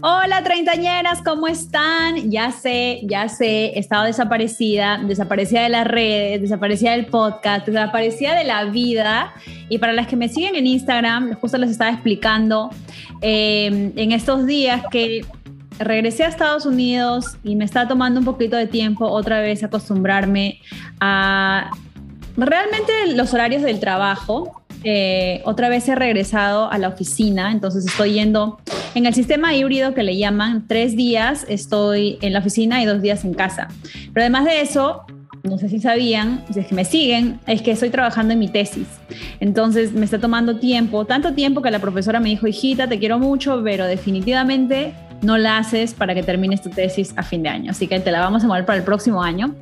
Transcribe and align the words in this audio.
Hola 0.00 0.44
treintañeras, 0.44 1.22
¿cómo 1.22 1.48
están? 1.48 2.30
Ya 2.30 2.52
sé, 2.52 3.00
ya 3.02 3.28
sé, 3.28 3.66
he 3.66 3.80
estado 3.80 4.04
desaparecida, 4.04 4.98
desaparecida 4.98 5.64
de 5.64 5.70
las 5.70 5.88
redes, 5.88 6.40
desaparecida 6.40 6.92
del 6.92 7.06
podcast, 7.06 7.66
desaparecida 7.66 8.36
de 8.36 8.44
la 8.44 8.64
vida. 8.66 9.34
Y 9.68 9.78
para 9.78 9.92
las 9.92 10.06
que 10.06 10.14
me 10.14 10.28
siguen 10.28 10.54
en 10.54 10.68
Instagram, 10.68 11.34
justo 11.40 11.58
les 11.58 11.70
estaba 11.70 11.90
explicando 11.90 12.70
eh, 13.22 13.90
en 13.96 14.12
estos 14.12 14.46
días 14.46 14.84
que 14.88 15.26
regresé 15.80 16.22
a 16.22 16.28
Estados 16.28 16.64
Unidos 16.64 17.36
y 17.42 17.56
me 17.56 17.64
está 17.64 17.88
tomando 17.88 18.20
un 18.20 18.24
poquito 18.24 18.56
de 18.56 18.68
tiempo 18.68 19.04
otra 19.08 19.40
vez 19.40 19.64
acostumbrarme 19.64 20.60
a 21.00 21.72
realmente 22.36 22.92
los 23.16 23.34
horarios 23.34 23.62
del 23.62 23.80
trajo. 23.80 24.62
Eh, 24.84 25.42
otra 25.44 25.68
vez 25.68 25.88
he 25.88 25.94
regresado 25.94 26.70
a 26.70 26.78
la 26.78 26.88
oficina, 26.88 27.50
entonces 27.50 27.84
estoy 27.84 28.12
yendo 28.12 28.58
en 28.94 29.06
el 29.06 29.14
sistema 29.14 29.54
híbrido 29.54 29.94
que 29.94 30.02
le 30.02 30.16
llaman 30.16 30.66
tres 30.66 30.96
días 30.96 31.44
estoy 31.48 32.18
en 32.22 32.32
la 32.32 32.38
oficina 32.38 32.82
y 32.82 32.86
dos 32.86 33.02
días 33.02 33.24
en 33.24 33.34
casa. 33.34 33.68
Pero 34.12 34.24
además 34.24 34.44
de 34.44 34.60
eso, 34.60 35.02
no 35.42 35.58
sé 35.58 35.68
si 35.68 35.80
sabían, 35.80 36.44
si 36.52 36.60
es 36.60 36.66
que 36.66 36.74
me 36.74 36.84
siguen, 36.84 37.40
es 37.46 37.62
que 37.62 37.72
estoy 37.72 37.90
trabajando 37.90 38.32
en 38.32 38.38
mi 38.38 38.48
tesis. 38.48 38.86
Entonces 39.40 39.92
me 39.92 40.04
está 40.04 40.18
tomando 40.20 40.58
tiempo, 40.58 41.04
tanto 41.04 41.34
tiempo 41.34 41.62
que 41.62 41.70
la 41.70 41.78
profesora 41.80 42.20
me 42.20 42.28
dijo, 42.28 42.46
hijita, 42.46 42.88
te 42.88 42.98
quiero 42.98 43.18
mucho, 43.18 43.60
pero 43.64 43.86
definitivamente 43.86 44.94
no 45.22 45.36
la 45.38 45.58
haces 45.58 45.94
para 45.94 46.14
que 46.14 46.22
termines 46.22 46.62
tu 46.62 46.70
tesis 46.70 47.12
a 47.16 47.22
fin 47.22 47.42
de 47.42 47.48
año. 47.48 47.70
Así 47.72 47.88
que 47.88 47.98
te 48.00 48.10
la 48.10 48.20
vamos 48.20 48.44
a 48.44 48.46
mover 48.46 48.64
para 48.64 48.78
el 48.78 48.84
próximo 48.84 49.22
año. 49.22 49.54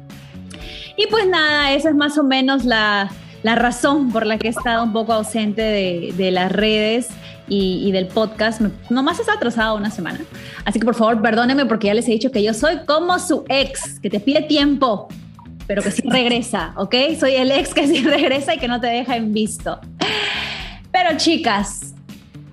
Y 0.96 1.06
pues 1.08 1.28
nada, 1.28 1.72
esa 1.72 1.90
es 1.90 1.94
más 1.94 2.16
o 2.16 2.22
menos 2.22 2.64
la, 2.64 3.10
la 3.42 3.54
razón 3.54 4.10
por 4.10 4.26
la 4.26 4.38
que 4.38 4.48
he 4.48 4.50
estado 4.50 4.82
un 4.84 4.92
poco 4.92 5.12
ausente 5.12 5.62
de, 5.62 6.14
de 6.16 6.30
las 6.30 6.50
redes 6.50 7.08
y, 7.48 7.92
del 7.92 8.06
podcast. 8.06 8.60
Nomás 8.90 9.20
está 9.20 9.34
atrasado 9.34 9.76
una 9.76 9.90
semana. 9.90 10.20
Así 10.64 10.78
que 10.78 10.84
por 10.84 10.94
favor, 10.94 11.20
perdónenme 11.22 11.66
porque 11.66 11.88
ya 11.88 11.94
les 11.94 12.08
he 12.08 12.12
dicho 12.12 12.30
que 12.30 12.42
yo 12.42 12.54
soy 12.54 12.78
como 12.86 13.18
su 13.18 13.44
ex, 13.48 14.00
que 14.00 14.10
te 14.10 14.20
pide 14.20 14.42
tiempo, 14.42 15.08
pero 15.66 15.82
que 15.82 15.90
sí 15.90 16.02
regresa, 16.06 16.74
¿ok? 16.76 16.94
Soy 17.18 17.34
el 17.34 17.50
ex 17.50 17.74
que 17.74 17.86
sí 17.86 18.02
regresa 18.04 18.54
y 18.54 18.58
que 18.58 18.68
no 18.68 18.80
te 18.80 18.88
deja 18.88 19.16
en 19.16 19.32
visto. 19.32 19.80
Pero 20.90 21.16
chicas, 21.16 21.94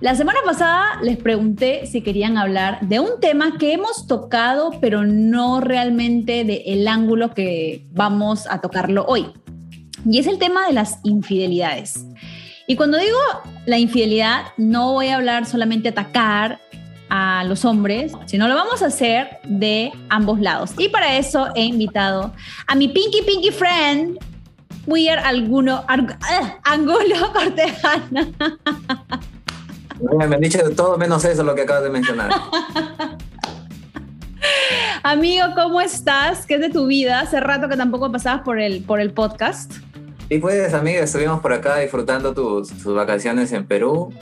la 0.00 0.14
semana 0.14 0.40
pasada 0.44 1.00
les 1.02 1.16
pregunté 1.16 1.86
si 1.86 2.02
querían 2.02 2.36
hablar 2.36 2.80
de 2.82 3.00
un 3.00 3.20
tema 3.20 3.56
que 3.58 3.72
hemos 3.72 4.06
tocado, 4.06 4.72
pero 4.80 5.04
no 5.04 5.60
realmente 5.60 6.44
del 6.44 6.62
el 6.66 6.88
ángulo 6.88 7.32
que 7.32 7.86
vamos 7.92 8.46
a 8.48 8.60
tocarlo 8.60 9.04
hoy. 9.06 9.32
Y 10.04 10.18
es 10.18 10.26
el 10.26 10.38
tema 10.38 10.66
de 10.66 10.72
las 10.72 10.98
infidelidades. 11.02 12.06
Y 12.66 12.76
cuando 12.76 12.98
digo 12.98 13.18
la 13.66 13.78
infidelidad, 13.78 14.46
no 14.56 14.92
voy 14.92 15.08
a 15.08 15.16
hablar 15.16 15.46
solamente 15.46 15.90
atacar 15.90 16.60
a 17.10 17.44
los 17.44 17.64
hombres, 17.64 18.12
sino 18.26 18.48
lo 18.48 18.54
vamos 18.54 18.82
a 18.82 18.86
hacer 18.86 19.38
de 19.44 19.92
ambos 20.08 20.40
lados. 20.40 20.72
Y 20.78 20.88
para 20.88 21.16
eso 21.16 21.48
he 21.54 21.64
invitado 21.64 22.32
a 22.66 22.74
mi 22.74 22.88
pinky 22.88 23.22
pinky 23.22 23.50
friend, 23.50 24.18
Weir 24.86 25.18
Alguno, 25.18 25.84
eh, 25.88 26.54
Angulo 26.64 27.32
Cortejana. 27.32 28.28
Me 30.18 30.24
han 30.24 30.40
dicho 30.40 30.58
todo 30.74 30.98
menos 30.98 31.24
eso 31.24 31.44
lo 31.44 31.54
que 31.54 31.62
acabas 31.62 31.84
de 31.84 31.90
mencionar. 31.90 32.30
Amigo, 35.02 35.46
¿cómo 35.54 35.80
estás? 35.80 36.46
¿Qué 36.46 36.54
es 36.54 36.60
de 36.60 36.70
tu 36.70 36.86
vida? 36.86 37.20
Hace 37.20 37.38
rato 37.40 37.68
que 37.68 37.76
tampoco 37.76 38.10
pasabas 38.10 38.42
por 38.42 38.58
el, 38.58 38.82
por 38.82 39.00
el 39.00 39.12
podcast. 39.12 39.74
Y 40.28 40.38
pues, 40.38 40.72
amiga, 40.72 41.02
estuvimos 41.02 41.40
por 41.40 41.52
acá 41.52 41.78
disfrutando 41.78 42.32
tus, 42.32 42.68
tus, 42.68 42.94
vacaciones 42.94 43.52
en 43.52 43.66
Perú. 43.66 44.12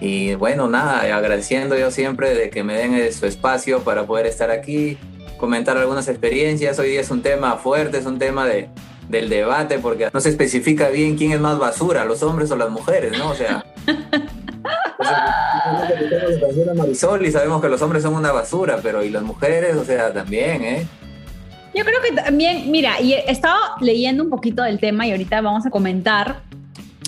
Y 0.00 0.34
bueno, 0.34 0.68
nada, 0.68 1.02
agradeciendo 1.14 1.78
yo 1.78 1.90
siempre 1.90 2.34
de 2.34 2.50
que 2.50 2.64
me 2.64 2.76
den 2.76 3.12
su 3.12 3.26
espacio 3.26 3.80
para 3.80 4.06
poder 4.06 4.26
estar 4.26 4.50
aquí, 4.50 4.98
comentar 5.38 5.76
algunas 5.76 6.08
experiencias. 6.08 6.78
Hoy 6.78 6.90
día 6.90 7.00
es 7.00 7.10
un 7.10 7.22
tema 7.22 7.56
fuerte, 7.58 7.98
es 7.98 8.06
un 8.06 8.18
tema 8.18 8.46
de, 8.46 8.68
del 9.08 9.28
debate, 9.28 9.78
porque 9.78 10.08
no 10.12 10.20
se 10.20 10.30
especifica 10.30 10.88
bien 10.88 11.16
quién 11.16 11.32
es 11.32 11.40
más 11.40 11.58
basura, 11.58 12.04
los 12.04 12.22
hombres 12.22 12.50
o 12.50 12.56
las 12.56 12.70
mujeres, 12.70 13.16
¿no? 13.16 13.30
O 13.30 13.34
sea. 13.34 13.64
Marisol 16.74 17.26
y 17.26 17.32
sabemos 17.32 17.62
que 17.62 17.68
los 17.68 17.80
hombres 17.82 18.02
son 18.02 18.14
una 18.14 18.32
basura, 18.32 18.80
pero 18.82 19.02
y 19.02 19.10
las 19.10 19.22
mujeres, 19.22 19.76
o 19.76 19.84
sea, 19.84 20.12
también, 20.12 20.62
¿eh? 20.62 20.86
Yo 21.74 21.84
creo 21.84 22.00
que 22.02 22.20
también, 22.22 22.70
mira, 22.70 23.00
y 23.00 23.12
he 23.12 23.30
estado 23.30 23.58
leyendo 23.80 24.24
un 24.24 24.30
poquito 24.30 24.62
del 24.62 24.78
tema 24.78 25.06
y 25.06 25.12
ahorita 25.12 25.40
vamos 25.40 25.66
a 25.66 25.70
comentar 25.70 26.42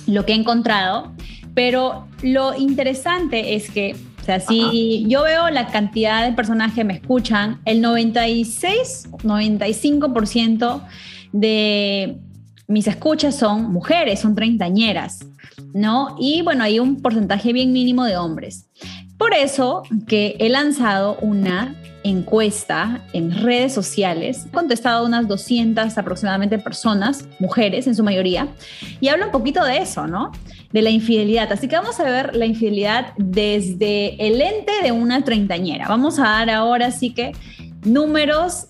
lo 0.06 0.24
que 0.24 0.32
he 0.32 0.36
encontrado, 0.36 1.12
pero 1.54 2.06
lo 2.22 2.56
interesante 2.56 3.54
es 3.54 3.70
que, 3.70 3.96
o 4.20 4.24
sea, 4.24 4.40
si 4.40 5.04
yo 5.08 5.24
veo 5.24 5.50
la 5.50 5.66
cantidad 5.66 6.24
de 6.24 6.32
personas 6.32 6.72
que 6.74 6.84
me 6.84 6.94
escuchan, 6.94 7.60
el 7.64 7.80
96, 7.80 9.08
95% 9.24 10.82
de 11.32 12.18
mis 12.72 12.88
escuchas 12.88 13.37
son 13.37 13.71
mujeres, 13.71 14.21
son 14.21 14.34
treintañeras, 14.34 15.21
¿no? 15.75 16.16
Y 16.19 16.43
bueno, 16.43 16.65
hay 16.65 16.78
un 16.81 17.03
porcentaje 17.03 17.53
bien 17.53 17.72
mínimo 17.72 18.05
de 18.05 18.16
hombres. 18.16 18.66
Por 19.19 19.34
eso 19.34 19.83
que 20.06 20.37
he 20.38 20.49
lanzado 20.49 21.16
una 21.21 21.77
encuesta 22.03 23.05
en 23.12 23.31
redes 23.43 23.72
sociales. 23.72 24.47
He 24.47 24.50
contestado 24.50 25.06
unas 25.06 25.28
200 25.28 25.97
aproximadamente 25.97 26.59
personas, 26.59 27.28
mujeres 27.38 27.87
en 27.87 27.94
su 27.94 28.03
mayoría, 28.03 28.49
y 29.00 29.09
habla 29.09 29.27
un 29.27 29.33
poquito 29.33 29.62
de 29.65 29.78
eso, 29.78 30.06
¿no? 30.06 30.33
De 30.72 30.83
la 30.83 30.91
infidelidad. 30.91 31.53
Así 31.53 31.69
que 31.69 31.77
vamos 31.77 32.00
a 32.00 32.04
ver 32.04 32.34
la 32.34 32.47
infidelidad 32.47 33.12
desde 33.19 34.16
el 34.27 34.41
ente 34.41 34.72
de 34.83 34.91
una 34.93 35.22
treintañera. 35.22 35.87
Vamos 35.89 36.19
a 36.19 36.22
dar 36.22 36.50
ahora 36.50 36.91
sí 36.91 37.12
que 37.12 37.33
números 37.84 38.66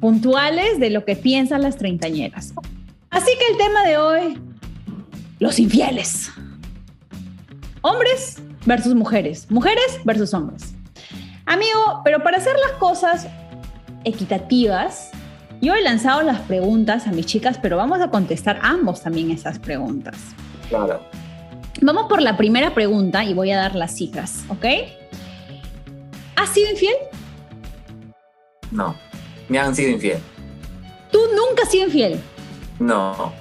puntuales 0.00 0.80
de 0.80 0.90
lo 0.90 1.04
que 1.04 1.16
piensan 1.16 1.62
las 1.62 1.76
treintañeras. 1.76 2.54
Así 3.12 3.30
que 3.38 3.52
el 3.52 3.58
tema 3.58 3.84
de 3.84 3.98
hoy, 3.98 4.40
los 5.38 5.58
infieles. 5.58 6.30
Hombres 7.82 8.38
versus 8.64 8.94
mujeres, 8.94 9.50
mujeres 9.50 10.00
versus 10.04 10.32
hombres. 10.32 10.74
Amigo, 11.44 12.00
pero 12.04 12.22
para 12.22 12.38
hacer 12.38 12.56
las 12.66 12.78
cosas 12.78 13.28
equitativas, 14.04 15.10
yo 15.60 15.74
he 15.74 15.82
lanzado 15.82 16.22
las 16.22 16.40
preguntas 16.40 17.06
a 17.06 17.12
mis 17.12 17.26
chicas, 17.26 17.58
pero 17.60 17.76
vamos 17.76 18.00
a 18.00 18.08
contestar 18.08 18.58
ambos 18.62 19.02
también 19.02 19.30
esas 19.30 19.58
preguntas. 19.58 20.16
Claro. 20.70 21.02
Vamos 21.82 22.06
por 22.08 22.22
la 22.22 22.38
primera 22.38 22.72
pregunta 22.72 23.24
y 23.24 23.34
voy 23.34 23.50
a 23.50 23.58
dar 23.58 23.74
las 23.74 23.94
cifras, 23.94 24.42
¿ok? 24.48 24.64
¿Has 26.36 26.48
sido 26.48 26.70
infiel? 26.70 26.94
No, 28.70 28.96
me 29.50 29.58
han 29.58 29.76
sido 29.76 29.90
infiel. 29.90 30.18
¿Tú 31.10 31.18
nunca 31.36 31.64
has 31.64 31.70
sido 31.70 31.84
infiel? 31.84 32.18
No. 32.82 33.32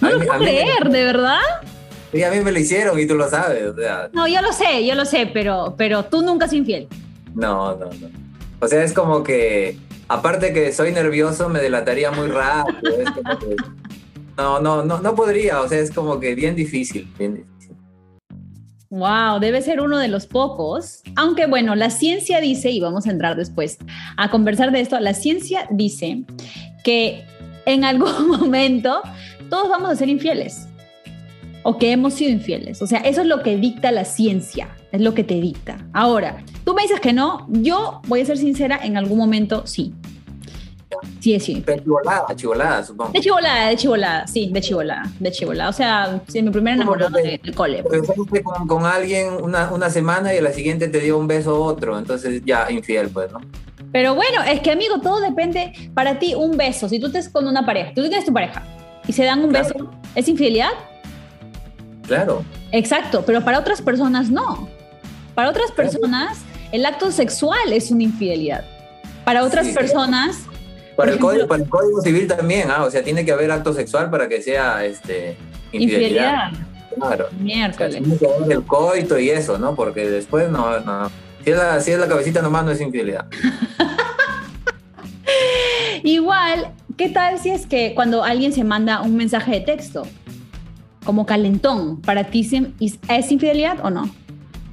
No 0.00 0.10
lo 0.10 0.18
puedo 0.18 0.38
creer, 0.38 0.90
¿de 0.90 1.04
verdad? 1.04 1.40
Sí, 2.12 2.22
a 2.22 2.30
mí 2.30 2.40
me 2.40 2.52
lo 2.52 2.58
hicieron 2.58 2.98
y 2.98 3.06
tú 3.06 3.14
lo 3.14 3.28
sabes. 3.28 3.62
No, 4.12 4.28
yo 4.28 4.42
lo 4.42 4.52
sé, 4.52 4.86
yo 4.86 4.94
lo 4.94 5.04
sé, 5.04 5.30
pero, 5.32 5.74
pero 5.78 6.04
tú 6.04 6.22
nunca 6.22 6.44
has 6.44 6.52
infiel. 6.52 6.88
No, 7.34 7.74
no, 7.76 7.86
no. 7.86 8.10
O 8.60 8.68
sea, 8.68 8.84
es 8.84 8.92
como 8.92 9.22
que, 9.22 9.78
aparte 10.08 10.52
que 10.52 10.72
soy 10.72 10.92
nervioso, 10.92 11.48
me 11.48 11.60
delataría 11.60 12.10
muy 12.10 12.28
rápido. 12.28 12.80
no, 14.36 14.60
no, 14.60 14.84
no, 14.84 15.00
no 15.00 15.14
podría. 15.14 15.60
O 15.62 15.68
sea, 15.68 15.78
es 15.78 15.90
como 15.90 16.20
que 16.20 16.34
bien 16.34 16.54
difícil, 16.54 17.08
bien 17.18 17.36
difícil. 17.36 17.76
Wow, 18.90 19.38
debe 19.40 19.62
ser 19.62 19.80
uno 19.80 19.98
de 19.98 20.08
los 20.08 20.26
pocos. 20.26 21.02
Aunque 21.16 21.46
bueno, 21.46 21.76
la 21.76 21.88
ciencia 21.88 22.40
dice, 22.40 22.70
y 22.70 22.80
vamos 22.80 23.06
a 23.06 23.10
entrar 23.10 23.36
después 23.36 23.78
a 24.18 24.30
conversar 24.30 24.72
de 24.72 24.80
esto, 24.80 25.00
la 25.00 25.14
ciencia 25.14 25.66
dice 25.70 26.24
que 26.84 27.24
en 27.66 27.84
algún 27.84 28.28
momento 28.40 29.02
todos 29.48 29.68
vamos 29.68 29.90
a 29.90 29.96
ser 29.96 30.08
infieles 30.08 30.68
o 31.62 31.78
que 31.78 31.92
hemos 31.92 32.14
sido 32.14 32.30
infieles. 32.30 32.80
O 32.82 32.86
sea, 32.86 33.00
eso 33.00 33.20
es 33.20 33.26
lo 33.26 33.42
que 33.42 33.56
dicta 33.56 33.92
la 33.92 34.04
ciencia, 34.04 34.68
es 34.92 35.00
lo 35.00 35.14
que 35.14 35.24
te 35.24 35.34
dicta. 35.34 35.78
Ahora, 35.92 36.42
tú 36.64 36.74
me 36.74 36.82
dices 36.82 37.00
que 37.00 37.12
no, 37.12 37.46
yo 37.50 38.00
voy 38.06 38.20
a 38.22 38.26
ser 38.26 38.38
sincera, 38.38 38.80
en 38.82 38.96
algún 38.96 39.18
momento 39.18 39.66
sí. 39.66 39.94
Sí, 41.20 41.38
sí. 41.38 41.62
De 41.64 41.78
chivolada, 41.78 42.26
chivolada, 42.34 42.82
supongo. 42.82 43.12
De 43.12 43.20
chivolada, 43.20 43.68
de 43.68 43.76
chivolada, 43.76 44.26
sí, 44.26 44.50
de 44.52 44.60
chivolada, 44.60 45.02
de 45.18 45.30
chivolada. 45.30 45.70
O 45.70 45.72
sea, 45.72 46.20
sí, 46.28 46.42
mi 46.42 46.50
primer 46.50 46.74
enamorado 46.74 47.16
del 47.16 47.54
cole. 47.54 47.82
Porque 47.82 48.02
fuiste 48.02 48.42
con, 48.42 48.84
alguien 48.84 49.34
una, 49.40 49.70
una, 49.70 49.88
semana 49.88 50.34
y 50.34 50.38
a 50.38 50.42
la 50.42 50.52
siguiente 50.52 50.88
te 50.88 50.98
dio 50.98 51.16
un 51.16 51.28
beso 51.28 51.62
otro, 51.62 51.96
entonces 51.98 52.42
ya 52.44 52.70
infiel, 52.70 53.08
pues, 53.08 53.30
¿no? 53.32 53.40
Pero 53.92 54.14
bueno, 54.14 54.42
es 54.42 54.60
que 54.60 54.70
amigo, 54.70 55.00
todo 55.00 55.20
depende. 55.20 55.72
Para 55.94 56.18
ti, 56.18 56.34
un 56.34 56.56
beso, 56.56 56.88
si 56.88 57.00
tú 57.00 57.06
estás 57.06 57.28
con 57.28 57.46
una 57.46 57.66
pareja, 57.66 57.92
tú 57.94 58.02
tienes 58.02 58.24
tu 58.24 58.32
pareja 58.32 58.62
y 59.06 59.12
se 59.12 59.24
dan 59.24 59.44
un 59.44 59.52
beso, 59.52 59.74
¿es 60.14 60.28
infidelidad? 60.28 60.70
Claro. 62.06 62.44
Exacto, 62.72 63.24
pero 63.26 63.44
para 63.44 63.58
otras 63.58 63.82
personas 63.82 64.30
no. 64.30 64.68
Para 65.34 65.50
otras 65.50 65.72
personas, 65.72 66.38
el 66.72 66.86
acto 66.86 67.10
sexual 67.10 67.72
es 67.72 67.90
una 67.90 68.04
infidelidad. 68.04 68.64
Para 69.24 69.44
otras 69.44 69.68
personas. 69.68 70.44
Para 70.96 71.12
el, 71.12 71.18
código, 71.18 71.46
para 71.46 71.62
el, 71.62 71.68
código, 71.68 72.00
civil 72.02 72.26
también, 72.26 72.70
¿ah? 72.70 72.84
o 72.84 72.90
sea, 72.90 73.02
tiene 73.02 73.24
que 73.24 73.32
haber 73.32 73.50
acto 73.50 73.72
sexual 73.72 74.10
para 74.10 74.28
que 74.28 74.42
sea 74.42 74.84
este, 74.84 75.36
infidelidad. 75.72 76.50
Claro. 76.94 77.28
Miércoles. 77.38 78.02
el 78.48 78.62
coito 78.64 79.18
y 79.18 79.30
eso, 79.30 79.58
¿no? 79.58 79.74
Porque 79.74 80.10
después 80.10 80.50
no. 80.50 80.78
no. 80.80 81.10
Si, 81.44 81.50
es 81.50 81.56
la, 81.56 81.80
si 81.80 81.92
es 81.92 81.98
la 81.98 82.08
cabecita 82.08 82.42
nomás, 82.42 82.64
no 82.64 82.70
es 82.70 82.80
infidelidad. 82.80 83.26
Igual, 86.02 86.72
¿qué 86.96 87.08
tal 87.08 87.38
si 87.38 87.50
es 87.50 87.66
que 87.66 87.94
cuando 87.94 88.24
alguien 88.24 88.52
se 88.52 88.64
manda 88.64 89.02
un 89.02 89.16
mensaje 89.16 89.52
de 89.52 89.60
texto, 89.60 90.06
como 91.04 91.26
calentón, 91.26 92.00
para 92.00 92.24
ti 92.24 92.48
es 93.08 93.30
infidelidad 93.30 93.84
o 93.84 93.90
no? 93.90 94.10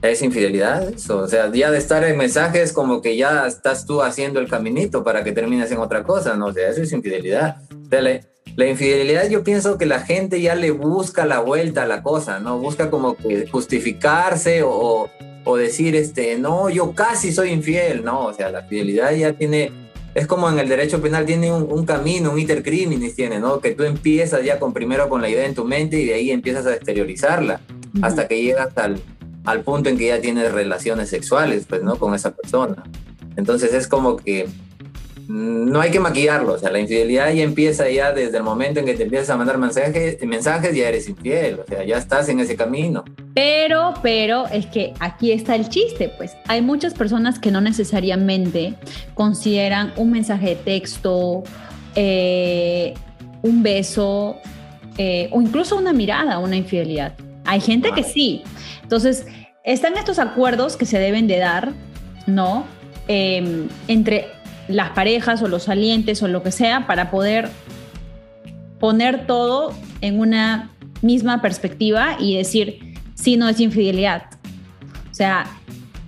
Es 0.02 0.22
infidelidad 0.22 0.90
eso, 0.90 1.20
o 1.20 1.28
sea, 1.28 1.52
ya 1.52 1.72
de 1.72 1.80
estar 1.80 2.04
en 2.04 2.18
mensajes 2.18 2.72
como 2.72 3.02
que 3.02 3.18
ya 3.18 3.48
estás 3.48 3.86
tú 3.86 4.04
haciendo 4.04 4.40
el 4.40 4.48
caminito 4.48 5.04
para 5.04 5.24
que 5.24 5.32
termines 5.32 5.72
en 5.72 5.80
otra 5.80 6.04
cosa, 6.04 6.36
¿no? 6.36 6.48
O 6.48 6.54
sea, 6.54 6.70
eso 6.70 6.84
es 6.84 6.92
infidelidad. 6.92 7.58
Dale. 7.90 8.26
La 8.56 8.68
infidelidad 8.68 9.30
yo 9.30 9.44
pienso 9.44 9.78
que 9.78 9.86
la 9.86 10.00
gente 10.00 10.42
ya 10.42 10.56
le 10.56 10.72
busca 10.72 11.26
la 11.26 11.40
vuelta 11.40 11.84
a 11.84 11.88
la 11.88 12.04
cosa, 12.04 12.40
¿no? 12.40 12.60
Busca 12.60 12.90
como 12.90 13.16
que 13.16 13.48
justificarse 13.48 14.62
o, 14.64 15.10
o 15.50 15.56
decir, 15.56 15.96
este, 15.96 16.38
no, 16.38 16.70
yo 16.70 16.94
casi 16.94 17.32
soy 17.32 17.52
infiel, 17.52 18.04
¿no? 18.04 18.26
O 18.26 18.34
sea, 18.34 18.52
la 18.52 18.64
fidelidad 18.64 19.14
ya 19.16 19.32
tiene, 19.32 19.72
es 20.14 20.28
como 20.28 20.50
en 20.50 20.60
el 20.60 20.68
derecho 20.68 21.02
penal 21.02 21.26
tiene 21.26 21.54
un, 21.54 21.86
camino, 21.86 22.32
un 22.32 22.40
intercriminis 22.40 23.16
tiene, 23.16 23.40
¿no? 23.40 23.62
Que 23.62 23.72
tú 23.72 23.84
empiezas 23.84 24.44
ya 24.44 24.60
con 24.60 24.74
primero 24.74 25.08
con 25.08 25.22
la 25.22 25.30
idea 25.30 25.46
en 25.46 25.56
tu 25.56 25.64
mente 25.64 26.02
y 26.02 26.06
de 26.06 26.16
ahí 26.16 26.32
empiezas 26.32 26.66
a 26.66 26.76
exteriorizarla 26.76 27.62
hasta 28.02 28.28
que 28.28 28.44
llegas 28.44 28.78
al, 28.78 29.00
al 29.46 29.62
punto 29.62 29.90
en 29.90 29.98
que 29.98 30.08
ya 30.08 30.20
tienes 30.20 30.52
relaciones 30.52 31.10
sexuales, 31.10 31.66
pues, 31.66 31.82
¿no? 31.82 31.96
Con 31.96 32.14
esa 32.14 32.36
persona. 32.36 32.84
Entonces 33.38 33.74
es 33.74 33.88
como 33.88 34.18
que 34.18 34.50
no 35.28 35.82
hay 35.82 35.92
que 35.92 36.00
maquillarlo, 36.00 36.54
o 36.54 36.58
sea, 36.58 36.72
la 36.72 36.80
infidelidad 36.80 37.34
ya 37.34 37.44
empieza 37.44 37.90
ya 37.90 38.14
desde 38.14 38.38
el 38.38 38.44
momento 38.44 38.80
en 38.80 38.86
que 38.86 38.94
te 38.94 39.04
empiezas 39.04 39.30
a 39.30 39.38
mandar 39.38 39.58
mensajes, 39.58 40.18
mensajes 40.26 40.76
ya 40.76 40.88
eres 40.88 41.10
infiel, 41.10 41.60
o 41.60 41.66
sea, 41.66 41.84
ya 41.84 41.98
estás 41.98 42.30
en 42.30 42.40
ese 42.40 42.56
camino. 42.56 43.04
Pero, 43.34 43.94
pero 44.02 44.48
es 44.48 44.68
que 44.68 44.94
aquí 45.00 45.34
está 45.34 45.56
el 45.56 45.68
chiste, 45.68 46.10
pues 46.18 46.36
hay 46.48 46.62
muchas 46.62 46.94
personas 46.94 47.40
que 47.40 47.52
no 47.52 47.60
necesariamente 47.60 48.76
consideran 49.16 49.92
un 49.98 50.12
mensaje 50.12 50.50
de 50.50 50.56
texto, 50.56 51.44
eh, 51.96 52.94
un 53.42 53.64
beso 53.64 54.38
eh, 54.98 55.30
o 55.32 55.42
incluso 55.42 55.78
una 55.78 55.94
mirada 55.94 56.40
una 56.40 56.56
infidelidad. 56.56 57.14
Hay 57.46 57.62
gente 57.62 57.92
que 57.92 58.04
sí. 58.04 58.44
Entonces, 58.84 59.26
están 59.64 59.98
estos 59.98 60.20
acuerdos 60.20 60.76
que 60.76 60.86
se 60.86 61.00
deben 61.00 61.28
de 61.28 61.38
dar, 61.38 61.74
¿no? 62.26 62.66
Em, 63.08 63.70
entre 63.88 64.28
las 64.68 64.92
parejas 64.92 65.42
o 65.42 65.48
los 65.48 65.64
salientes 65.64 66.22
o 66.24 66.28
lo 66.28 66.44
que 66.44 66.52
sea 66.52 66.88
para 66.88 67.10
poder 67.10 67.50
poner 68.80 69.26
todo 69.26 69.74
en 70.02 70.20
una 70.20 70.72
misma 71.02 71.42
perspectiva 71.42 72.18
y 72.20 72.38
decir, 72.38 72.96
si 73.16 73.38
no 73.38 73.48
es 73.48 73.60
infidelidad. 73.60 74.24
O 75.10 75.14
sea, 75.14 75.46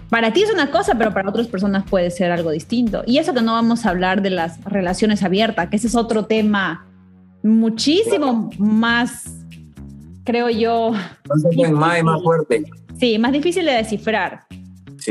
para 0.09 0.33
ti 0.33 0.43
es 0.43 0.51
una 0.51 0.71
cosa, 0.71 0.95
pero 0.95 1.13
para 1.13 1.29
otras 1.29 1.47
personas 1.47 1.83
puede 1.89 2.11
ser 2.11 2.31
algo 2.31 2.51
distinto. 2.51 3.03
Y 3.05 3.17
eso 3.17 3.33
que 3.33 3.41
no 3.41 3.53
vamos 3.53 3.85
a 3.85 3.89
hablar 3.89 4.21
de 4.21 4.29
las 4.29 4.63
relaciones 4.65 5.23
abiertas, 5.23 5.69
que 5.69 5.77
ese 5.77 5.87
es 5.87 5.95
otro 5.95 6.25
tema 6.25 6.85
muchísimo 7.43 8.49
más, 8.57 9.25
creo 10.23 10.49
yo. 10.49 10.91
Más, 11.71 12.03
más 12.03 12.23
fuerte. 12.23 12.63
Sí, 12.99 13.17
más 13.17 13.31
difícil 13.31 13.65
de 13.65 13.73
descifrar 13.73 14.41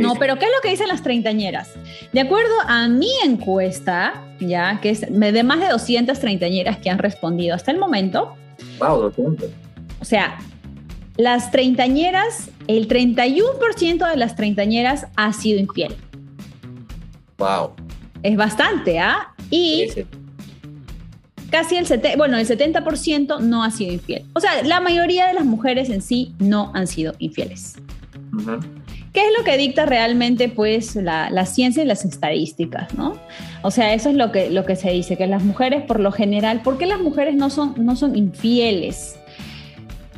no, 0.01 0.15
pero 0.15 0.39
¿qué 0.39 0.47
es 0.47 0.51
lo 0.55 0.61
que 0.63 0.71
dicen 0.71 0.89
las 0.89 1.03
treintañeras? 1.03 1.71
De 2.13 2.21
acuerdo 2.21 2.55
a 2.67 2.89
mi 2.89 3.11
encuesta, 3.25 4.25
ya 4.41 4.81
que 4.81 4.91
es 4.91 5.01
de 5.09 5.43
más 5.43 5.61
de 5.61 5.69
200 5.69 6.19
treintañeras 6.19 6.79
que 6.79 6.91
han 6.91 6.99
respondido 6.99 7.55
hasta 7.55 7.71
el 7.71 7.79
momento. 7.79 8.35
Wow, 8.79 9.03
200. 9.03 9.51
O 10.01 10.05
sea, 10.05 10.39
las 11.17 11.51
treintañeras, 11.51 12.51
el 12.69 12.89
31% 12.89 14.11
de 14.11 14.17
las 14.17 14.37
treintañeras 14.37 15.07
ha 15.17 15.33
sido 15.33 15.59
infiel. 15.59 15.95
Wow. 17.39 17.73
Es 18.23 18.37
bastante, 18.37 18.99
¿ah? 18.99 19.35
Y 19.51 19.89
casi 21.51 21.77
el, 21.77 21.87
bueno, 22.17 22.37
el 22.37 22.47
70% 22.47 23.41
no 23.41 23.65
ha 23.65 23.71
sido 23.71 23.93
infiel. 23.93 24.25
O 24.35 24.41
sea, 24.41 24.63
la 24.63 24.81
mayoría 24.81 25.27
de 25.27 25.35
las 25.35 25.45
mujeres 25.45 25.91
en 25.91 26.03
sí 26.03 26.35
no 26.39 26.71
han 26.75 26.87
sido 26.87 27.15
infieles. 27.19 27.77
¿Qué 29.13 29.21
es 29.21 29.33
lo 29.37 29.45
que 29.45 29.57
dicta 29.57 29.87
realmente 29.87 30.49
pues 30.49 30.95
la, 30.97 31.47
ciencia 31.47 31.83
y 31.83 31.87
las 31.87 32.05
estadísticas, 32.05 32.93
¿no? 32.95 33.15
O 33.63 33.71
sea, 33.71 33.95
eso 33.95 34.11
es 34.11 34.17
lo 34.17 34.33
que, 34.33 34.51
lo 34.51 34.65
que 34.65 34.77
se 34.77 34.91
dice, 34.91 35.17
que 35.17 35.27
las 35.27 35.43
mujeres 35.43 35.83
por 35.83 35.99
lo 35.99 36.13
general, 36.13 36.63
¿por 36.63 36.79
qué 36.79 36.87
las 36.87 37.01
mujeres 37.01 37.35
no 37.35 37.51
son, 37.51 37.75
no 37.79 37.97
son 37.97 38.17
infieles? 38.17 39.19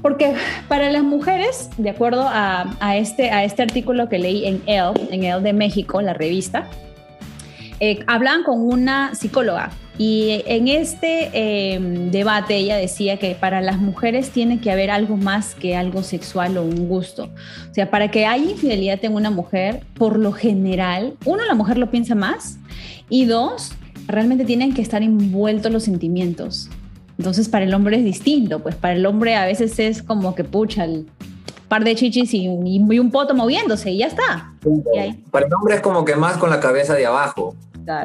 Porque 0.02 0.34
para 0.69 0.90
las 0.90 1.02
mujeres, 1.02 1.70
de 1.76 1.90
acuerdo 1.90 2.26
a, 2.26 2.96
este, 2.96 3.31
a 3.31 3.44
este 3.44 3.62
artículo 3.62 4.08
que 4.08 4.19
leí 4.19 4.46
en 4.46 4.62
Elle, 4.66 4.94
en 5.10 5.25
Elle 5.25 5.42
de 5.42 5.52
México, 5.52 6.00
la 6.00 6.14
revista, 6.14 6.69
eh, 7.81 8.02
hablan 8.06 8.42
con 8.42 8.60
una 8.60 9.14
psicóloga 9.14 9.70
y 10.02 10.43
en 10.47 10.69
este 10.69 11.75
em, 11.75 12.11
debate 12.11 12.56
ella 12.56 12.76
decía 12.76 13.19
que 13.19 13.35
para 13.35 13.61
las 13.61 13.76
mujeres 13.81 14.31
tiene 14.31 14.58
que 14.58 14.70
haber 14.70 14.91
algo 14.91 15.19
más 15.19 15.55
que 15.55 15.76
algo 15.76 16.02
sexual 16.02 16.56
o 16.56 16.62
un 16.62 16.88
gusto. 16.88 17.25
O 17.70 17.75
sea, 17.75 17.91
para 17.91 18.11
que 18.11 18.25
haya 18.25 18.50
infidelidad 18.50 19.05
en 19.05 19.14
una 19.14 19.29
mujer, 19.29 19.85
por 19.99 20.19
lo 20.19 20.32
general, 20.32 21.19
uno, 21.26 21.44
la 21.44 21.52
mujer 21.52 21.76
lo 21.76 21.90
piensa 21.90 22.14
más 22.14 22.57
y 23.11 23.26
dos, 23.26 23.73
realmente 24.07 24.47
tienen 24.47 24.73
que 24.73 24.80
estar 24.80 25.02
envueltos 25.02 25.71
los 25.71 25.83
sentimientos. 25.83 26.71
Entonces 27.19 27.50
para 27.50 27.66
el 27.66 27.75
hombre 27.75 27.99
es 27.99 28.04
distinto, 28.04 28.61
pues 28.61 28.76
para 28.76 28.95
el 28.95 29.04
hombre 29.04 29.37
a 29.37 29.45
veces 29.45 29.78
es 29.78 30.02
como 30.02 30.35
que 30.35 30.45
pucha, 30.45 30.85
el 30.85 31.09
par 31.69 31.85
de 31.85 31.95
chichis 31.95 32.33
y, 32.33 32.49
un 32.49 33.11
poto 33.11 33.35
moviéndose 33.35 33.90
y 33.90 33.99
ya 33.99 34.07
está. 34.07 34.54
Para 35.30 35.47
el 35.47 35.52
hombre 35.52 35.75
es 35.75 35.83
como 35.83 36.07
que 36.07 36.16
más 36.16 36.38
con 36.38 36.49
la 36.49 36.59
cabeza 36.59 36.95
de 36.95 37.04
abajo. 37.04 37.50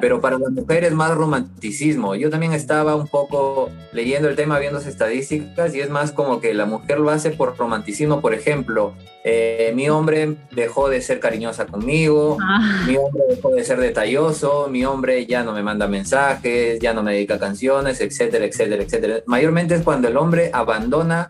Pero 0.01 0.21
para 0.21 0.37
las 0.37 0.51
mujeres 0.51 0.93
más 0.93 1.11
romanticismo. 1.11 2.15
Yo 2.15 2.29
también 2.29 2.53
estaba 2.53 2.95
un 2.95 3.07
poco 3.07 3.69
leyendo 3.91 4.29
el 4.29 4.35
tema, 4.35 4.59
viendo 4.59 4.79
las 4.79 4.87
estadísticas, 4.87 5.75
y 5.75 5.81
es 5.81 5.89
más 5.89 6.11
como 6.11 6.39
que 6.39 6.53
la 6.53 6.65
mujer 6.65 6.99
lo 6.99 7.09
hace 7.09 7.31
por 7.31 7.57
romanticismo. 7.57 8.21
Por 8.21 8.33
ejemplo, 8.33 8.93
eh, 9.23 9.71
mi 9.75 9.89
hombre 9.89 10.35
dejó 10.51 10.89
de 10.89 11.01
ser 11.01 11.19
cariñosa 11.19 11.65
conmigo, 11.65 12.37
ah. 12.41 12.83
mi 12.87 12.97
hombre 12.97 13.23
dejó 13.29 13.49
de 13.51 13.63
ser 13.63 13.79
detalloso, 13.79 14.67
mi 14.69 14.85
hombre 14.85 15.25
ya 15.25 15.43
no 15.43 15.53
me 15.53 15.63
manda 15.63 15.87
mensajes, 15.87 16.79
ya 16.79 16.93
no 16.93 17.03
me 17.03 17.13
dedica 17.13 17.39
canciones, 17.39 18.01
etcétera, 18.01 18.45
etcétera, 18.45 18.83
etcétera. 18.83 19.23
Mayormente 19.25 19.75
es 19.75 19.81
cuando 19.81 20.07
el 20.07 20.17
hombre 20.17 20.49
abandona 20.53 21.27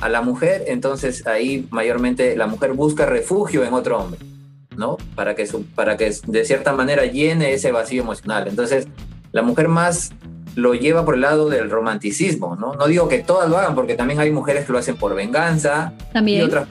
a 0.00 0.08
la 0.08 0.22
mujer, 0.22 0.64
entonces 0.66 1.26
ahí 1.26 1.66
mayormente 1.70 2.36
la 2.36 2.46
mujer 2.46 2.72
busca 2.72 3.06
refugio 3.06 3.64
en 3.64 3.74
otro 3.74 3.98
hombre. 3.98 4.33
¿No? 4.76 4.96
Para 5.14 5.34
que, 5.34 5.48
para 5.74 5.96
que 5.96 6.14
de 6.26 6.44
cierta 6.44 6.72
manera 6.72 7.04
llene 7.06 7.52
ese 7.52 7.72
vacío 7.72 8.02
emocional. 8.02 8.48
Entonces, 8.48 8.88
la 9.32 9.42
mujer 9.42 9.68
más 9.68 10.12
lo 10.54 10.74
lleva 10.74 11.04
por 11.04 11.14
el 11.14 11.22
lado 11.22 11.48
del 11.48 11.70
romanticismo, 11.70 12.56
¿no? 12.56 12.74
No 12.74 12.86
digo 12.86 13.08
que 13.08 13.18
todas 13.18 13.48
lo 13.48 13.58
hagan, 13.58 13.74
porque 13.74 13.94
también 13.94 14.20
hay 14.20 14.30
mujeres 14.30 14.66
que 14.66 14.72
lo 14.72 14.78
hacen 14.78 14.96
por 14.96 15.14
venganza. 15.14 15.92
También. 16.12 16.42
Y, 16.42 16.44
otras, 16.44 16.68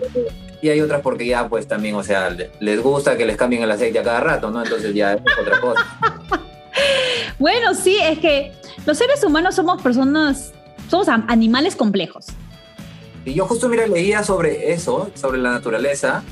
y 0.62 0.70
hay 0.70 0.80
otras 0.80 1.02
porque 1.02 1.26
ya, 1.26 1.50
pues 1.50 1.68
también, 1.68 1.96
o 1.96 2.04
sea, 2.04 2.36
les 2.60 2.82
gusta 2.82 3.18
que 3.18 3.26
les 3.26 3.36
cambien 3.36 3.64
el 3.64 3.72
aceite 3.72 4.00
a 4.00 4.04
cada 4.04 4.22
rato, 4.22 4.50
¿no? 4.50 4.64
Entonces 4.64 4.94
ya 4.94 5.14
es 5.14 5.22
otra 5.40 5.60
cosa. 5.60 5.86
bueno, 7.40 7.74
sí, 7.74 7.98
es 8.02 8.20
que 8.20 8.54
los 8.86 8.98
seres 8.98 9.24
humanos 9.24 9.56
somos 9.56 9.82
personas, 9.82 10.54
somos 10.90 11.10
animales 11.10 11.76
complejos. 11.76 12.28
Y 13.26 13.34
yo 13.34 13.46
justo, 13.46 13.70
mira, 13.70 13.88
leía 13.88 14.24
sobre 14.24 14.72
eso, 14.72 15.10
sobre 15.16 15.38
la 15.40 15.52
naturaleza, 15.52 16.24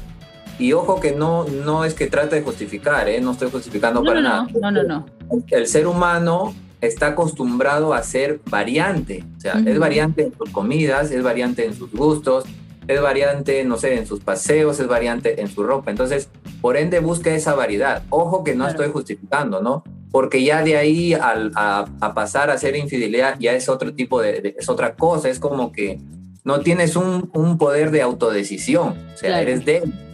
y 0.62 0.74
ojo 0.74 1.00
que 1.00 1.12
no, 1.12 1.46
no 1.46 1.86
es 1.86 1.96
que 1.96 2.06
trate 2.06 2.36
de 2.36 2.42
justificar, 2.44 3.10
¿eh? 3.10 3.20
no 3.20 3.32
estoy 3.32 3.50
justificando 3.50 4.04
para 4.04 4.22
nada. 4.22 4.48
No, 4.62 4.70
no, 4.70 4.84
no. 4.84 5.06
El 5.50 5.66
ser 5.66 5.88
humano 5.88 6.54
está 6.82 7.08
acostumbrado 7.08 7.96
a 7.96 8.04
ser 8.04 8.42
variante, 8.46 9.24
o 9.38 9.42
sea, 9.42 9.60
es 9.66 9.80
variante 9.80 10.22
en 10.22 10.38
sus 10.38 10.52
comidas, 10.52 11.10
es 11.10 11.24
variante 11.24 11.66
en 11.66 11.74
sus 11.74 11.92
gustos, 11.92 12.46
es 12.88 13.02
variante, 13.02 13.64
no 13.64 13.78
sé, 13.78 13.98
en 13.98 14.06
sus 14.06 14.20
paseos, 14.20 14.80
es 14.80 14.88
variante 14.88 15.42
en 15.42 15.48
su 15.48 15.64
ropa. 15.64 15.90
Entonces, 15.90 16.30
por 16.62 16.78
ende, 16.78 17.00
busca 17.00 17.34
esa 17.34 17.56
variedad. 17.56 18.04
Ojo 18.10 18.44
que 18.44 18.54
no 18.54 18.68
estoy 18.68 18.90
justificando, 18.90 19.64
¿no? 19.64 19.84
Porque 20.12 20.44
ya 20.44 20.62
de 20.62 20.78
ahí 20.78 21.16
al, 21.16 21.52
a, 21.56 21.88
pasar 22.14 22.52
a 22.52 22.58
ser 22.60 22.76
infidelidad 22.76 23.36
ya 23.40 23.54
es 23.54 23.68
otro 23.68 23.96
tipo 23.96 24.22
de, 24.22 24.56
es 24.60 24.70
otra 24.70 24.96
cosa, 24.96 25.28
es 25.28 25.40
como 25.40 25.72
que 25.72 26.00
no 26.44 26.60
tienes 26.60 26.96
un, 26.96 27.32
un 27.34 27.58
poder 27.58 27.90
de 27.90 28.04
autodecisión, 28.04 28.96
o 29.14 29.18
sea, 29.18 29.42
eres 29.42 29.66
débil 29.66 30.11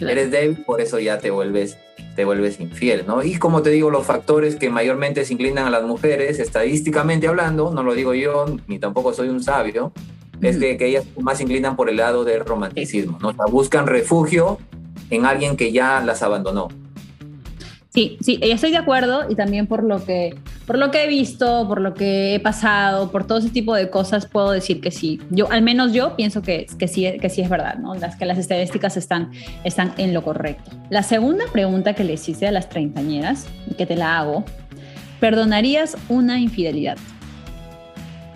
Eres 0.00 0.30
débil, 0.30 0.64
por 0.64 0.80
eso 0.80 0.98
ya 0.98 1.18
te 1.18 1.30
vuelves, 1.30 1.76
te 2.14 2.24
vuelves 2.24 2.60
infiel, 2.60 3.04
¿no? 3.06 3.22
Y 3.22 3.36
como 3.36 3.62
te 3.62 3.70
digo, 3.70 3.90
los 3.90 4.06
factores 4.06 4.56
que 4.56 4.70
mayormente 4.70 5.24
se 5.24 5.32
inclinan 5.32 5.66
a 5.66 5.70
las 5.70 5.84
mujeres, 5.84 6.38
estadísticamente 6.38 7.28
hablando, 7.28 7.72
no 7.72 7.82
lo 7.82 7.94
digo 7.94 8.14
yo, 8.14 8.46
ni 8.66 8.78
tampoco 8.78 9.12
soy 9.12 9.28
un 9.28 9.42
sabio, 9.42 9.92
es 10.40 10.58
que, 10.58 10.76
que, 10.76 10.86
ellas 10.86 11.04
más 11.20 11.38
se 11.38 11.44
inclinan 11.44 11.76
por 11.76 11.88
el 11.88 11.96
lado 11.96 12.24
del 12.24 12.44
romanticismo, 12.44 13.18
¿no? 13.20 13.28
O 13.28 13.32
sea, 13.32 13.46
buscan 13.46 13.86
refugio 13.86 14.58
en 15.10 15.26
alguien 15.26 15.56
que 15.56 15.72
ya 15.72 16.00
las 16.00 16.22
abandonó. 16.22 16.68
Sí, 17.90 18.18
sí, 18.20 18.38
estoy 18.42 18.70
de 18.70 18.76
acuerdo 18.76 19.28
y 19.28 19.34
también 19.34 19.66
por 19.66 19.82
lo 19.82 20.04
que 20.04 20.36
por 20.68 20.78
lo 20.78 20.90
que 20.90 21.02
he 21.02 21.08
visto, 21.08 21.66
por 21.66 21.80
lo 21.80 21.94
que 21.94 22.34
he 22.34 22.40
pasado, 22.40 23.10
por 23.10 23.26
todo 23.26 23.38
ese 23.38 23.48
tipo 23.48 23.74
de 23.74 23.88
cosas 23.88 24.26
puedo 24.26 24.50
decir 24.50 24.82
que 24.82 24.90
sí. 24.90 25.18
Yo 25.30 25.50
al 25.50 25.62
menos 25.62 25.94
yo 25.94 26.14
pienso 26.14 26.42
que, 26.42 26.66
que 26.78 26.88
sí 26.88 27.10
que 27.22 27.30
sí 27.30 27.40
es 27.40 27.48
verdad, 27.48 27.76
¿no? 27.76 27.94
Las 27.94 28.16
que 28.16 28.26
las 28.26 28.36
estadísticas 28.36 28.98
están 28.98 29.30
están 29.64 29.94
en 29.96 30.12
lo 30.12 30.22
correcto. 30.22 30.70
La 30.90 31.02
segunda 31.02 31.46
pregunta 31.50 31.94
que 31.94 32.04
les 32.04 32.28
hice 32.28 32.46
a 32.46 32.52
las 32.52 32.68
treintañeras, 32.68 33.46
que 33.78 33.86
te 33.86 33.96
la 33.96 34.18
hago, 34.18 34.44
¿perdonarías 35.20 35.96
una 36.10 36.38
infidelidad? 36.38 36.98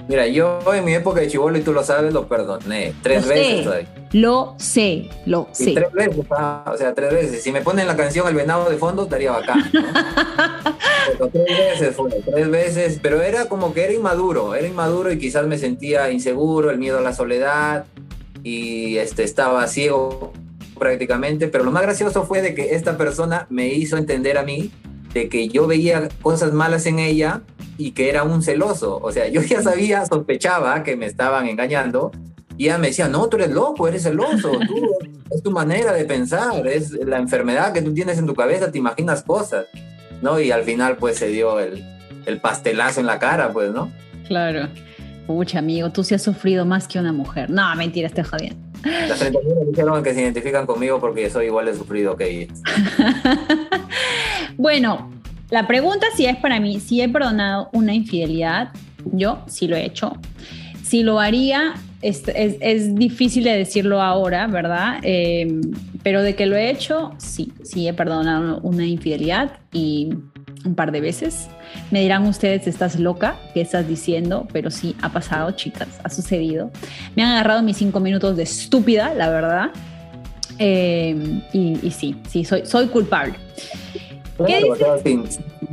Mira, 0.09 0.27
yo 0.27 0.61
en 0.75 0.85
mi 0.85 0.95
época 0.95 1.21
de 1.21 1.29
chivolo, 1.29 1.57
y 1.57 1.63
tú 1.63 1.73
lo 1.73 1.85
sabes, 1.85 2.13
lo 2.13 2.27
perdoné 2.27 2.93
tres 3.03 3.27
veces 3.27 3.65
todavía. 3.65 3.89
Lo 4.13 4.55
sé, 4.59 5.09
lo 5.27 5.49
sé. 5.53 5.73
Tres 5.73 5.93
veces, 5.93 6.27
ah, 6.31 6.71
o 6.73 6.77
sea, 6.77 6.93
tres 6.93 7.13
veces. 7.13 7.43
Si 7.43 7.51
me 7.53 7.63
ponen 7.63 7.87
la 7.87 7.97
canción 7.97 8.29
El 8.29 8.35
Venado 8.35 8.69
de 8.69 8.77
fondo, 8.77 9.05
estaría 9.05 9.31
bacán. 9.31 9.71
tres 11.33 11.45
veces 11.47 11.97
fue, 11.97 12.11
tres 12.11 12.51
veces, 12.51 12.99
pero 13.03 13.23
era 13.23 13.47
como 13.47 13.73
que 13.73 13.85
era 13.85 13.93
inmaduro, 13.93 14.55
era 14.55 14.67
inmaduro 14.67 15.13
y 15.13 15.19
quizás 15.19 15.47
me 15.47 15.57
sentía 15.57 16.11
inseguro, 16.11 16.71
el 16.71 16.79
miedo 16.79 16.99
a 16.99 17.03
la 17.03 17.15
soledad 17.15 17.87
y 18.43 18.99
este, 18.99 19.23
estaba 19.23 19.67
ciego 19.69 20.33
prácticamente, 20.79 21.49
pero 21.49 21.65
lo 21.65 21.71
más 21.71 21.83
gracioso 21.83 22.25
fue 22.25 22.43
de 22.43 22.55
que 22.55 22.75
esta 22.75 22.99
persona 22.99 23.47
me 23.51 23.69
hizo 23.69 23.97
entender 23.97 24.37
a 24.37 24.43
mí 24.43 24.73
de 25.15 25.29
que 25.29 25.49
yo 25.49 25.67
veía 25.67 26.09
cosas 26.23 26.53
malas 26.53 26.87
en 26.87 26.99
ella 26.99 27.43
y 27.79 27.93
que 27.93 28.09
era 28.09 28.23
un 28.23 28.43
celoso. 28.43 28.99
O 29.03 29.13
sea, 29.13 29.29
yo 29.29 29.43
ya 29.43 29.63
sabía, 29.63 30.05
sospechaba 30.07 30.83
que 30.83 30.97
me 30.97 31.07
estaban 31.07 31.47
engañando 31.49 32.11
y 32.57 32.65
ella 32.65 32.79
me 32.79 32.89
decía, 32.89 33.09
no, 33.09 33.29
tú 33.29 33.37
eres 33.37 33.51
loco, 33.51 33.89
eres 33.89 34.03
celoso, 34.03 34.53
es 35.31 35.43
tu 35.43 35.51
manera 35.51 35.93
de 35.93 36.05
pensar, 36.05 36.67
es 36.67 36.93
la 36.93 37.19
enfermedad 37.19 37.73
que 37.73 37.83
tú 37.83 37.95
tienes 37.95 38.19
en 38.19 38.27
tu 38.27 38.35
cabeza, 38.35 38.71
te 38.71 38.79
imaginas 38.79 39.23
cosas, 39.23 39.67
¿no? 40.21 40.39
Y 40.39 40.51
al 40.51 40.63
final 40.63 40.97
pues 40.97 41.17
se 41.19 41.29
dio 41.29 41.59
el, 41.59 41.85
el 42.27 42.41
pastelazo 42.41 43.01
en 43.01 43.07
la 43.07 43.19
cara, 43.19 43.53
pues, 43.53 43.73
¿no? 43.73 43.91
Claro. 44.27 44.69
Pucha, 45.27 45.61
amigo, 45.61 45.91
tú 45.91 46.05
sí 46.05 46.15
has 46.15 46.23
sufrido 46.23 46.65
más 46.67 46.89
que 46.89 46.99
una 46.99 47.13
mujer. 47.13 47.51
No, 47.51 47.75
mentira, 47.75 48.09
estoy 48.09 48.25
jodiendo. 48.25 48.72
Las 48.85 49.19
31 49.19 49.61
dijeron 49.71 50.03
que 50.03 50.15
se 50.15 50.23
identifican 50.23 50.67
conmigo 50.67 51.01
porque 51.01 51.31
soy 51.31 51.47
igual 51.47 51.67
de 51.67 51.75
sufrido 51.75 52.17
que 52.17 52.31
ellas. 52.31 52.63
bueno, 54.57 55.11
la 55.51 55.67
pregunta 55.67 56.07
si 56.17 56.27
es 56.27 56.37
para 56.37 56.61
mí, 56.61 56.81
si 56.81 57.01
he 57.01 57.09
perdonado 57.09 57.69
una 57.73 57.95
infidelidad, 57.95 58.71
yo 59.05 59.43
sí 59.47 59.69
lo 59.69 59.77
he 59.77 59.85
hecho. 59.85 60.17
Si 60.83 61.03
lo 61.03 61.21
haría, 61.21 61.75
es, 62.03 62.23
es, 62.27 62.95
difícil 62.95 63.45
de 63.45 63.57
decirlo 63.57 64.03
ahora, 64.03 64.47
¿verdad? 64.47 64.99
Eh, 65.03 65.61
pero 66.03 66.23
de 66.23 66.35
que 66.35 66.47
lo 66.47 66.57
he 66.57 66.71
hecho, 66.71 67.13
sí, 67.19 67.53
sí 67.63 67.87
he 67.87 67.95
perdonado 67.95 68.61
una 68.63 68.85
infidelidad 68.85 69.59
y 69.73 70.11
un 70.65 70.75
par 70.75 70.93
de 70.93 71.01
veces. 71.01 71.49
Me 71.91 72.01
dirán 72.01 72.27
ustedes, 72.27 72.67
estás 72.67 72.99
loca, 72.99 73.37
¿qué 73.55 73.61
estás 73.61 73.87
diciendo? 73.87 74.47
Pero 74.53 74.71
sí, 74.71 74.97
ha 75.03 75.11
pasado, 75.11 75.51
chicas, 75.53 75.89
ha 76.03 76.09
sucedido. 76.09 76.71
Me 77.17 77.23
han 77.23 77.33
agarrado 77.33 77.63
mis 77.63 77.77
cinco 77.77 78.01
minutos 78.01 78.37
de 78.37 78.45
estúpida, 78.45 79.15
la 79.15 79.29
verdad. 79.29 79.71
Eh, 80.59 81.43
y, 81.53 81.79
y, 81.83 81.91
sí, 81.91 82.17
sí, 82.29 82.45
soy, 82.45 82.67
soy 82.67 82.89
culpable. 82.89 83.35
Claro, 84.37 84.99
sin, 85.03 85.25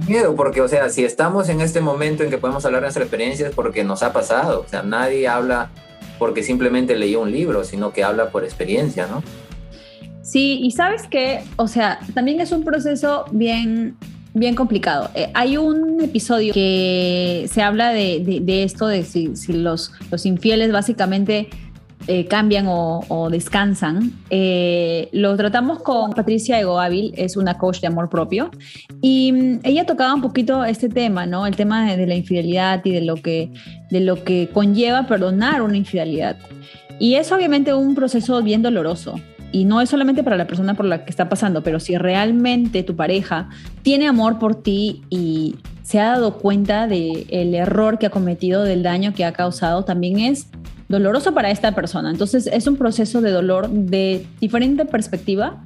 miedo, 0.07 0.35
porque, 0.35 0.61
o 0.61 0.67
sea, 0.67 0.89
si 0.89 1.03
estamos 1.03 1.49
en 1.49 1.61
este 1.61 1.81
momento 1.81 2.23
en 2.23 2.29
que 2.29 2.37
podemos 2.37 2.65
hablar 2.65 2.81
de 2.81 2.85
nuestras 2.85 3.05
experiencias, 3.05 3.53
porque 3.53 3.83
nos 3.83 4.03
ha 4.03 4.13
pasado. 4.13 4.61
O 4.65 4.69
sea, 4.69 4.83
nadie 4.83 5.27
habla 5.27 5.69
porque 6.17 6.43
simplemente 6.43 6.95
leyó 6.95 7.21
un 7.21 7.31
libro, 7.31 7.63
sino 7.63 7.93
que 7.93 8.03
habla 8.03 8.29
por 8.29 8.43
experiencia, 8.43 9.07
¿no? 9.07 9.23
Sí, 10.21 10.59
y 10.61 10.71
sabes 10.71 11.07
que, 11.07 11.43
o 11.55 11.67
sea, 11.67 11.99
también 12.13 12.39
es 12.41 12.51
un 12.51 12.63
proceso 12.63 13.25
bien, 13.31 13.97
bien 14.33 14.55
complicado. 14.55 15.09
Eh, 15.15 15.29
hay 15.33 15.57
un 15.57 16.01
episodio 16.01 16.53
que 16.53 17.47
se 17.51 17.61
habla 17.61 17.91
de, 17.91 18.41
de, 18.41 18.63
esto, 18.63 18.87
de 18.87 19.03
si, 19.03 19.33
los, 19.53 19.91
infieles 20.23 20.71
básicamente 20.71 21.49
eh, 22.07 22.25
cambian 22.25 22.65
o, 22.67 23.29
descansan. 23.31 24.13
Eh, 24.29 25.09
lo 25.11 25.35
tratamos 25.35 25.81
con 25.81 26.11
Patricia 26.11 26.59
Egoávil, 26.59 27.13
es 27.17 27.37
una 27.37 27.57
coach 27.57 27.81
de 27.81 27.87
amor 27.87 28.09
propio, 28.09 28.51
y 29.01 29.31
mm, 29.31 29.59
ella 29.63 29.85
tocaba 29.85 30.13
un 30.13 30.21
poquito 30.21 30.63
este 30.63 30.89
tema, 30.89 31.25
¿no? 31.25 31.45
El 31.45 31.55
tema 31.55 31.95
de, 31.95 32.07
la 32.07 32.15
infidelidad 32.15 32.83
y 32.85 32.91
de 32.91 33.01
lo, 33.01 33.15
que, 33.15 33.51
de 33.89 33.99
lo 33.99 34.23
que 34.23 34.49
conlleva 34.53 35.07
perdonar 35.07 35.61
una 35.61 35.77
infidelidad. 35.77 36.37
Y 36.99 37.15
es 37.15 37.31
obviamente 37.31 37.73
un 37.73 37.95
proceso 37.95 38.41
bien 38.43 38.61
doloroso, 38.61 39.15
y 39.51 39.65
no 39.65 39.81
es 39.81 39.89
solamente 39.89 40.23
para 40.23 40.37
la 40.37 40.47
persona 40.47 40.75
por 40.75 40.85
la 40.85 41.05
que 41.05 41.09
está 41.09 41.29
pasando, 41.29 41.63
pero 41.63 41.79
si 41.79 41.97
realmente 41.97 42.83
tu 42.83 42.95
pareja 42.95 43.49
tiene 43.81 44.07
amor 44.07 44.39
por 44.39 44.61
ti 44.61 45.03
y 45.09 45.55
se 45.81 45.99
ha 45.99 46.09
dado 46.09 46.37
cuenta 46.37 46.87
del 46.87 47.25
el 47.29 47.55
error 47.55 47.97
que 47.97 48.05
ha 48.05 48.11
cometido, 48.11 48.63
del 48.63 48.83
daño 48.83 49.13
que 49.13 49.25
ha 49.25 49.33
causado, 49.33 49.85
también 49.85 50.19
es 50.19 50.47
doloroso 50.87 51.33
para 51.33 51.51
esta 51.51 51.73
persona. 51.73 52.11
Entonces 52.11 52.47
es 52.47 52.67
un 52.67 52.75
proceso 52.75 53.21
de 53.21 53.31
dolor 53.31 53.69
de 53.69 54.25
diferente 54.39 54.85
perspectiva, 54.85 55.61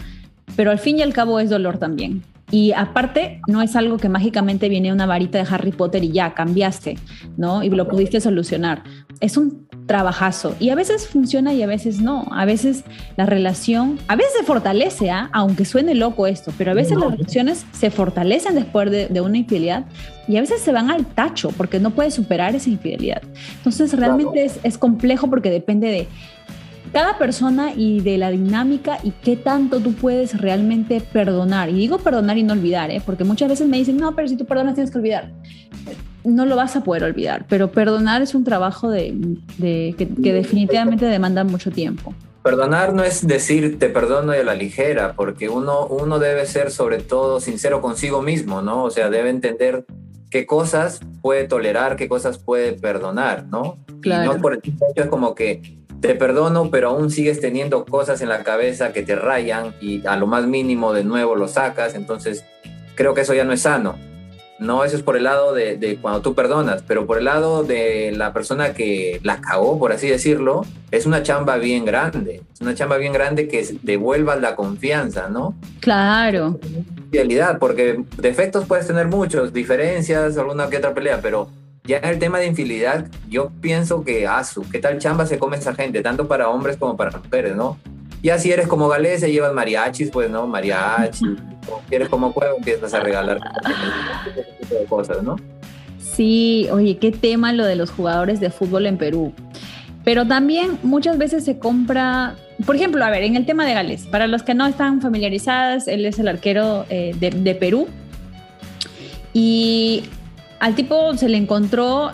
pero 0.56 0.72
al 0.72 0.80
fin 0.80 1.00
y 1.00 1.02
al 1.02 1.13
cabo 1.13 1.40
es 1.40 1.50
dolor 1.50 1.78
también. 1.78 2.24
Y 2.52 2.72
aparte, 2.74 3.42
no 3.48 3.62
es 3.63 3.75
algo 3.75 3.98
que 3.98 4.10
mágicamente 4.10 4.70
viene 4.70 4.94
una 4.94 5.08
varita 5.08 5.40
de 5.40 5.48
Harry 5.50 5.72
Potter 5.72 6.04
y 6.04 6.12
ya 6.12 6.36
cambiaste, 6.36 7.00
¿no? 7.36 7.63
Y 7.63 7.70
lo 7.70 7.88
pudiste 7.88 8.22
solucionar. 8.22 8.84
Es 9.22 9.38
un 9.38 9.66
trabajazo. 9.86 10.56
Y 10.60 10.70
a 10.70 10.75
veces 10.75 11.08
funciona 11.08 11.54
y 11.54 11.62
a 11.62 11.68
veces 11.68 12.00
no. 12.00 12.25
A 12.32 12.46
veces 12.46 12.84
la 13.18 13.25
relación, 13.25 14.00
a 14.08 14.16
veces 14.16 14.34
se 14.40 14.44
fortalece, 14.44 15.12
¿ah? 15.12 15.30
aunque 15.34 15.66
suene 15.66 15.96
loco 15.96 16.28
esto, 16.28 16.52
pero 16.58 16.72
a 16.72 16.74
veces 16.74 16.98
las 16.98 17.12
relaciones 17.12 17.66
se 17.72 17.92
fortalecen 17.92 18.56
después 18.56 18.90
de, 18.92 19.22
una 19.22 19.38
infidelidad 19.38 19.86
y 20.28 20.36
a 20.36 20.42
veces 20.42 20.62
se 20.62 20.72
van 20.72 20.92
al 20.92 21.06
tacho 21.06 21.52
porque 21.56 21.80
no 21.80 21.92
puedes 21.92 22.13
superar 22.13 22.56
esa 22.56 22.70
infidelidad. 22.70 23.22
Entonces 23.58 23.94
realmente 23.94 24.44
es, 24.44 24.60
es 24.63 24.78
complejo 24.78 25.30
porque 25.30 25.50
depende 25.50 25.88
de 25.88 26.08
cada 26.92 27.18
persona 27.18 27.74
y 27.75 28.02
de 28.02 28.18
la 28.18 28.30
dinámica 28.30 29.00
y 29.04 29.12
qué 29.12 29.36
tanto 29.36 29.80
tú 29.80 29.94
puedes 29.94 30.40
realmente 30.40 31.02
perdonar. 31.02 31.70
Y 31.70 31.74
digo 31.74 31.98
perdonar 31.98 32.38
y 32.38 32.44
no 32.44 32.54
olvidar, 32.54 32.92
¿eh? 32.92 33.02
porque 33.04 33.24
muchas 33.24 33.50
veces 33.50 33.68
me 33.68 33.78
dicen, 33.78 33.98
no, 33.98 34.13
pero 34.16 34.28
si 34.28 34.36
tú 34.36 34.46
perdonas 34.46 34.75
tienes 34.75 34.92
que 34.92 34.98
olvidar 34.98 35.32
no 36.24 36.46
lo 36.46 36.56
vas 36.56 36.75
a 36.75 36.84
poder 36.84 37.03
olvidar, 37.03 37.46
pero 37.50 37.72
perdonar 37.72 38.22
es 38.22 38.36
un 38.36 38.44
trabajo 38.44 38.89
de, 38.89 39.15
que, 39.60 40.08
definitivamente 40.20 41.06
demanda 41.06 41.44
mucho 41.44 41.72
tiempo. 41.72 42.13
Perdonar 42.44 42.94
no 42.94 43.03
es 43.03 43.25
decir 43.25 43.80
te 43.80 43.89
perdono 43.89 44.36
y 44.36 44.39
a 44.39 44.44
la 44.44 44.53
ligera, 44.53 45.13
porque 45.13 45.48
uno, 45.50 45.88
uno 45.88 46.20
debe 46.20 46.46
ser 46.46 46.72
sobre 46.72 47.00
todo 47.00 47.39
sincero 47.39 47.82
consigo 47.82 48.22
mismo, 48.22 48.62
¿no? 48.62 48.84
O 48.84 48.89
sea, 48.89 49.10
debe 49.10 49.30
entender 49.30 49.86
qué 50.30 50.46
cosas 50.46 51.00
puede 51.22 51.48
tolerar, 51.48 51.96
qué 51.96 52.10
cosas 52.10 52.39
puede 52.39 52.74
perdonar, 52.74 53.46
¿no? 53.46 53.77
Claro. 54.01 54.32
Y 54.32 54.36
no 54.36 54.42
por 54.42 54.53
el 54.53 54.60
hecho 54.60 55.03
es 55.03 55.08
como 55.08 55.36
que 55.36 55.84
te 56.01 56.15
perdono, 56.15 56.70
pero 56.70 56.89
aún 56.89 57.10
sigues 57.12 57.39
teniendo 57.39 57.86
cosas 57.86 58.22
en 58.22 58.27
la 58.27 58.44
cabeza 58.44 58.92
que 58.92 59.03
te 59.03 59.15
rayan 59.15 59.74
y 59.80 60.06
a 60.06 60.18
lo 60.18 60.27
más 60.27 60.46
mínimo 60.46 60.92
de 60.92 61.06
nuevo 61.06 61.36
lo 61.36 61.48
sacas, 61.48 61.96
entonces 61.96 62.44
creo 62.96 63.13
que 63.13 63.22
eso 63.22 63.34
ya 63.34 63.46
no 63.46 63.53
es 63.53 63.62
sano. 63.62 63.96
No, 64.63 64.86
eso 64.86 64.96
es 64.96 65.03
por 65.03 65.17
el 65.17 65.25
lado 65.25 65.53
de, 65.53 66.00
cuando 66.01 66.22
tú 66.22 66.34
perdonas, 66.34 66.84
pero 66.88 67.05
por 67.05 67.17
el 67.17 67.25
lado 67.25 67.63
de 67.63 68.13
la 68.15 68.32
persona 68.32 68.74
que 68.74 69.20
la 69.22 69.41
cagó, 69.41 69.77
por 69.77 69.91
así 69.91 70.08
decirlo, 70.08 70.65
es 70.89 71.05
una 71.05 71.22
chamba 71.22 71.58
bien 71.58 71.84
grande. 71.84 72.41
Es 72.53 72.62
una 72.62 72.74
chamba 72.74 72.98
bien 72.98 73.12
grande 73.12 73.50
que 73.50 73.77
devuelva 73.82 74.38
la 74.38 74.55
confianza, 74.55 75.27
¿no? 75.27 75.53
Claro. 75.82 76.60
Fidelidad, 77.12 77.60
porque 77.60 78.03
defectos 78.17 78.65
puedes 78.65 78.88
tener 78.88 79.08
muchos, 79.08 79.51
diferencias, 79.51 80.38
alguna 80.38 80.70
que 80.70 80.77
otra 80.77 80.93
pelea, 80.93 81.20
pero 81.22 81.50
ya 81.84 81.98
en 81.98 82.05
el 82.05 82.20
tema 82.20 82.39
de 82.39 82.46
infidelidad, 82.46 83.08
yo 83.27 83.51
pienso 83.60 84.05
que, 84.05 84.25
asu, 84.25 84.63
¿qué 84.72 84.79
tal 84.79 84.98
chamba 84.98 85.25
se 85.25 85.38
come 85.38 85.58
esa 85.58 85.75
gente? 85.75 86.01
Tanto 86.01 86.29
para 86.29 86.48
hombres 86.48 86.77
como 86.77 86.96
para 86.96 87.20
mujeres, 87.20 87.53
¿no? 87.58 87.77
Ya 88.22 88.39
si 88.39 88.50
eres 88.53 88.67
como 88.67 88.88
galesa, 88.88 89.27
llevas 89.27 89.53
mariachis, 89.53 90.10
pues, 90.10 90.29
¿no? 90.29 90.48
Mariachi. 90.48 91.36
Si 91.89 91.96
eres 91.96 92.10
como 92.10 92.34
cuevo, 92.34 92.58
empiezas 92.58 92.93
a 92.93 93.00
regalar 93.00 93.39
cosas, 94.88 95.24
¿no? 95.24 95.38
Sí, 96.00 96.67
oye, 96.72 96.98
qué 96.98 97.12
tema 97.12 97.53
lo 97.53 97.65
de 97.65 97.75
los 97.75 97.89
jugadores 97.89 98.39
de 98.39 98.50
fútbol 98.50 98.86
en 98.86 98.98
Perú. 98.98 99.34
Pero 100.03 100.27
también 100.27 100.77
muchas 100.84 101.17
veces 101.17 101.46
se 101.46 101.58
compra, 101.60 102.36
por 102.65 102.75
ejemplo, 102.75 103.03
a 103.03 103.10
ver, 103.10 103.24
en 103.24 103.36
el 103.36 103.46
tema 103.46 103.65
de 103.65 103.74
Gales, 103.74 104.05
para 104.08 104.27
los 104.27 104.43
que 104.43 104.53
no 104.53 104.65
están 104.65 105.01
familiarizadas, 105.01 105.88
él 105.88 106.05
es 106.05 106.20
el 106.20 106.27
arquero 106.27 106.86
eh, 106.89 107.15
de 107.20 107.55
Perú. 107.55 107.88
Y 109.34 110.03
al 110.60 110.75
tipo 110.75 111.15
se 111.17 111.29
le 111.29 111.38
encontró 111.38 112.12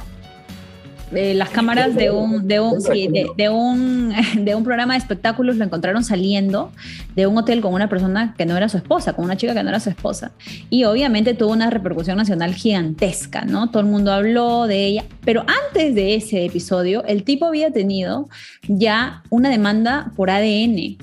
eh, 1.14 1.34
las 1.34 1.50
cámaras 1.50 1.96
de 1.96 2.12
un, 2.12 2.48
de 2.48 2.60
un, 2.60 2.80
de, 2.80 3.50
un, 3.50 4.14
de 4.46 4.56
un 4.56 4.64
programa 4.64 4.94
de 4.94 5.00
espectáculos 5.00 5.58
lo 5.58 5.66
encontraron 5.66 6.04
saliendo 6.04 6.72
de 7.16 7.28
un 7.28 7.38
hotel 7.38 7.62
con 7.62 7.74
una 7.74 7.90
persona 7.90 8.36
que 8.38 8.46
no 8.46 8.56
era 8.56 8.70
su 8.70 8.78
esposa, 8.78 9.14
con 9.14 9.26
una 9.26 9.38
chica 9.38 9.54
que 9.54 9.64
no 9.64 9.70
era 9.70 9.80
su 9.80 9.90
esposa. 9.90 10.32
Y 10.70 10.84
obviamente 10.84 11.34
tuvo 11.34 11.52
una 11.52 11.70
repercusión 11.70 12.18
nacional 12.18 12.54
gigantesca, 12.54 13.42
¿no? 13.42 13.70
Todo 13.70 13.82
el 13.82 13.90
mundo 13.90 14.12
habló 14.12 14.68
de 14.68 14.86
ella. 14.86 15.06
Pero 15.26 15.42
antes 15.42 15.96
de 15.96 16.16
ese 16.16 16.46
episodio, 16.46 17.04
el 17.06 17.24
tipo 17.24 17.46
había 17.46 17.72
tenido 17.72 18.30
ya 18.68 19.24
una 19.30 19.50
demanda 19.50 20.12
por 20.16 20.30
ADN. 20.30 20.98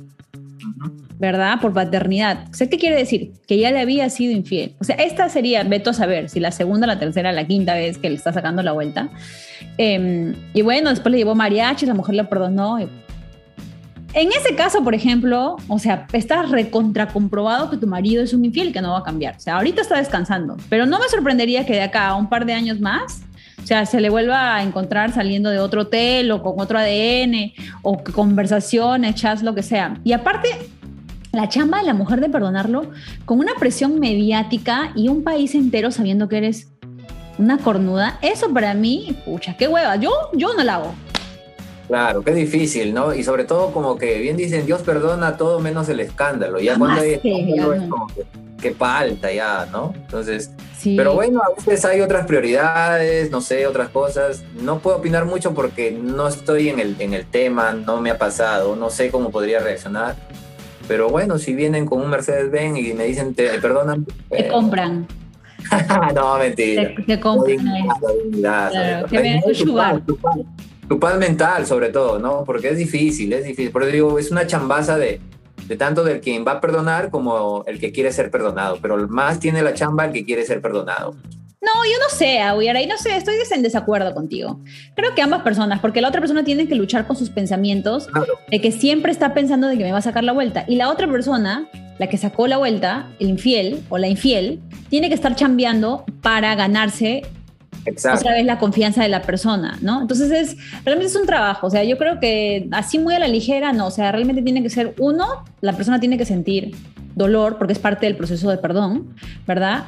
¿Verdad? 1.19 1.61
Por 1.61 1.73
paternidad. 1.73 2.45
O 2.51 2.55
sea, 2.55 2.69
¿qué 2.69 2.79
quiere 2.79 2.97
decir? 2.97 3.33
Que 3.47 3.59
ya 3.59 3.71
le 3.71 3.81
había 3.81 4.09
sido 4.11 4.33
infiel. 4.33 4.75
O 4.81 4.85
sea, 4.85 4.97
esta 4.97 5.29
sería, 5.29 5.63
veto 5.65 5.91
a 5.91 5.93
saber, 5.95 6.29
si 6.29 6.41
la 6.41 6.51
segunda, 6.51 6.87
la 6.87 6.99
tercera, 6.99 7.33
la 7.33 7.47
quinta 7.47 7.75
vez 7.75 7.99
que 7.99 8.09
le 8.09 8.17
está 8.17 8.33
sacando 8.33 8.63
la 8.63 8.73
vuelta. 8.73 9.09
Em, 9.79 10.35
y 10.53 10.63
bueno, 10.63 10.91
después 10.91 11.11
le 11.13 11.19
llevó 11.19 11.35
mariachi, 11.35 11.87
la 11.87 11.95
mujer 11.95 12.15
le 12.15 12.25
perdonó. 12.25 12.79
En 12.79 14.29
ese 14.29 14.55
caso, 14.55 14.83
por 14.83 14.95
ejemplo, 14.95 15.57
o 15.69 15.79
sea, 15.79 16.07
está 16.13 16.43
recontra 16.43 17.09
comprobado 17.09 17.71
que 17.71 17.77
tu 17.77 17.87
marido 17.87 18.23
es 18.23 18.33
un 18.33 18.45
infiel 18.45 18.73
que 18.73 18.81
no 18.81 18.93
va 18.93 18.99
a 18.99 19.03
cambiar. 19.03 19.37
O 19.37 19.41
sea, 19.41 19.57
ahorita 19.57 19.83
está 19.83 19.99
descansando, 19.99 20.57
pero 20.69 20.87
no 20.87 20.99
me 20.99 21.09
sorprendería 21.09 21.67
que 21.67 21.75
de 21.75 21.83
acá 21.83 22.09
a 22.09 22.15
un 22.15 22.29
par 22.29 22.47
de 22.47 22.55
años 22.55 22.81
más, 22.81 23.23
o 23.63 23.67
sea, 23.67 23.85
se 23.85 24.01
le 24.01 24.11
vuelva 24.11 24.55
a 24.55 24.63
encontrar 24.63 25.13
saliendo 25.13 25.51
de 25.51 25.59
otro 25.59 25.83
hotel 25.83 26.31
o 26.31 26.41
con 26.41 26.55
otro 26.61 26.79
ADN 26.79 27.53
o 27.83 28.03
conversaciones, 28.05 29.17
chats, 29.17 29.43
lo 29.43 29.57
que 29.57 29.65
sea. 29.65 29.99
Y 30.05 30.13
aparte, 30.13 30.49
la 31.37 31.50
chamba 31.50 31.78
de 31.78 31.85
la 31.85 31.93
mujer 31.93 32.21
de 32.21 32.31
perdonarlo 32.31 32.90
con 33.26 33.38
una 33.38 33.52
presión 33.59 34.00
mediática 34.00 34.93
y 34.95 35.09
un 35.09 35.23
país 35.23 35.55
entero 35.55 35.90
sabiendo 35.90 36.28
que 36.28 36.38
eres 36.38 36.69
una 37.38 37.59
cornuda, 37.59 38.19
eso 38.23 38.49
para 38.55 38.73
mí, 38.73 39.14
pucha, 39.26 39.55
qué 39.59 39.69
hueva, 39.69 39.97
yo, 39.97 40.11
yo 40.33 40.55
no 40.55 40.64
la 40.64 40.76
hago. 40.76 40.95
Claro, 41.88 42.23
qué 42.23 42.33
difícil, 42.33 42.95
¿no? 42.95 43.14
Y 43.14 43.23
sobre 43.23 43.45
todo 43.45 43.71
como 43.71 43.99
que 43.99 44.19
bien 44.19 44.38
dicen, 44.38 44.64
Dios 44.64 44.81
perdona 44.81 45.37
todo 45.37 45.61
menos 45.61 45.90
el 45.90 46.00
escándalo. 46.00 46.59
Ya 46.59 46.78
cuando 46.78 47.02
hay 47.02 47.12
escándalo 47.23 47.75
es 47.75 47.83
como 47.83 48.07
que, 48.61 48.73
falta 48.73 49.31
ya, 49.31 49.69
¿no? 49.71 49.93
Entonces, 49.95 50.50
pero 50.83 51.14
bueno, 51.14 51.40
a 51.43 51.55
veces 51.55 51.85
hay 51.85 52.00
otras 52.00 52.26
prioridades, 52.26 53.31
no 53.31 53.43
sé, 53.43 53.66
otras 53.66 53.90
cosas. 53.90 54.43
No 54.62 54.78
puedo 54.78 54.97
opinar 54.97 55.26
mucho 55.26 55.52
porque 55.52 55.93
no 55.93 56.26
estoy 56.26 56.71
en 56.71 56.81
el, 56.81 56.97
en 56.99 57.12
el 57.12 57.26
tema, 57.26 57.73
no 57.75 58.00
me 58.00 58.11
ha 58.11 58.19
pasado, 58.19 58.75
no 58.75 58.88
sé 58.88 59.11
cómo 59.11 59.31
podría 59.31 59.61
reaccionar. 59.61 60.16
Pero 60.88 61.09
bueno, 61.09 61.38
si 61.38 61.55
vienen 61.55 61.87
con 61.87 62.00
un 62.00 62.11
Mercedes-Benz 62.11 62.78
y 62.78 62.95
me 62.95 63.05
dicen, 63.05 63.35
te 63.35 63.49
perdonan. 63.61 64.05
Te 64.31 64.47
eh, 64.47 64.49
compran. 64.49 65.07
no, 66.14 66.38
mentira. 66.38 66.95
Te, 67.07 67.21
compran. 67.21 67.59
tu, 70.88 71.00
paz, 71.00 71.19
mental, 71.19 71.66
sobre 71.66 71.88
todo, 71.88 72.19
¿no? 72.19 72.45
Porque 72.45 72.69
es 72.71 72.78
difícil, 72.78 73.33
es 73.33 73.45
difícil. 73.45 73.71
Por 73.71 73.83
eso 73.83 73.93
digo, 73.93 74.19
es 74.19 74.31
una 74.31 74.47
chambaza 74.47 74.97
de, 74.97 75.21
de 75.66 75.76
tanto 75.76 76.05
del 76.05 76.21
quien 76.21 76.47
va 76.47 76.52
a 76.52 76.61
perdonar 76.61 77.11
como 77.11 77.64
el 77.66 77.81
que 77.81 77.93
quiere 77.93 78.12
ser 78.12 78.31
perdonado. 78.31 78.78
Pero 78.81 79.09
más 79.09 79.40
tiene 79.40 79.62
la 79.62 79.75
chamba 79.75 80.07
el 80.07 80.12
que 80.12 80.25
quiere 80.25 80.45
ser 80.45 80.61
perdonado. 80.61 81.16
No, 81.67 81.85
yo 81.85 81.99
no 82.01 82.17
sé, 82.17 82.39
Aguiar, 82.39 82.77
ahí 82.77 82.87
no 82.87 82.97
sé, 82.97 83.17
estoy 83.17 83.35
en 83.53 83.63
desacuerdo 83.63 84.15
contigo. 84.15 84.61
Creo 84.95 85.17
que 85.17 85.23
ambas 85.23 85.43
personas, 85.43 85.81
porque 85.81 86.01
la 86.01 86.09
otra 86.09 86.21
persona 86.21 86.45
tiene 86.45 86.69
que 86.69 86.77
luchar 86.77 87.09
con 87.09 87.17
sus 87.17 87.31
pensamientos, 87.31 88.09
de 88.49 88.61
que 88.61 88.71
siempre 88.71 89.11
está 89.11 89.35
pensando 89.35 89.67
de 89.67 89.77
que 89.77 89.83
me 89.83 89.91
va 89.91 89.99
a 89.99 90.03
sacar 90.03 90.23
la 90.23 90.33
vuelta. 90.33 90.65
Y 90.69 90.77
la 90.77 90.89
otra 90.89 91.11
persona, 91.11 91.69
la 91.99 92.07
que 92.07 92.19
sacó 92.19 92.47
la 92.47 92.57
vuelta, 92.57 93.09
el 93.19 93.31
infiel 93.31 93.83
o 93.89 93.99
la 93.99 94.07
infiel, 94.07 94.61
tiene 94.91 95.09
que 95.09 95.15
estar 95.17 95.35
chambeando 95.35 96.05
para 96.23 96.55
ganarse 96.55 97.23
otra 98.15 98.33
vez 98.33 98.45
la 98.45 98.59
confianza 98.59 99.02
de 99.02 99.09
la 99.09 99.23
persona, 99.23 99.76
¿no? 99.81 100.02
Entonces 100.02 100.31
es, 100.31 100.57
realmente 100.85 101.11
es 101.11 101.17
un 101.17 101.26
trabajo, 101.26 101.67
o 101.67 101.71
sea, 101.71 101.85
yo 101.85 101.99
creo 101.99 102.21
que 102.21 102.69
así 102.73 102.99
muy 102.99 103.15
a 103.15 103.19
la 103.19 103.29
ligera, 103.29 103.73
no, 103.73 103.87
o 103.87 103.91
sea, 103.91 104.13
realmente 104.13 104.43
tiene 104.43 104.63
que 104.63 104.71
ser, 104.71 104.95
uno, 104.99 105.45
la 105.61 105.73
persona 105.73 106.00
tiene 106.00 106.19
que 106.19 106.25
sentir 106.25 106.75
dolor 107.15 107.59
porque 107.59 107.73
es 107.73 107.79
parte 107.79 108.07
del 108.07 108.17
proceso 108.17 108.50
de 108.50 108.59
perdón, 108.59 109.15
¿verdad? 109.47 109.85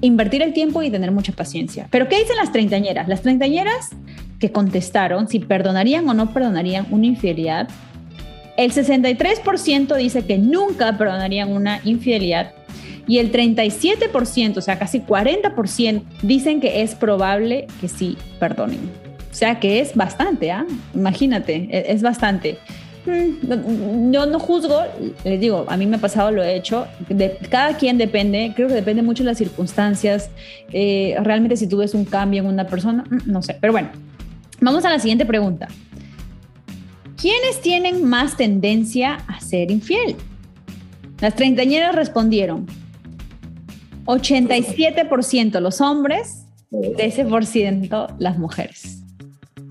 Invertir 0.00 0.42
el 0.42 0.52
tiempo 0.52 0.82
y 0.82 0.90
tener 0.90 1.12
mucha 1.12 1.32
paciencia. 1.32 1.88
Pero 1.90 2.08
¿qué 2.08 2.18
dicen 2.18 2.36
las 2.36 2.52
treintañeras? 2.52 3.08
Las 3.08 3.22
treintañeras 3.22 3.90
que 4.38 4.50
contestaron 4.50 5.28
si 5.28 5.38
perdonarían 5.38 6.08
o 6.08 6.14
no 6.14 6.32
perdonarían 6.32 6.86
una 6.90 7.06
infidelidad, 7.06 7.68
el 8.56 8.72
63% 8.72 9.96
dice 9.96 10.24
que 10.26 10.38
nunca 10.38 10.98
perdonarían 10.98 11.52
una 11.52 11.80
infidelidad 11.84 12.52
y 13.06 13.18
el 13.18 13.32
37%, 13.32 14.56
o 14.56 14.60
sea, 14.60 14.78
casi 14.78 15.00
40%, 15.00 16.02
dicen 16.22 16.60
que 16.60 16.82
es 16.82 16.94
probable 16.94 17.66
que 17.80 17.88
sí 17.88 18.16
perdonen. 18.38 18.80
O 19.30 19.34
sea, 19.34 19.58
que 19.58 19.80
es 19.80 19.96
bastante, 19.96 20.52
¿ah? 20.52 20.66
Imagínate, 20.94 21.68
e-, 21.70 21.92
es 21.92 22.02
bastante. 22.02 22.58
Mm, 23.04 24.12
yo 24.12 24.26
no 24.26 24.38
juzgo, 24.38 24.80
les 25.24 25.40
digo, 25.40 25.64
a 25.68 25.76
mí 25.76 25.86
me 25.86 25.96
ha 25.96 26.00
pasado, 26.00 26.30
lo 26.30 26.42
he 26.42 26.56
hecho. 26.56 26.86
Cada 27.50 27.76
quien 27.76 27.98
depende, 27.98 28.52
creo 28.54 28.68
que 28.68 28.74
depende 28.74 29.02
mucho 29.02 29.24
de 29.24 29.30
las 29.30 29.38
circunstancias. 29.38 30.30
Eh, 30.72 31.16
realmente, 31.22 31.56
si 31.56 31.66
tú 31.66 31.78
ves 31.78 31.94
un 31.94 32.04
cambio 32.04 32.42
en 32.42 32.48
una 32.48 32.66
persona, 32.66 33.04
mm, 33.08 33.30
no 33.30 33.42
sé. 33.42 33.56
Pero 33.60 33.72
bueno, 33.72 33.90
vamos 34.60 34.84
a 34.84 34.90
la 34.90 34.98
siguiente 34.98 35.26
pregunta. 35.26 35.68
¿Quiénes 37.20 37.60
tienen 37.60 38.04
más 38.04 38.36
tendencia 38.36 39.18
a 39.26 39.40
ser 39.40 39.70
infiel? 39.70 40.16
Las 41.20 41.34
treintañeras 41.34 41.94
respondieron: 41.94 42.66
87% 44.06 45.60
los 45.60 45.80
hombres, 45.80 46.46
13% 46.70 48.14
las 48.18 48.38
mujeres. 48.38 49.01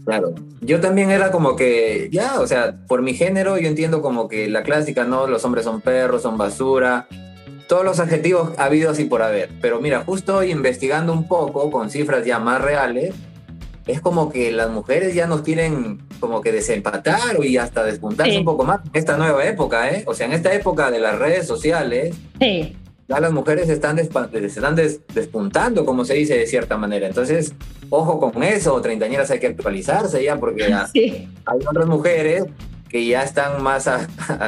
Claro. 0.05 0.33
Yo 0.61 0.79
también 0.79 1.11
era 1.11 1.31
como 1.31 1.55
que, 1.55 2.09
ya, 2.11 2.39
o 2.39 2.47
sea, 2.47 2.77
por 2.87 3.01
mi 3.01 3.13
género 3.13 3.57
yo 3.57 3.67
entiendo 3.67 4.01
como 4.01 4.27
que 4.27 4.47
la 4.49 4.63
clásica, 4.63 5.05
¿no? 5.05 5.27
Los 5.27 5.45
hombres 5.45 5.65
son 5.65 5.81
perros, 5.81 6.23
son 6.23 6.37
basura, 6.37 7.07
todos 7.67 7.85
los 7.85 7.99
adjetivos 7.99 8.51
habidos 8.57 8.99
y 8.99 9.05
por 9.05 9.21
haber. 9.21 9.49
Pero 9.61 9.79
mira, 9.79 10.03
justo 10.03 10.43
investigando 10.43 11.13
un 11.13 11.27
poco 11.27 11.69
con 11.71 11.89
cifras 11.89 12.25
ya 12.25 12.39
más 12.39 12.61
reales, 12.61 13.13
es 13.87 14.01
como 14.01 14.31
que 14.31 14.51
las 14.51 14.69
mujeres 14.69 15.13
ya 15.15 15.27
nos 15.27 15.41
quieren 15.41 16.01
como 16.19 16.41
que 16.41 16.51
desempatar 16.51 17.43
y 17.43 17.57
hasta 17.57 17.83
despuntarse 17.83 18.37
un 18.37 18.45
poco 18.45 18.63
más 18.63 18.81
en 18.85 18.91
esta 18.93 19.17
nueva 19.17 19.45
época, 19.45 19.89
¿eh? 19.89 20.03
O 20.07 20.13
sea, 20.13 20.27
en 20.27 20.33
esta 20.33 20.53
época 20.53 20.91
de 20.91 20.99
las 20.99 21.17
redes 21.17 21.47
sociales, 21.47 22.15
sí 22.39 22.75
ya 23.12 23.19
las 23.19 23.34
mujeres 23.34 23.67
están, 23.67 24.00
están 24.00 24.76
despuntando, 24.76 25.86
como 25.86 26.06
se 26.06 26.13
dice 26.13 26.38
de 26.38 26.47
cierta 26.47 26.78
manera. 26.78 27.08
Entonces, 27.08 27.54
ojo 27.89 28.19
con 28.19 28.41
eso, 28.41 28.80
treintañeras 28.80 29.30
hay 29.32 29.39
que 29.39 29.47
actualizarse 29.47 30.24
ya, 30.24 30.38
porque 30.38 30.74
hay 30.74 31.60
otras 31.69 31.88
mujeres 31.88 32.45
que 32.88 33.06
ya 33.06 33.24
están 33.24 33.62
más, 33.62 33.89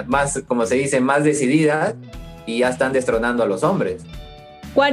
más, 0.07 0.41
como 0.47 0.65
se 0.65 0.75
dice, 0.75 1.01
más 1.01 1.25
decididas 1.25 1.95
y 2.45 2.59
ya 2.59 2.69
están 2.69 2.93
destronando 2.93 3.43
a 3.43 3.47
los 3.47 3.63
hombres. 3.63 4.01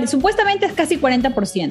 Supuestamente 0.07 0.67
es 0.67 0.73
casi 0.73 0.99
40%. 0.99 1.71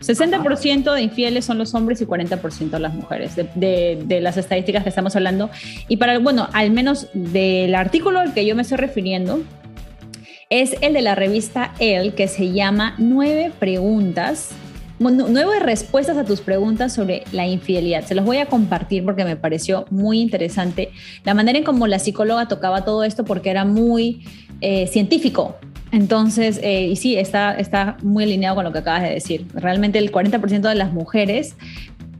60% 0.00 0.94
de 0.94 1.02
infieles 1.02 1.44
son 1.44 1.58
los 1.58 1.74
hombres 1.74 2.00
y 2.02 2.06
40% 2.06 2.78
las 2.78 2.94
mujeres, 2.94 3.34
de, 3.34 3.98
de, 4.04 4.20
las 4.20 4.36
estadísticas 4.36 4.84
que 4.84 4.90
estamos 4.90 5.16
hablando. 5.16 5.50
Y 5.88 5.96
para, 5.96 6.18
bueno, 6.20 6.48
al 6.52 6.70
menos 6.70 7.08
del 7.14 7.74
artículo 7.74 8.20
al 8.20 8.32
que 8.32 8.46
yo 8.46 8.54
me 8.54 8.62
estoy 8.62 8.76
refiriendo, 8.76 9.40
es 10.50 10.76
el 10.80 10.92
de 10.92 11.02
la 11.02 11.14
revista 11.14 11.74
El, 11.78 12.14
que 12.14 12.28
se 12.28 12.52
llama 12.52 12.94
Nueve 12.98 13.52
preguntas, 13.58 14.50
nueve 14.98 15.58
respuestas 15.60 16.16
a 16.16 16.24
tus 16.24 16.40
preguntas 16.40 16.94
sobre 16.94 17.24
la 17.32 17.46
infidelidad. 17.46 18.04
Se 18.04 18.14
los 18.14 18.24
voy 18.24 18.38
a 18.38 18.46
compartir 18.46 19.04
porque 19.04 19.24
me 19.24 19.36
pareció 19.36 19.86
muy 19.90 20.20
interesante 20.20 20.90
la 21.24 21.34
manera 21.34 21.58
en 21.58 21.64
cómo 21.64 21.86
la 21.86 21.98
psicóloga 21.98 22.48
tocaba 22.48 22.84
todo 22.84 23.04
esto 23.04 23.24
porque 23.24 23.50
era 23.50 23.64
muy 23.64 24.24
eh, 24.60 24.86
científico. 24.86 25.56
Entonces, 25.92 26.60
eh, 26.62 26.86
y 26.88 26.96
sí, 26.96 27.16
está, 27.16 27.54
está 27.58 27.96
muy 28.02 28.24
alineado 28.24 28.56
con 28.56 28.64
lo 28.64 28.72
que 28.72 28.78
acabas 28.78 29.02
de 29.02 29.10
decir. 29.10 29.46
Realmente 29.54 29.98
el 29.98 30.12
40% 30.12 30.60
de 30.60 30.74
las 30.74 30.92
mujeres 30.92 31.56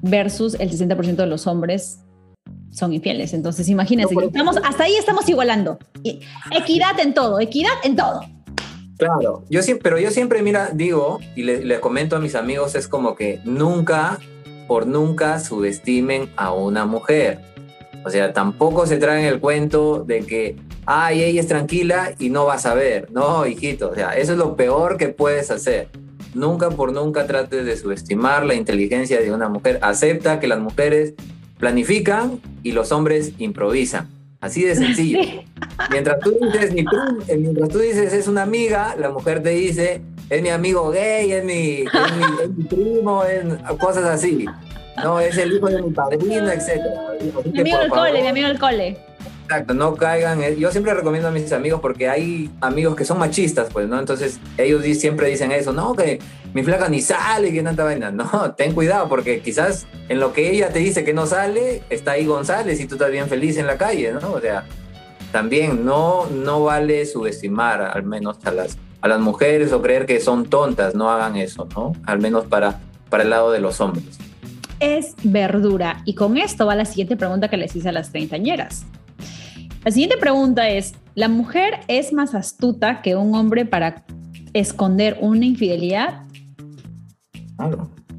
versus 0.03 0.55
el 0.61 0.71
60% 0.71 1.17
de 1.17 1.27
los 1.27 1.47
hombres 1.47 2.01
son 2.77 2.93
infieles. 2.93 3.33
Entonces, 3.33 3.69
imagínense, 3.69 4.15
estamos, 4.23 4.59
hasta 4.63 4.85
ahí 4.85 4.95
estamos 4.97 5.29
igualando. 5.29 5.79
Equidad 6.51 7.01
en 7.01 7.15
todo, 7.15 7.41
equidad 7.41 7.73
en 7.83 7.97
todo. 7.97 8.21
Claro, 8.99 9.45
yo 9.51 9.63
siempre, 9.63 9.83
pero 9.83 9.99
yo 9.99 10.11
siempre, 10.11 10.43
mira, 10.43 10.71
digo 10.73 11.21
y 11.35 11.43
le, 11.43 11.81
comento 11.81 12.17
a 12.17 12.19
mis 12.19 12.35
amigos, 12.35 12.75
es 12.75 12.89
como 12.89 13.15
que 13.15 13.41
nunca, 13.45 14.19
por 14.67 14.87
nunca 14.87 15.41
subestimen 15.41 16.31
a 16.37 16.53
una 16.53 16.85
mujer. 16.85 17.41
O 18.05 18.11
sea, 18.11 18.33
tampoco 18.33 18.87
se 18.87 18.99
traen 18.99 19.25
el 19.25 19.41
cuento 19.41 20.05
de 20.05 20.21
que, 20.21 20.57
ay, 20.85 21.23
ella 21.25 21.41
es 21.41 21.49
tranquila 21.49 22.15
y 22.19 22.31
no 22.31 22.45
vas 22.45 22.67
a 22.67 22.75
ver. 22.75 23.11
No, 23.11 23.47
hijito, 23.47 23.91
o 23.91 23.95
sea, 23.95 24.17
eso 24.17 24.33
es 24.33 24.39
lo 24.39 24.55
peor 24.55 24.97
que 24.97 25.09
puedes 25.09 25.51
hacer. 25.51 25.89
Nunca 26.35 26.71
por 26.71 26.93
nunca 26.93 27.27
trates 27.27 27.65
de 27.65 27.77
subestimar 27.77 28.45
la 28.45 28.55
inteligencia 28.55 29.21
de 29.21 29.33
una 29.33 29.49
mujer. 29.49 29.79
Acepta 29.83 30.39
que 30.41 30.47
las 30.47 30.61
mujeres 30.61 31.15
planifican 31.59 32.41
y 32.63 32.73
los 32.73 32.93
hombres 32.93 33.33
improvisan. 33.39 34.09
Así 34.41 34.63
de 34.63 34.75
sencillo. 34.75 35.21
Mientras 35.91 36.21
tú 36.21 36.37
dices, 36.53 36.73
eh, 37.29 37.37
mientras 37.37 37.69
tú 37.69 37.79
dices 37.79 38.13
es 38.13 38.29
una 38.29 38.43
amiga, 38.43 38.95
la 38.99 39.11
mujer 39.11 39.43
te 39.43 39.51
dice 39.51 40.03
es 40.29 40.43
mi 40.43 40.49
amigo 40.49 40.91
gay, 40.91 41.33
es 41.33 41.45
mi, 41.45 41.85
es 41.85 42.51
mi, 42.57 42.65
primo, 42.65 43.23
cosas 43.79 44.05
así. 44.05 44.45
no, 45.03 45.21
es 45.21 45.37
el 45.39 45.53
hijo 45.53 45.69
de 45.69 45.83
mi 45.83 45.91
padrino, 45.91 46.51
etc. 46.51 46.81
Mi 47.53 47.61
amigo 47.61 47.79
del 47.79 47.91
cole, 47.91 48.23
mi 48.23 48.29
amigo 48.29 48.49
del 48.49 48.59
cole. 48.59 48.99
Exacto, 49.47 49.75
no 49.75 49.95
caigan. 49.95 50.41
Yo 50.57 50.73
siempre 50.73 50.93
recomiendo 50.93 51.29
a 51.29 51.31
mis 51.31 51.53
amigos 51.53 51.81
porque 51.81 52.09
hay 52.09 52.51
amigos 52.61 52.97
que 52.97 53.05
son 53.05 53.21
machistas, 53.21 53.69
pues, 53.73 53.89
¿no? 53.89 53.97
Entonces 53.97 54.41
ellos 54.59 54.83
siempre 54.99 55.29
dicen 55.29 55.53
eso, 55.53 55.73
no, 55.73 55.95
que 55.95 56.19
mi 56.53 56.65
flaca 56.65 56.89
ni 56.89 57.01
sale, 57.01 57.53
que 57.53 57.63
tanta 57.63 57.85
vaina. 57.85 58.11
No, 58.11 58.55
ten 58.57 58.75
cuidado 58.75 59.09
porque 59.09 59.41
quizás 59.41 59.87
en 60.09 60.19
lo 60.19 60.33
que 60.33 60.51
ella 60.51 60.71
te 60.71 60.81
dice 60.81 61.05
que 61.05 61.15
no 61.15 61.27
sale, 61.27 61.85
está 61.91 62.13
ahí 62.13 62.27
González 62.27 62.81
y 62.81 62.89
tú 62.89 62.97
estás 62.97 63.13
bien 63.13 63.29
feliz 63.29 63.57
en 63.57 63.69
la 63.69 63.79
calle, 63.79 64.13
¿no? 64.21 64.33
O 64.33 64.41
sea, 64.41 64.65
también 65.31 65.85
no, 65.85 66.27
no 66.27 66.65
vale 66.65 67.07
subestimar 67.07 67.83
al 67.83 68.03
menos 68.03 68.39
a 68.45 68.51
las, 68.51 68.77
a 69.01 69.07
las 69.07 69.21
mujeres 69.21 69.73
o 69.73 69.81
creer 69.81 70.07
que 70.07 70.19
son 70.19 70.47
tontas, 70.47 70.97
no 70.97 71.09
hagan 71.09 71.37
eso, 71.37 71.69
¿no? 71.77 71.93
Al 72.05 72.19
menos 72.19 72.47
para, 72.47 72.81
para 73.11 73.23
el 73.23 73.31
lado 73.31 73.53
de 73.53 73.61
los 73.61 73.81
hombres. 73.81 74.19
Es 74.81 75.15
verdura. 75.23 76.03
Y 76.05 76.17
con 76.17 76.37
esto 76.37 76.67
va 76.67 76.75
la 76.75 76.85
siguiente 76.85 77.17
pregunta 77.17 77.49
que 77.49 77.57
les 77.57 77.77
hice 77.77 77.91
a 77.91 77.93
las 77.93 78.11
treintañeras. 78.11 78.85
La 79.87 79.93
siguiente 79.93 80.17
pregunta 80.17 80.69
es, 80.69 80.97
¿la 81.15 81.29
mujer 81.29 81.79
es 81.87 82.13
más 82.13 82.35
astuta 82.35 83.03
que 83.03 83.15
un 83.15 83.37
hombre 83.37 83.65
para 83.67 84.05
esconder 84.53 85.17
una 85.21 85.47
infidelidad? 85.47 86.25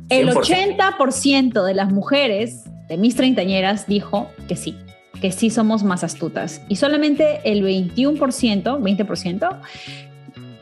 El 0.07 0.29
80% 0.29 1.65
de 1.65 1.73
las 1.73 1.91
mujeres 1.91 2.63
de 2.87 2.95
mis 2.95 3.17
treintañeras 3.17 3.85
dijo 3.85 4.29
que 4.47 4.55
sí, 4.55 4.77
que 5.19 5.33
sí 5.33 5.49
somos 5.49 5.83
más 5.83 6.05
astutas. 6.05 6.61
Y 6.69 6.77
solamente 6.77 7.41
el 7.43 7.65
21%, 7.65 8.15
20%, 8.63 9.59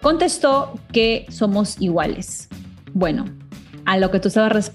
contestó 0.01 0.73
que 0.91 1.27
somos 1.29 1.79
iguales. 1.79 2.47
Bueno, 2.93 3.25
a 3.85 3.97
lo 3.97 4.11
que 4.11 4.19
tú 4.19 4.27
estabas 4.27 4.71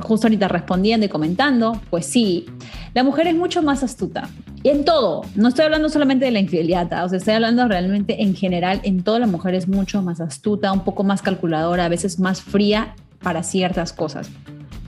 justo 0.00 0.26
ahorita 0.26 0.48
respondiendo 0.48 1.06
y 1.06 1.08
comentando, 1.08 1.80
pues 1.90 2.06
sí, 2.06 2.46
la 2.94 3.04
mujer 3.04 3.26
es 3.26 3.34
mucho 3.34 3.62
más 3.62 3.82
astuta. 3.82 4.28
Y 4.62 4.70
en 4.70 4.84
todo, 4.84 5.22
no 5.34 5.48
estoy 5.48 5.66
hablando 5.66 5.88
solamente 5.88 6.24
de 6.24 6.30
la 6.30 6.40
infidelidad, 6.40 7.04
o 7.04 7.08
sea, 7.08 7.18
estoy 7.18 7.34
hablando 7.34 7.68
realmente 7.68 8.22
en 8.22 8.34
general, 8.34 8.80
en 8.82 9.02
toda 9.02 9.18
la 9.18 9.26
mujer 9.26 9.54
es 9.54 9.68
mucho 9.68 10.02
más 10.02 10.20
astuta, 10.20 10.72
un 10.72 10.84
poco 10.84 11.04
más 11.04 11.22
calculadora, 11.22 11.84
a 11.84 11.88
veces 11.88 12.18
más 12.18 12.40
fría 12.40 12.94
para 13.22 13.42
ciertas 13.42 13.92
cosas. 13.92 14.30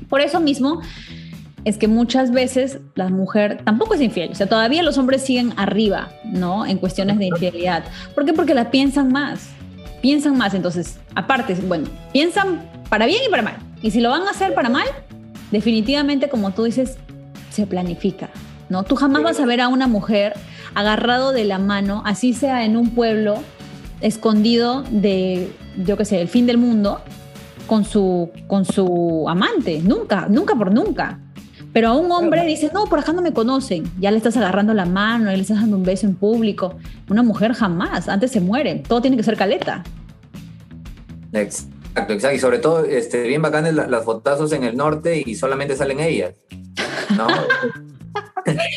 Por 0.08 0.20
eso 0.20 0.40
mismo 0.40 0.80
es 1.64 1.76
que 1.76 1.86
muchas 1.86 2.30
veces 2.30 2.80
la 2.94 3.10
mujer 3.10 3.60
tampoco 3.64 3.94
es 3.94 4.00
infiel, 4.00 4.30
o 4.32 4.34
sea, 4.34 4.46
todavía 4.46 4.82
los 4.82 4.96
hombres 4.96 5.22
siguen 5.22 5.52
arriba, 5.56 6.08
¿no? 6.24 6.64
En 6.64 6.78
cuestiones 6.78 7.18
de 7.18 7.26
infidelidad. 7.26 7.84
¿Por 8.14 8.24
qué? 8.24 8.32
Porque 8.32 8.54
la 8.54 8.70
piensan 8.70 9.12
más, 9.12 9.50
piensan 10.00 10.38
más, 10.38 10.54
entonces, 10.54 10.98
aparte, 11.14 11.54
bueno, 11.66 11.88
piensan 12.12 12.62
para 12.88 13.06
bien 13.06 13.20
y 13.26 13.30
para 13.30 13.42
mal. 13.42 13.56
Y 13.82 13.90
si 13.90 14.00
lo 14.00 14.10
van 14.10 14.22
a 14.22 14.30
hacer 14.30 14.54
para 14.54 14.68
mal, 14.68 14.86
definitivamente, 15.50 16.28
como 16.28 16.52
tú 16.52 16.64
dices, 16.64 16.98
se 17.50 17.66
planifica, 17.66 18.30
¿no? 18.68 18.82
Tú 18.82 18.96
jamás 18.96 19.22
vas 19.22 19.40
a 19.40 19.46
ver 19.46 19.60
a 19.60 19.68
una 19.68 19.86
mujer 19.86 20.34
agarrado 20.74 21.32
de 21.32 21.44
la 21.44 21.58
mano, 21.58 22.02
así 22.04 22.32
sea 22.32 22.64
en 22.64 22.76
un 22.76 22.90
pueblo 22.90 23.36
escondido 24.00 24.82
de, 24.90 25.52
yo 25.84 25.96
qué 25.96 26.04
sé, 26.04 26.20
el 26.20 26.28
fin 26.28 26.46
del 26.46 26.58
mundo, 26.58 27.00
con 27.66 27.84
su, 27.84 28.30
con 28.46 28.64
su 28.64 29.26
amante. 29.28 29.80
Nunca, 29.82 30.26
nunca 30.28 30.54
por 30.56 30.72
nunca. 30.72 31.20
Pero 31.72 31.90
a 31.90 31.96
un 31.96 32.10
hombre 32.10 32.44
dice, 32.44 32.70
no, 32.72 32.86
por 32.86 32.98
acá 32.98 33.12
no 33.12 33.22
me 33.22 33.32
conocen. 33.32 33.90
Ya 34.00 34.10
le 34.10 34.16
estás 34.16 34.36
agarrando 34.36 34.74
la 34.74 34.86
mano, 34.86 35.26
ya 35.26 35.36
le 35.36 35.42
estás 35.42 35.60
dando 35.60 35.76
un 35.76 35.84
beso 35.84 36.06
en 36.06 36.14
público. 36.14 36.76
Una 37.08 37.22
mujer 37.22 37.52
jamás, 37.52 38.08
antes 38.08 38.32
se 38.32 38.40
muere. 38.40 38.82
Todo 38.88 39.02
tiene 39.02 39.16
que 39.16 39.22
ser 39.22 39.36
caleta. 39.36 39.84
Exacto, 41.98 42.12
exacto. 42.14 42.36
Y 42.36 42.38
sobre 42.38 42.58
todo, 42.58 42.84
este, 42.84 43.22
bien 43.22 43.42
bacanes 43.42 43.74
las 43.74 44.04
fotazos 44.04 44.52
en 44.52 44.62
el 44.62 44.76
norte 44.76 45.22
y 45.24 45.34
solamente 45.34 45.76
salen 45.76 45.98
ellas. 46.00 46.34
¿no? 47.16 47.26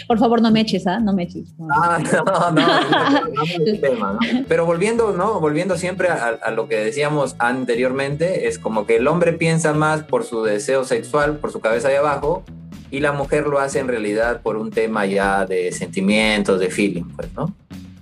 Por 0.07 0.17
favor, 0.17 0.41
no 0.41 0.51
me 0.51 0.61
eches, 0.61 0.87
¿ah? 0.87 0.99
No 0.99 1.13
me 1.13 1.23
eches. 1.23 1.53
Ah, 1.71 1.99
no, 1.99 2.51
no, 2.51 4.19
Pero 4.47 4.65
volviendo, 4.65 5.13
¿no? 5.13 5.39
Volviendo 5.39 5.77
siempre 5.77 6.09
a, 6.09 6.51
lo 6.51 6.67
que 6.67 6.77
decíamos 6.77 7.35
anteriormente, 7.37 8.47
es 8.47 8.57
como 8.57 8.85
que 8.85 8.97
el 8.97 9.07
hombre 9.07 9.33
piensa 9.33 9.73
más 9.73 10.03
por 10.03 10.25
su 10.25 10.43
deseo 10.43 10.83
sexual, 10.83 11.37
por 11.37 11.51
su 11.51 11.59
cabeza 11.59 11.89
de 11.89 11.97
abajo, 11.97 12.43
y 12.89 12.99
la 12.99 13.11
mujer 13.11 13.47
lo 13.47 13.59
hace 13.59 13.79
en 13.79 13.87
realidad 13.87 14.41
por 14.41 14.57
un 14.57 14.71
tema 14.71 15.05
ya 15.05 15.45
de 15.45 15.71
sentimientos, 15.71 16.59
de 16.59 16.69
feeling, 16.69 17.05
pues, 17.15 17.31
¿no? 17.33 17.55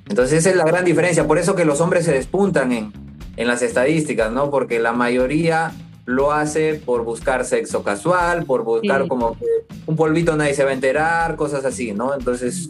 Entonces 0.08 0.40
esa 0.40 0.50
es 0.50 0.56
la 0.56 0.66
gran 0.66 0.86
diferencia, 0.86 1.28
por 1.28 1.38
eso 1.38 1.56
que 1.56 1.66
los 1.66 1.82
hombres 1.82 2.06
se 2.06 2.14
despuntan 2.14 2.72
en, 2.72 2.92
en 3.40 3.48
las 3.48 3.62
estadísticas, 3.62 4.34
¿no? 4.34 4.52
Porque 4.52 4.80
la 4.80 4.92
mayoría 4.92 5.72
lo 6.04 6.34
hace 6.34 6.74
por 6.74 7.06
buscar 7.06 7.46
sexo 7.46 7.84
casual, 7.84 8.44
por 8.44 8.66
buscar 8.66 9.08
como 9.08 9.38
que 9.40 9.46
un 9.86 9.96
polvito 9.96 10.36
nadie 10.36 10.54
se 10.54 10.66
va 10.66 10.72
a 10.72 10.74
enterar, 10.74 11.38
cosas 11.38 11.64
así, 11.64 11.94
¿no? 11.94 12.14
Entonces, 12.14 12.68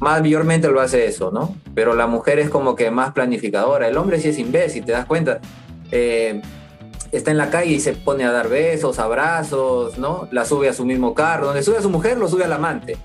mayormente 0.00 0.68
lo 0.68 0.82
hace 0.82 1.06
eso, 1.06 1.30
¿no? 1.30 1.56
Pero 1.74 1.94
la 1.94 2.06
mujer 2.06 2.38
es 2.40 2.50
como 2.50 2.76
que 2.76 2.90
más 2.90 3.12
planificadora. 3.12 3.88
El 3.88 3.96
hombre 3.96 4.20
sí 4.20 4.28
es 4.28 4.38
imbécil, 4.38 4.84
te 4.84 4.92
das 4.92 5.06
cuenta. 5.06 5.40
Eh, 5.90 6.42
está 7.10 7.30
en 7.30 7.38
la 7.38 7.48
calle 7.48 7.72
y 7.72 7.80
se 7.80 7.94
pone 7.94 8.24
a 8.24 8.32
dar 8.32 8.50
besos, 8.50 8.98
abrazos, 8.98 9.96
¿no? 9.96 10.28
La 10.30 10.44
sube 10.44 10.68
a 10.68 10.74
su 10.74 10.84
mismo 10.84 11.14
carro. 11.14 11.46
Donde 11.46 11.62
sube 11.62 11.78
a 11.78 11.82
su 11.82 11.88
mujer, 11.88 12.18
lo 12.18 12.28
sube 12.28 12.44
al 12.44 12.52
amante. 12.52 12.98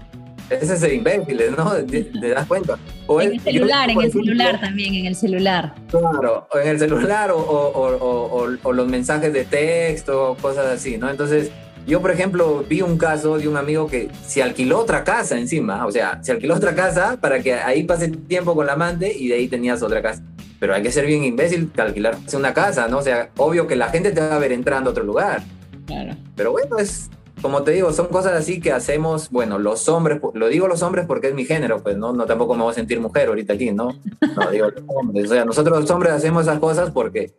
Ese 0.49 0.75
es 0.75 0.83
el 0.83 0.93
imbécil, 0.93 1.41
¿no? 1.57 1.71
¿Te, 1.85 2.29
das 2.29 2.45
cuenta? 2.47 2.77
O 3.05 3.21
en 3.21 3.33
el 3.33 3.39
celular, 3.41 3.89
en 3.89 4.01
el 4.01 4.11
celular 4.11 4.59
también, 4.59 4.93
en 4.93 5.05
el 5.05 5.15
celular. 5.15 5.75
Claro, 5.89 6.47
o 6.51 6.57
en 6.57 6.67
el 6.69 6.79
celular 6.79 7.31
o, 7.31 7.37
o, 7.37 8.47
o, 8.63 8.73
los 8.73 8.87
mensajes 8.87 9.33
de 9.33 9.45
texto, 9.45 10.37
cosas 10.41 10.67
así, 10.67 10.97
¿no? 10.97 11.09
Entonces, 11.09 11.51
yo, 11.85 12.01
por 12.01 12.11
ejemplo, 12.11 12.65
vi 12.67 12.81
un 12.81 12.97
caso 12.97 13.37
de 13.37 13.47
un 13.47 13.57
amigo 13.57 13.87
que 13.87 14.09
se 14.25 14.43
alquiló 14.43 14.79
otra 14.79 15.03
casa 15.03 15.37
encima, 15.37 15.85
o 15.85 15.91
sea, 15.91 16.21
se 16.21 16.33
alquiló 16.33 16.55
otra 16.55 16.75
casa 16.75 17.17
para 17.19 17.41
que 17.41 17.53
ahí 17.53 17.83
pase 17.83 18.09
tiempo 18.09 18.55
con 18.55 18.65
la 18.65 18.73
amante 18.73 19.13
y 19.17 19.29
de 19.29 19.35
ahí 19.35 19.47
tenías 19.47 19.81
otra 19.81 20.01
casa. 20.01 20.21
Pero 20.59 20.73
hay 20.73 20.81
que 20.81 20.91
ser 20.91 21.05
bien 21.05 21.23
imbécil 21.23 21.71
que 21.71 21.81
alquilarse 21.81 22.35
una 22.35 22.53
casa, 22.53 22.87
¿no? 22.87 22.97
O 22.97 23.01
sea, 23.01 23.29
obvio 23.37 23.67
que 23.67 23.75
la 23.75 23.89
gente 23.89 24.11
te 24.11 24.19
va 24.19 24.35
a 24.35 24.39
ver 24.39 24.51
entrando 24.51 24.89
a 24.89 24.91
otro 24.91 25.03
lugar. 25.03 25.43
Claro. 25.85 26.15
Pero 26.35 26.51
bueno, 26.51 26.77
es, 26.77 27.09
como 27.41 27.63
te 27.63 27.71
digo, 27.71 27.93
son 27.93 28.07
cosas 28.07 28.33
así 28.33 28.59
que 28.59 28.71
hacemos, 28.71 29.29
bueno, 29.29 29.59
los 29.59 29.87
hombres, 29.89 30.19
lo 30.33 30.47
digo 30.47 30.67
los 30.67 30.81
hombres 30.81 31.05
porque 31.05 31.27
es 31.27 31.35
mi 31.35 31.45
género, 31.45 31.83
pues 31.83 31.97
no, 31.97 32.13
no 32.13 32.25
tampoco 32.25 32.55
me 32.55 32.63
voy 32.63 32.71
a 32.71 32.75
sentir 32.75 32.99
mujer 32.99 33.27
ahorita 33.27 33.53
aquí, 33.53 33.71
¿no? 33.71 33.93
No 34.35 34.51
digo 34.51 34.69
los 34.69 34.83
hombres, 34.87 35.25
o 35.25 35.33
sea, 35.33 35.45
nosotros 35.45 35.81
los 35.81 35.91
hombres 35.91 36.13
hacemos 36.13 36.43
esas 36.43 36.59
cosas 36.59 36.91
porque, 36.91 37.33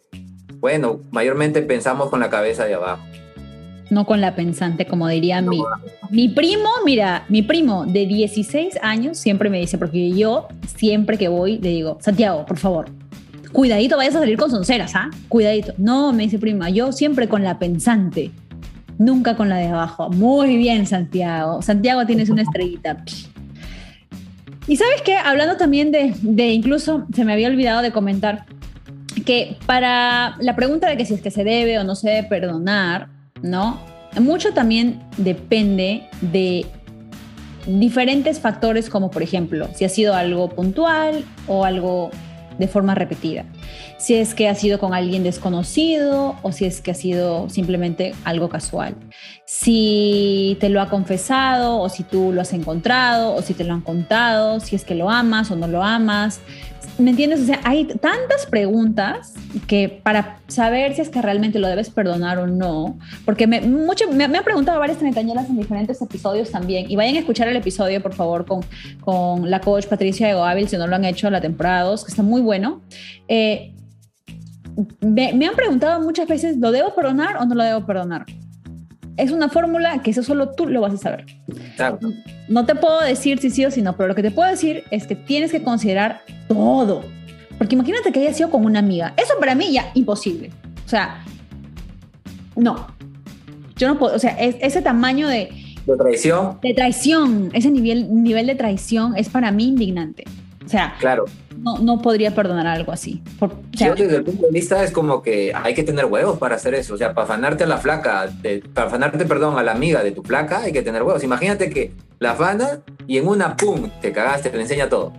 bueno, 0.61 1.01
mayormente 1.11 1.63
pensamos 1.63 2.11
con 2.11 2.21
la 2.21 2.31
cabeza 2.31 2.65
de 2.65 2.75
abajo. 2.75 3.03
No 3.91 4.05
con 4.05 4.21
la 4.21 4.37
pensante, 4.37 4.87
como 4.87 5.09
diría 5.09 5.41
mi, 5.41 5.63
mi 6.11 6.29
primo, 6.29 6.69
mira, 6.85 7.25
mi 7.29 7.43
primo 7.43 7.87
de 7.87 8.07
16 8.07 8.79
años 8.83 9.19
siempre 9.19 9.49
me 9.49 9.59
dice, 9.59 9.79
porque 9.79 10.11
yo 10.13 10.47
siempre 10.77 11.17
que 11.17 11.29
voy 11.29 11.59
le 11.59 11.71
digo, 11.71 11.99
Santiago, 12.01 12.45
por 12.45 12.59
favor, 12.59 12.87
cuidadito, 13.51 13.97
vayas 13.97 14.15
a 14.15 14.21
salir 14.21 14.37
con 14.37 14.51
sonceras, 14.51 14.95
¿ah? 14.95 15.11
Cuidadito. 15.29 15.73
No, 15.79 16.13
me 16.13 16.25
dice 16.25 16.39
prima, 16.39 16.69
yo 16.69 16.93
siempre 16.93 17.29
con 17.29 17.43
la 17.43 17.59
pensante 17.59 18.31
nunca 18.99 19.37
con 19.37 19.49
la 19.49 19.57
de 19.57 19.69
abajo. 19.69 20.11
Muy 20.11 20.57
bien, 20.57 20.87
Santiago. 20.87 21.63
Santiago, 21.63 22.05
tienes 22.05 22.29
una 22.29 22.43
estrellita. 22.43 23.05
Y 24.67 24.77
sabes 24.77 25.01
qué, 25.03 25.17
hablando 25.17 25.57
también 25.57 25.91
de, 25.91 26.15
de, 26.21 26.51
incluso, 26.51 27.07
se 27.15 27.25
me 27.25 27.33
había 27.33 27.49
olvidado 27.49 27.81
de 27.81 27.91
comentar, 27.91 28.45
que 29.25 29.57
para 29.67 30.37
la 30.41 30.55
pregunta 30.55 30.89
de 30.89 30.97
que 30.97 31.07
si 31.07 31.15
es 31.15 31.23
que 31.23 31.31
se 31.31 31.45
debe 31.45 31.79
o 31.79 31.85
no 31.85 31.95
se 31.95 32.11
debe 32.11 32.29
perdonar, 32.29 33.09
¿no? 33.43 33.81
Mucho 34.21 34.53
también 34.53 35.01
depende 35.17 36.09
de 36.21 36.67
diferentes 37.67 38.41
factores 38.41 38.89
como 38.89 39.11
por 39.11 39.23
ejemplo 39.23 39.69
si 39.75 39.85
ha 39.85 39.89
sido 39.91 40.15
algo 40.15 40.49
puntual 40.49 41.25
o 41.47 41.65
algo 41.67 42.11
de 42.59 42.67
forma 42.67 42.95
repetida 42.95 43.45
si 43.97 44.15
es 44.15 44.35
que 44.35 44.49
ha 44.49 44.55
sido 44.55 44.79
con 44.79 44.95
alguien 44.95 45.23
desconocido 45.23 46.37
o 46.43 46.53
si 46.53 46.65
es 46.65 46.81
que 46.81 46.93
ha 46.93 46.95
sido 46.95 47.49
simplemente 47.49 48.15
algo 48.25 48.49
casual. 48.49 48.95
Si 49.45 50.57
te 50.61 50.69
lo 50.69 50.81
ha 50.81 50.89
confesado 50.89 51.79
o 51.79 51.89
si 51.89 52.03
tú 52.03 52.33
lo 52.33 52.41
has 52.41 52.53
encontrado 52.53 53.35
o 53.35 53.43
si 53.43 53.55
te 53.55 53.65
lo 53.65 53.75
han 53.75 53.81
contado, 53.81 54.61
si 54.61 54.77
es 54.77 54.85
que 54.85 54.95
lo 54.95 55.11
amas 55.11 55.51
o 55.51 55.57
no 55.57 55.67
lo 55.67 55.83
amas. 55.83 56.41
¿Me 56.99 57.11
entiendes? 57.11 57.43
O 57.43 57.45
sea, 57.45 57.61
hay 57.63 57.85
tantas 57.85 58.45
preguntas 58.51 59.35
que 59.69 60.01
para 60.03 60.41
saber 60.49 60.95
si 60.95 61.03
es 61.03 61.09
que 61.09 61.23
realmente 61.23 61.61
lo 61.61 61.69
debes 61.69 61.91
perdonar 61.91 62.39
o 62.39 62.49
no, 62.49 62.99
porque 63.25 63.47
me, 63.47 63.61
mucho, 63.61 64.11
me, 64.11 64.25
han 64.25 64.45
preguntado 64.45 64.81
varias 64.81 64.99
treintañeras 64.99 65.49
en 65.49 65.57
diferentes 65.57 66.03
episodios 66.03 66.51
también, 66.51 66.91
y 66.91 66.97
vayan 66.97 67.15
a 67.15 67.21
escuchar 67.21 67.47
el 67.47 67.57
episodio, 67.57 68.03
por 68.03 68.15
favor, 68.15 68.47
con, 68.47 68.65
con 69.01 69.49
la 69.49 69.61
coach 69.61 69.87
Patricia 69.87 70.29
Egoávil, 70.29 70.69
si 70.69 70.77
no 70.77 70.89
lo 70.89 70.97
han 70.97 71.05
hecho, 71.05 71.31
la 71.31 71.41
temporada 71.41 71.85
2, 71.85 72.05
que 72.05 72.11
está 72.11 72.23
muy 72.25 72.41
bueno. 72.41 72.83
Eh, 73.29 73.75
me, 75.01 75.47
han 75.47 75.55
preguntado 75.55 76.01
muchas 76.01 76.27
veces, 76.27 76.57
¿lo 76.57 76.73
debo 76.73 76.95
perdonar 76.95 77.37
o 77.37 77.45
no 77.45 77.55
lo 77.55 77.63
debo 77.63 77.87
perdonar? 77.87 78.27
Es 79.19 79.33
una 79.33 79.49
fórmula 79.49 80.01
que 80.03 80.13
eso 80.13 80.23
solo 80.23 80.51
tú 80.51 80.67
lo 80.67 80.81
vas 80.81 80.95
a 80.95 80.97
saber. 80.97 81.27
No 82.49 82.65
te 82.65 82.75
puedo 82.75 83.01
decir 83.01 83.41
si 83.41 83.51
sí 83.51 83.67
o 83.67 83.71
si 83.71 83.83
no, 83.83 83.97
pero 83.97 84.09
lo 84.09 84.15
que 84.15 84.23
te 84.23 84.31
puedo 84.31 84.49
decir 84.49 84.85
es 84.91 85.07
que 85.07 85.17
tienes 85.17 85.51
que 85.51 85.63
considerar 85.63 86.23
todo. 86.47 87.05
Porque 87.59 87.75
imagínate 87.75 88.13
que 88.13 88.21
haya 88.21 88.33
sido 88.33 88.51
con 88.51 88.65
una 88.65 88.79
amiga. 88.79 89.13
Eso 89.17 89.35
para 89.41 89.55
mí 89.57 89.73
ya 89.73 89.91
imposible. 89.95 90.51
O 90.87 90.89
sea, 90.89 91.25
no. 92.57 92.87
Yo 93.77 93.89
no 93.89 93.99
puedo, 93.99 94.15
o 94.15 94.19
sea, 94.19 94.31
ese 94.39 94.81
tamaño 94.83 95.29
de... 95.29 95.51
De 95.85 95.97
traición. 95.97 96.59
De 96.63 96.75
traición, 96.75 97.51
ese 97.53 97.71
nivel, 97.71 98.23
nivel 98.23 98.47
de 98.47 98.55
traición 98.55 99.17
es 99.17 99.29
para 99.29 99.51
mí 99.51 99.69
indignante. 99.69 100.25
O 100.65 100.69
sea, 100.69 100.95
claro. 101.01 101.25
No, 101.77 102.01
podría 102.01 102.35
perdonar 102.35 102.67
algo 102.67 102.93
así. 102.93 103.23
Yo 103.73 103.95
desde 103.95 104.17
el 104.17 104.25
punto 104.25 104.47
de 104.47 104.53
vista 104.53 104.83
es 104.83 104.91
como 104.91 105.23
que 105.23 105.53
hay 105.55 105.75
que 105.75 105.83
tener 105.83 106.07
huevos 106.07 106.39
para 106.39 106.57
hacer 106.57 106.75
eso. 106.75 106.95
O 106.95 106.97
sea, 106.97 107.15
para 107.15 107.25
afanarte 107.25 107.65
a 107.65 107.67
la 107.67 107.79
flaca, 107.79 108.31
para 108.73 108.87
afanarte, 108.87 109.25
perdón, 109.27 109.59
a 109.59 109.63
la 109.63 109.73
amiga 109.73 110.03
de 110.03 110.13
tu 110.13 110.23
flaca, 110.23 110.61
hay 110.61 110.73
que 110.73 110.83
tener 110.83 111.03
huevos. 111.03 111.23
Imagínate 111.25 111.71
que 111.71 111.93
la 112.19 112.33
afana 112.33 112.81
y 113.07 113.19
en 113.19 113.29
una, 113.29 113.57
¡pum!, 113.57 113.91
te 114.01 114.13
cagaste, 114.13 114.51
te 114.51 114.61
enseña 114.61 114.89
todo. 114.89 115.13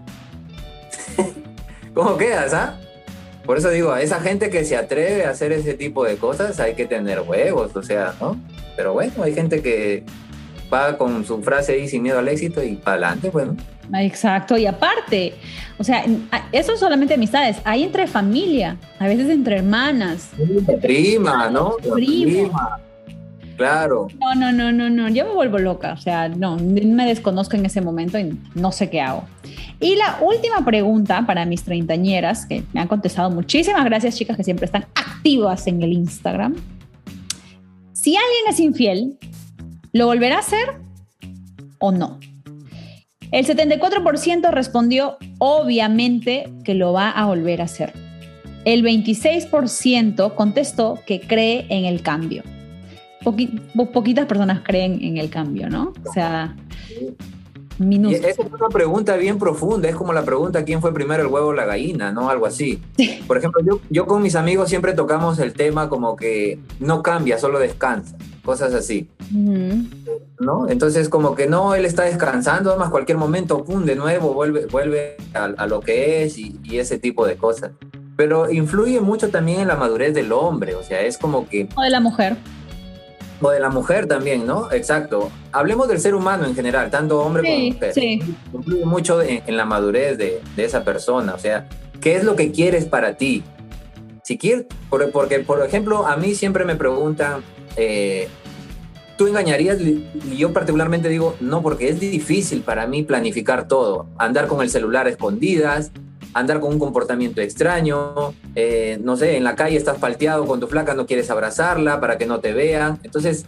¿Cómo 1.93 2.17
quedas, 2.17 2.53
ah? 2.53 2.79
Por 3.45 3.57
eso 3.57 3.69
digo, 3.69 3.91
a 3.91 4.01
esa 4.01 4.19
gente 4.19 4.49
que 4.49 4.63
se 4.63 4.77
atreve 4.77 5.25
a 5.25 5.31
hacer 5.31 5.51
ese 5.51 5.73
tipo 5.73 6.05
de 6.05 6.17
cosas 6.17 6.59
hay 6.59 6.75
que 6.75 6.85
tener 6.85 7.21
huevos, 7.21 7.75
o 7.75 7.81
sea, 7.81 8.13
¿no? 8.21 8.39
Pero 8.75 8.93
bueno, 8.93 9.23
hay 9.23 9.33
gente 9.33 9.61
que 9.61 10.03
va 10.71 10.97
con 10.97 11.25
su 11.25 11.41
frase 11.41 11.73
ahí 11.73 11.87
sin 11.87 12.03
miedo 12.03 12.19
al 12.19 12.27
éxito 12.27 12.63
y 12.63 12.75
para 12.75 13.07
adelante, 13.07 13.29
bueno. 13.29 13.55
Exacto, 13.93 14.57
y 14.57 14.65
aparte, 14.67 15.33
o 15.77 15.83
sea, 15.83 16.05
eso 16.51 16.73
es 16.73 16.79
solamente 16.79 17.15
amistades, 17.15 17.57
hay 17.63 17.83
entre 17.83 18.05
familia, 18.07 18.77
a 18.99 19.07
veces 19.07 19.29
entre 19.29 19.57
hermanas. 19.57 20.29
Prima, 20.81 21.49
¿no? 21.49 21.75
Prima. 21.93 22.79
Claro. 23.57 24.07
No, 24.21 24.35
no, 24.35 24.53
no, 24.53 24.71
no, 24.71 24.89
no, 24.89 25.09
yo 25.09 25.25
me 25.25 25.33
vuelvo 25.33 25.57
loca, 25.57 25.91
o 25.91 25.97
sea, 25.97 26.29
no, 26.29 26.55
me 26.57 27.05
desconozco 27.05 27.57
en 27.57 27.65
ese 27.65 27.81
momento 27.81 28.17
y 28.17 28.39
no 28.55 28.71
sé 28.71 28.89
qué 28.89 29.01
hago. 29.01 29.25
Y 29.81 29.95
la 29.95 30.19
última 30.21 30.63
pregunta 30.63 31.25
para 31.25 31.45
mis 31.45 31.63
treintañeras, 31.63 32.45
que 32.45 32.63
me 32.71 32.79
han 32.79 32.87
contestado 32.87 33.29
muchísimas 33.29 33.83
gracias 33.83 34.15
chicas 34.15 34.37
que 34.37 34.45
siempre 34.45 34.65
están 34.65 34.85
activas 34.95 35.67
en 35.67 35.81
el 35.81 35.91
Instagram. 35.91 36.55
Si 37.91 38.15
alguien 38.15 38.43
es 38.47 38.59
infiel, 38.61 39.17
¿lo 39.91 40.05
volverá 40.07 40.37
a 40.37 40.39
hacer 40.39 40.81
o 41.79 41.91
no? 41.91 42.19
El 43.31 43.45
74% 43.45 44.51
respondió 44.51 45.17
obviamente 45.37 46.51
que 46.63 46.73
lo 46.73 46.93
va 46.93 47.11
a 47.11 47.25
volver 47.25 47.61
a 47.61 47.65
hacer. 47.65 47.93
El 48.65 48.83
26% 48.83 50.35
contestó 50.35 50.99
que 51.05 51.21
cree 51.21 51.65
en 51.69 51.85
el 51.85 52.01
cambio 52.01 52.43
poquitas 53.23 54.25
personas 54.25 54.61
creen 54.63 54.99
en 55.01 55.17
el 55.17 55.29
cambio, 55.29 55.69
¿no? 55.69 55.93
O 56.05 56.13
sea. 56.13 56.55
Esa 57.81 58.27
es 58.27 58.39
una 58.39 58.67
pregunta 58.67 59.15
bien 59.15 59.39
profunda, 59.39 59.87
es 59.87 59.95
como 59.95 60.11
la 60.11 60.25
pregunta 60.25 60.65
quién 60.65 60.81
fue 60.81 60.93
primero 60.93 61.23
el 61.23 61.29
huevo 61.29 61.47
o 61.47 61.53
la 61.53 61.65
gallina, 61.65 62.11
¿no? 62.11 62.29
Algo 62.29 62.45
así. 62.45 62.81
Por 63.25 63.37
ejemplo, 63.37 63.61
yo, 63.63 63.79
yo 63.89 64.05
con 64.05 64.21
mis 64.21 64.35
amigos 64.35 64.67
siempre 64.67 64.93
tocamos 64.93 65.39
el 65.39 65.53
tema 65.53 65.87
como 65.87 66.17
que 66.17 66.59
no 66.79 67.01
cambia, 67.01 67.37
solo 67.37 67.57
descansa, 67.57 68.17
cosas 68.43 68.73
así. 68.73 69.07
¿No? 69.31 70.69
Entonces 70.69 71.09
como 71.09 71.35
que 71.35 71.47
no, 71.47 71.75
él 71.75 71.85
está 71.85 72.03
descansando, 72.03 72.69
además 72.71 72.89
cualquier 72.89 73.17
momento, 73.17 73.63
pum, 73.63 73.85
de 73.85 73.95
nuevo, 73.95 74.33
vuelve, 74.33 74.65
vuelve 74.65 75.17
a, 75.33 75.67
lo 75.67 75.81
que 75.81 76.23
es 76.23 76.37
y, 76.37 76.59
y 76.63 76.79
ese 76.79 76.97
tipo 76.97 77.25
de 77.25 77.37
cosas. 77.37 77.71
Pero 78.15 78.51
influye 78.51 78.99
mucho 79.01 79.29
también 79.29 79.61
en 79.61 79.67
la 79.67 79.75
madurez 79.75 80.13
del 80.13 80.31
hombre, 80.31 80.75
o 80.75 80.83
sea, 80.83 81.01
es 81.01 81.17
como 81.17 81.47
que... 81.47 81.69
O 81.75 81.81
de 81.81 81.89
la 81.89 81.99
mujer 81.99 82.37
o 83.41 83.49
de 83.51 83.59
la 83.59 83.69
mujer 83.69 84.07
también, 84.07 84.45
¿no? 84.45 84.71
Exacto. 84.71 85.31
Hablemos 85.51 85.87
del 85.87 85.99
ser 85.99 86.15
humano 86.15 86.45
en 86.45 86.55
general, 86.55 86.89
tanto 86.89 87.21
hombre 87.21 87.43
como 87.43 87.73
mujer. 87.73 87.93
Sí. 87.93 88.21
Influye 88.53 88.85
mucho 88.85 89.21
en, 89.21 89.57
la 89.57 89.65
madurez 89.65 90.17
de, 90.17 90.41
esa 90.57 90.83
persona. 90.83 91.33
O 91.33 91.39
sea, 91.39 91.67
¿qué 92.01 92.15
es 92.15 92.23
lo 92.23 92.35
que 92.35 92.51
quieres 92.51 92.85
para 92.85 93.15
ti? 93.15 93.43
Si 94.23 94.37
quieres, 94.37 94.65
porque, 94.89 95.39
por 95.39 95.63
ejemplo, 95.63 96.05
a 96.05 96.17
mí 96.17 96.35
siempre 96.35 96.65
me 96.65 96.75
preguntan, 96.75 97.41
eh, 97.77 98.27
¿tú 99.19 99.27
engañarías? 99.27 99.79
Yo 100.37 100.53
particularmente 100.53 101.09
digo, 101.09 101.35
no, 101.41 101.61
porque 101.61 101.89
es 101.89 101.99
difícil 101.99 102.61
para 102.61 102.87
mí 102.87 103.03
planificar 103.03 103.67
todo. 103.67 104.07
Andar 104.17 104.47
con 104.47 104.61
el 104.61 104.69
celular 104.69 105.09
escondidas, 105.09 105.91
andar 106.33 106.61
con 106.61 106.71
un 106.71 106.79
comportamiento 106.79 107.41
extraño, 107.41 108.33
eh, 108.55 108.97
no 109.03 109.17
sé, 109.17 109.35
en 109.35 109.43
la 109.43 109.57
calle 109.57 109.75
estás 109.75 109.97
palteado 109.97 110.45
con 110.45 110.61
tu 110.61 110.67
flaca, 110.67 110.93
no 110.93 111.05
quieres 111.05 111.29
abrazarla 111.29 111.99
para 111.99 112.17
que 112.17 112.25
no 112.25 112.39
te 112.39 112.53
vean. 112.53 113.01
Entonces, 113.03 113.45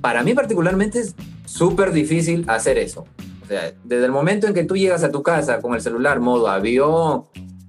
para 0.00 0.22
mí 0.22 0.34
particularmente 0.34 1.00
es 1.00 1.16
súper 1.46 1.90
difícil 1.90 2.44
hacer 2.46 2.78
eso. 2.78 3.04
O 3.42 3.46
sea, 3.48 3.72
desde 3.82 4.04
el 4.04 4.12
momento 4.12 4.46
en 4.46 4.54
que 4.54 4.62
tú 4.62 4.76
llegas 4.76 5.02
a 5.02 5.10
tu 5.10 5.24
casa 5.24 5.60
con 5.60 5.74
el 5.74 5.80
celular 5.80 6.20
modo 6.20 6.46
avión 6.46 7.24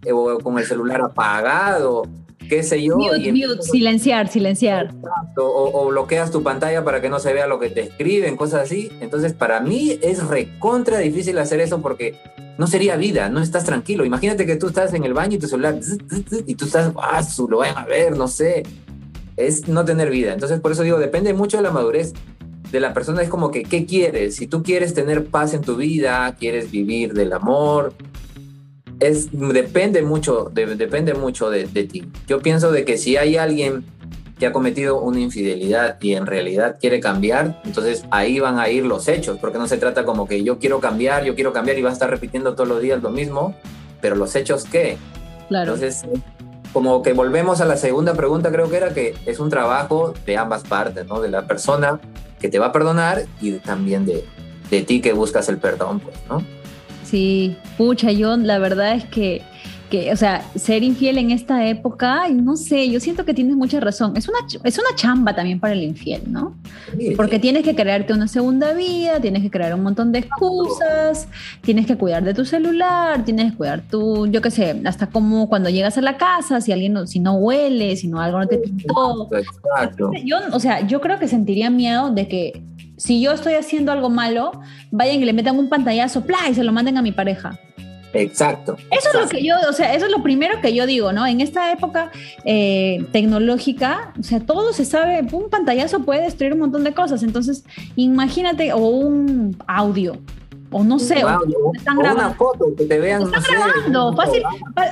eh, 0.06 0.12
o 0.12 0.38
con 0.38 0.60
el 0.60 0.66
celular 0.66 1.02
apagado, 1.02 2.04
qué 2.50 2.64
sé 2.64 2.84
yo. 2.84 2.98
Mute, 2.98 3.32
mute, 3.32 3.62
silenciar, 3.62 4.28
silenciar. 4.28 4.94
O, 5.38 5.72
o, 5.74 5.88
bloqueas 5.88 6.32
tu 6.32 6.44
pantalla 6.44 6.84
para 6.84 7.00
que 7.00 7.10
no 7.10 7.20
se 7.20 7.32
vea 7.32 7.48
lo 7.48 7.60
que 7.60 7.70
te 7.70 7.82
escriben, 7.82 8.36
cosas 8.36 8.64
así. 8.64 8.92
Entonces, 9.00 9.34
para 9.34 9.62
mí 9.62 9.98
es 10.02 10.28
recontra 10.28 10.98
difícil 10.98 11.38
hacer 11.38 11.62
eso 11.62 11.82
porque 11.82 12.20
no 12.58 12.68
sería 12.68 12.98
vida, 12.98 13.30
no 13.30 13.40
estás 13.40 13.64
tranquilo. 13.64 14.04
Imagínate 14.04 14.46
que 14.46 14.58
tú 14.58 14.68
estás 14.68 14.94
en 14.94 15.06
el 15.06 15.14
baño 15.14 15.38
y 15.38 15.40
tu 15.40 15.48
celular 15.48 15.80
y 16.46 16.56
tú 16.56 16.66
estás, 16.66 16.92
ah, 16.98 17.22
lo 17.48 17.60
van 17.60 17.78
a 17.78 17.86
ver, 17.86 18.18
no 18.18 18.28
sé. 18.28 18.64
Es 19.38 19.70
no 19.70 19.86
tener 19.86 20.10
vida. 20.10 20.34
Entonces, 20.34 20.60
por 20.60 20.74
eso 20.74 20.84
digo, 20.84 20.98
depende 20.98 21.34
mucho 21.34 21.56
de 21.56 21.64
la 21.64 21.72
madurez 21.72 22.14
de 22.72 22.80
la 22.80 22.94
persona. 22.94 23.22
Es 23.22 23.30
como 23.30 23.52
que, 23.52 23.64
¿qué 23.64 23.86
quieres? 23.86 24.36
Si 24.36 24.48
tú 24.48 24.64
quieres 24.64 24.94
tener 24.94 25.26
paz 25.26 25.54
en 25.54 25.62
tu 25.62 25.76
vida, 25.76 26.36
quieres 26.38 26.72
vivir 26.72 27.14
del 27.14 27.32
amor, 27.32 27.94
es, 29.00 29.30
depende 29.32 30.02
mucho, 30.02 30.52
depende 30.54 31.14
mucho 31.14 31.50
de, 31.50 31.66
de 31.66 31.84
ti. 31.86 32.06
Yo 32.28 32.40
pienso 32.40 32.72
de 32.72 32.86
que 32.86 32.98
si 32.98 33.18
hay 33.18 33.38
alguien 33.38 33.86
que 34.40 34.48
ha 34.48 34.54
cometido 34.54 35.02
una 35.02 35.20
infidelidad 35.20 35.98
y 36.02 36.14
en 36.14 36.26
realidad 36.26 36.78
quiere 36.80 37.02
cambiar, 37.02 37.62
entonces 37.66 38.06
ahí 38.10 38.40
van 38.40 38.58
a 38.58 38.70
ir 38.70 38.86
los 38.86 39.08
hechos, 39.10 39.38
porque 39.40 39.58
no 39.58 39.68
se 39.68 39.78
trata 39.78 40.06
como 40.06 40.28
que 40.28 40.44
yo 40.44 40.60
quiero 40.60 40.80
cambiar, 40.80 41.26
yo 41.26 41.36
quiero 41.36 41.52
cambiar 41.52 41.78
y 41.78 41.82
va 41.82 41.90
a 41.90 41.94
estar 41.94 42.10
repitiendo 42.10 42.56
todos 42.56 42.70
los 42.70 42.82
días 42.82 43.04
lo 43.04 43.10
mismo, 43.10 43.54
pero 44.02 44.16
los 44.16 44.36
hechos 44.36 44.64
qué? 44.64 44.98
Claro. 45.50 45.74
Entonces, 45.74 46.06
como 46.72 47.04
que 47.04 47.12
volvemos 47.12 47.60
a 47.60 47.66
la 47.66 47.76
segunda 47.76 48.14
pregunta, 48.14 48.50
creo 48.50 48.70
que 48.70 48.78
era 48.78 48.94
que 48.94 49.16
es 49.26 49.40
un 49.40 49.50
trabajo 49.50 50.14
de 50.26 50.38
ambas 50.38 50.64
partes, 50.64 51.06
¿no? 51.06 51.20
De 51.20 51.30
la 51.30 51.46
persona 51.46 52.00
que 52.40 52.48
te 52.48 52.60
va 52.60 52.68
a 52.68 52.72
perdonar 52.72 53.26
y 53.42 53.54
también 53.54 54.06
de, 54.06 54.24
de 54.70 54.82
ti 54.84 55.02
que 55.02 55.12
buscas 55.12 55.50
el 55.50 55.58
perdón, 55.58 56.00
pues, 56.00 56.16
¿no? 56.30 56.42
Sí, 57.10 57.56
pucha, 57.78 58.12
yo 58.12 58.38
la 58.38 58.60
verdad 58.60 58.96
es 58.96 59.06
que 59.06 59.42
que, 59.90 60.14
o 60.14 60.16
sea, 60.16 60.46
ser 60.56 60.84
infiel 60.84 61.18
en 61.18 61.32
esta 61.32 61.68
época, 61.68 62.30
no 62.30 62.56
sé, 62.56 62.90
yo 62.90 63.00
siento 63.00 63.26
que 63.26 63.34
tienes 63.34 63.56
mucha 63.56 63.80
razón. 63.80 64.16
Es 64.16 64.30
una, 64.30 64.38
es 64.64 64.78
una 64.78 64.96
chamba 64.96 65.36
también 65.36 65.60
para 65.60 65.74
el 65.74 65.84
infiel, 65.84 66.22
¿no? 66.28 66.56
Porque 67.18 67.40
tienes 67.40 67.64
que 67.64 67.76
crearte 67.76 68.14
una 68.14 68.28
segunda 68.28 68.74
vida, 68.74 69.20
tienes 69.20 69.42
que 69.42 69.50
crear 69.50 69.74
un 69.74 69.82
montón 69.82 70.12
de 70.12 70.20
excusas, 70.20 71.28
tienes 71.62 71.88
que 71.88 71.98
cuidar 71.98 72.24
de 72.24 72.34
tu 72.34 72.46
celular, 72.46 73.26
tienes 73.26 73.52
que 73.52 73.58
cuidar 73.58 73.82
tu, 73.82 74.28
yo 74.28 74.42
qué 74.42 74.52
sé, 74.52 74.80
hasta 74.86 75.08
como 75.08 75.50
cuando 75.50 75.70
llegas 75.70 75.98
a 75.98 76.02
la 76.02 76.18
casa, 76.18 76.62
si 76.62 76.72
alguien, 76.72 76.94
no, 76.94 77.08
si 77.08 77.20
no 77.20 77.34
huele, 77.36 77.96
si 77.96 78.08
no 78.08 78.22
algo 78.22 78.40
no 78.40 78.48
te 78.48 78.60
pintó. 78.60 79.28
Exacto. 79.32 80.12
Yo, 80.24 80.38
o 80.52 80.60
sea, 80.60 80.86
yo 80.86 81.02
creo 81.02 81.18
que 81.18 81.28
sentiría 81.28 81.70
miedo 81.70 82.12
de 82.12 82.28
que 82.28 82.62
si 83.00 83.22
yo 83.22 83.32
estoy 83.32 83.54
haciendo 83.54 83.94
algo 83.94 84.10
malo, 84.10 84.52
vayan 84.92 85.22
y 85.22 85.26
le 85.26 85.34
metan 85.34 85.58
un 85.58 85.70
pantallazo, 85.70 86.26
¡plá! 86.26 86.50
y 86.52 86.54
se 86.54 86.64
lo 86.64 86.74
manden 86.74 86.98
a 86.98 87.02
mi 87.02 87.14
pareja. 87.14 87.58
Exacto. 88.14 88.76
Eso 88.92 89.10
es 89.14 89.22
lo 89.22 89.30
que 89.30 89.44
yo, 89.44 89.56
o 89.70 89.74
sea, 89.74 89.94
eso 89.94 90.08
es 90.08 90.12
lo 90.12 90.22
primero 90.22 90.60
que 90.62 90.74
yo 90.74 90.86
digo, 90.86 91.14
¿no? 91.14 91.26
En 91.26 91.42
esta 91.42 91.72
época 91.72 92.12
eh, 92.44 93.06
tecnológica, 93.12 94.14
o 94.20 94.24
sea, 94.24 94.40
todo 94.42 94.74
se 94.74 94.84
sabe, 94.84 95.26
un 95.32 95.50
pantallazo 95.50 96.02
puede 96.02 96.24
destruir 96.24 96.54
un 96.54 96.60
montón 96.60 96.84
de 96.84 96.94
cosas. 96.94 97.24
Entonces, 97.24 97.64
imagínate, 97.96 98.74
o 98.74 98.80
un 98.80 99.56
audio, 99.68 100.18
o 100.72 100.84
no 100.84 101.00
sé, 101.00 101.24
o 101.24 101.74
están 101.76 101.98
grabando. 101.98 102.28
una 102.28 102.34
foto 102.36 102.74
que 102.78 102.86
te 102.86 103.00
vean. 103.00 103.24
Están 103.24 103.44
grabando, 103.44 104.16
fácil. 104.16 104.44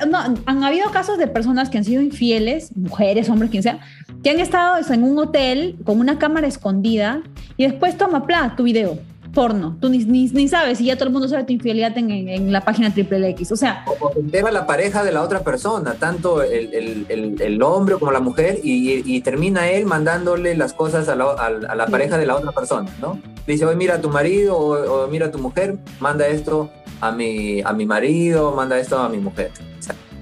No, 0.08 0.18
han 0.46 0.64
habido 0.64 0.90
casos 0.90 1.18
de 1.18 1.26
personas 1.26 1.70
que 1.70 1.78
han 1.78 1.84
sido 1.84 2.02
infieles, 2.02 2.74
mujeres, 2.76 3.28
hombres, 3.28 3.50
quien 3.50 3.62
sea, 3.62 3.80
que 4.22 4.30
han 4.30 4.40
estado 4.40 4.76
en 4.90 5.04
un 5.04 5.18
hotel 5.18 5.76
con 5.84 6.00
una 6.00 6.18
cámara 6.18 6.46
escondida 6.46 7.22
y 7.56 7.64
después 7.64 7.96
toma, 7.96 8.26
pla, 8.26 8.54
tu 8.56 8.64
video 8.64 8.98
porno. 9.38 9.76
Tú 9.80 9.88
ni, 9.88 9.98
ni, 10.04 10.48
sabes 10.48 10.80
y 10.80 10.86
ya 10.86 10.96
todo 10.96 11.06
el 11.06 11.12
mundo 11.12 11.28
sabe 11.28 11.44
tu 11.44 11.52
infidelidad 11.52 11.96
en, 11.96 12.10
en, 12.10 12.50
la 12.50 12.62
página 12.62 12.92
triple 12.92 13.28
X. 13.28 13.52
O 13.52 13.56
sea. 13.56 13.84
O 14.00 14.10
entera 14.16 14.50
la 14.50 14.66
pareja 14.66 15.04
de 15.04 15.12
la 15.12 15.22
otra 15.22 15.44
persona, 15.44 15.94
tanto 15.94 16.42
el, 16.42 17.06
el, 17.08 17.36
el, 17.40 17.62
hombre 17.62 17.94
como 18.00 18.10
la 18.10 18.18
mujer, 18.18 18.58
y, 18.64 19.00
y, 19.06 19.20
termina 19.20 19.70
él 19.70 19.86
mandándole 19.86 20.56
las 20.56 20.72
cosas 20.72 21.08
a 21.08 21.14
la, 21.14 21.30
a, 21.34 21.76
la 21.76 21.86
pareja 21.86 22.18
de 22.18 22.26
la 22.26 22.34
otra 22.34 22.50
persona, 22.50 22.90
¿no? 23.00 23.20
Dice, 23.46 23.64
oye, 23.64 23.76
mira 23.76 23.94
a 23.94 24.00
tu 24.00 24.08
marido 24.08 24.58
o, 24.58 25.06
mira 25.06 25.26
a 25.26 25.30
tu 25.30 25.38
mujer, 25.38 25.78
manda 26.00 26.26
esto 26.26 26.68
a 27.00 27.12
mi, 27.12 27.60
a 27.60 27.72
mi 27.72 27.86
marido, 27.86 28.52
manda 28.56 28.76
esto 28.76 28.98
a 28.98 29.08
mi 29.08 29.18
mujer. 29.18 29.52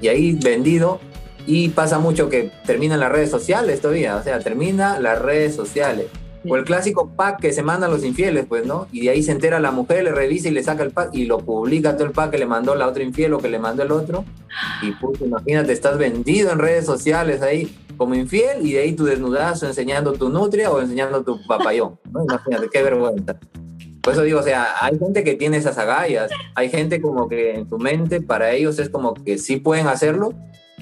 y 0.02 0.08
ahí 0.08 0.32
vendido. 0.34 1.00
Y 1.46 1.70
pasa 1.70 1.98
mucho 2.00 2.28
que 2.28 2.50
termina 2.66 2.94
en 2.94 3.00
las 3.00 3.12
redes 3.12 3.30
sociales 3.30 3.80
todavía, 3.80 4.16
o 4.16 4.22
sea, 4.22 4.40
termina 4.40 5.00
las 5.00 5.22
redes 5.22 5.54
sociales. 5.54 6.08
O 6.48 6.56
el 6.56 6.64
clásico 6.64 7.10
pack 7.16 7.40
que 7.40 7.52
se 7.52 7.62
mandan 7.62 7.90
los 7.90 8.04
infieles, 8.04 8.46
pues, 8.46 8.66
¿no? 8.66 8.86
Y 8.92 9.02
de 9.02 9.10
ahí 9.10 9.22
se 9.22 9.32
entera 9.32 9.60
la 9.60 9.70
mujer, 9.70 10.04
le 10.04 10.12
revisa 10.12 10.48
y 10.48 10.52
le 10.52 10.62
saca 10.62 10.82
el 10.82 10.90
pack 10.90 11.10
y 11.14 11.24
lo 11.24 11.38
publica 11.38 11.96
todo 11.96 12.06
el 12.06 12.12
pack 12.12 12.30
que 12.30 12.38
le 12.38 12.46
mandó 12.46 12.74
la 12.74 12.86
otra 12.86 13.02
infiel 13.02 13.34
o 13.34 13.38
que 13.38 13.48
le 13.48 13.58
mandó 13.58 13.82
el 13.82 13.92
otro. 13.92 14.24
Y 14.82 14.92
pues, 14.92 15.20
imagínate, 15.20 15.72
estás 15.72 15.98
vendido 15.98 16.50
en 16.52 16.58
redes 16.58 16.86
sociales 16.86 17.42
ahí. 17.42 17.74
como 17.96 18.14
infiel 18.14 18.66
y 18.66 18.72
de 18.72 18.80
ahí 18.80 18.92
tu 18.92 19.04
desnudazo 19.04 19.66
enseñando 19.66 20.12
tu 20.12 20.28
nutria 20.28 20.70
o 20.70 20.80
enseñando 20.80 21.22
tu 21.22 21.38
papayón. 21.46 21.98
¿no? 22.10 22.24
Imagínate, 22.24 22.68
qué 22.70 22.82
vergüenza. 22.82 23.38
Por 24.02 24.12
eso 24.12 24.22
digo, 24.22 24.38
o 24.38 24.42
sea, 24.42 24.68
hay 24.80 24.96
gente 24.98 25.24
que 25.24 25.34
tiene 25.34 25.56
esas 25.56 25.78
agallas, 25.78 26.30
hay 26.54 26.68
gente 26.68 27.00
como 27.00 27.28
que 27.28 27.54
en 27.54 27.68
tu 27.68 27.76
mente 27.78 28.20
para 28.20 28.52
ellos 28.52 28.78
es 28.78 28.88
como 28.88 29.14
que 29.14 29.36
sí 29.36 29.56
pueden 29.56 29.88
hacerlo. 29.88 30.32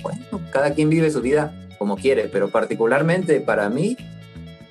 Bueno, 0.02 0.20
cada 0.52 0.74
quien 0.74 0.90
vive 0.90 1.10
su 1.10 1.22
vida 1.22 1.58
como 1.78 1.96
quiere, 1.96 2.28
pero 2.28 2.50
particularmente 2.50 3.40
para 3.40 3.70
mí 3.70 3.96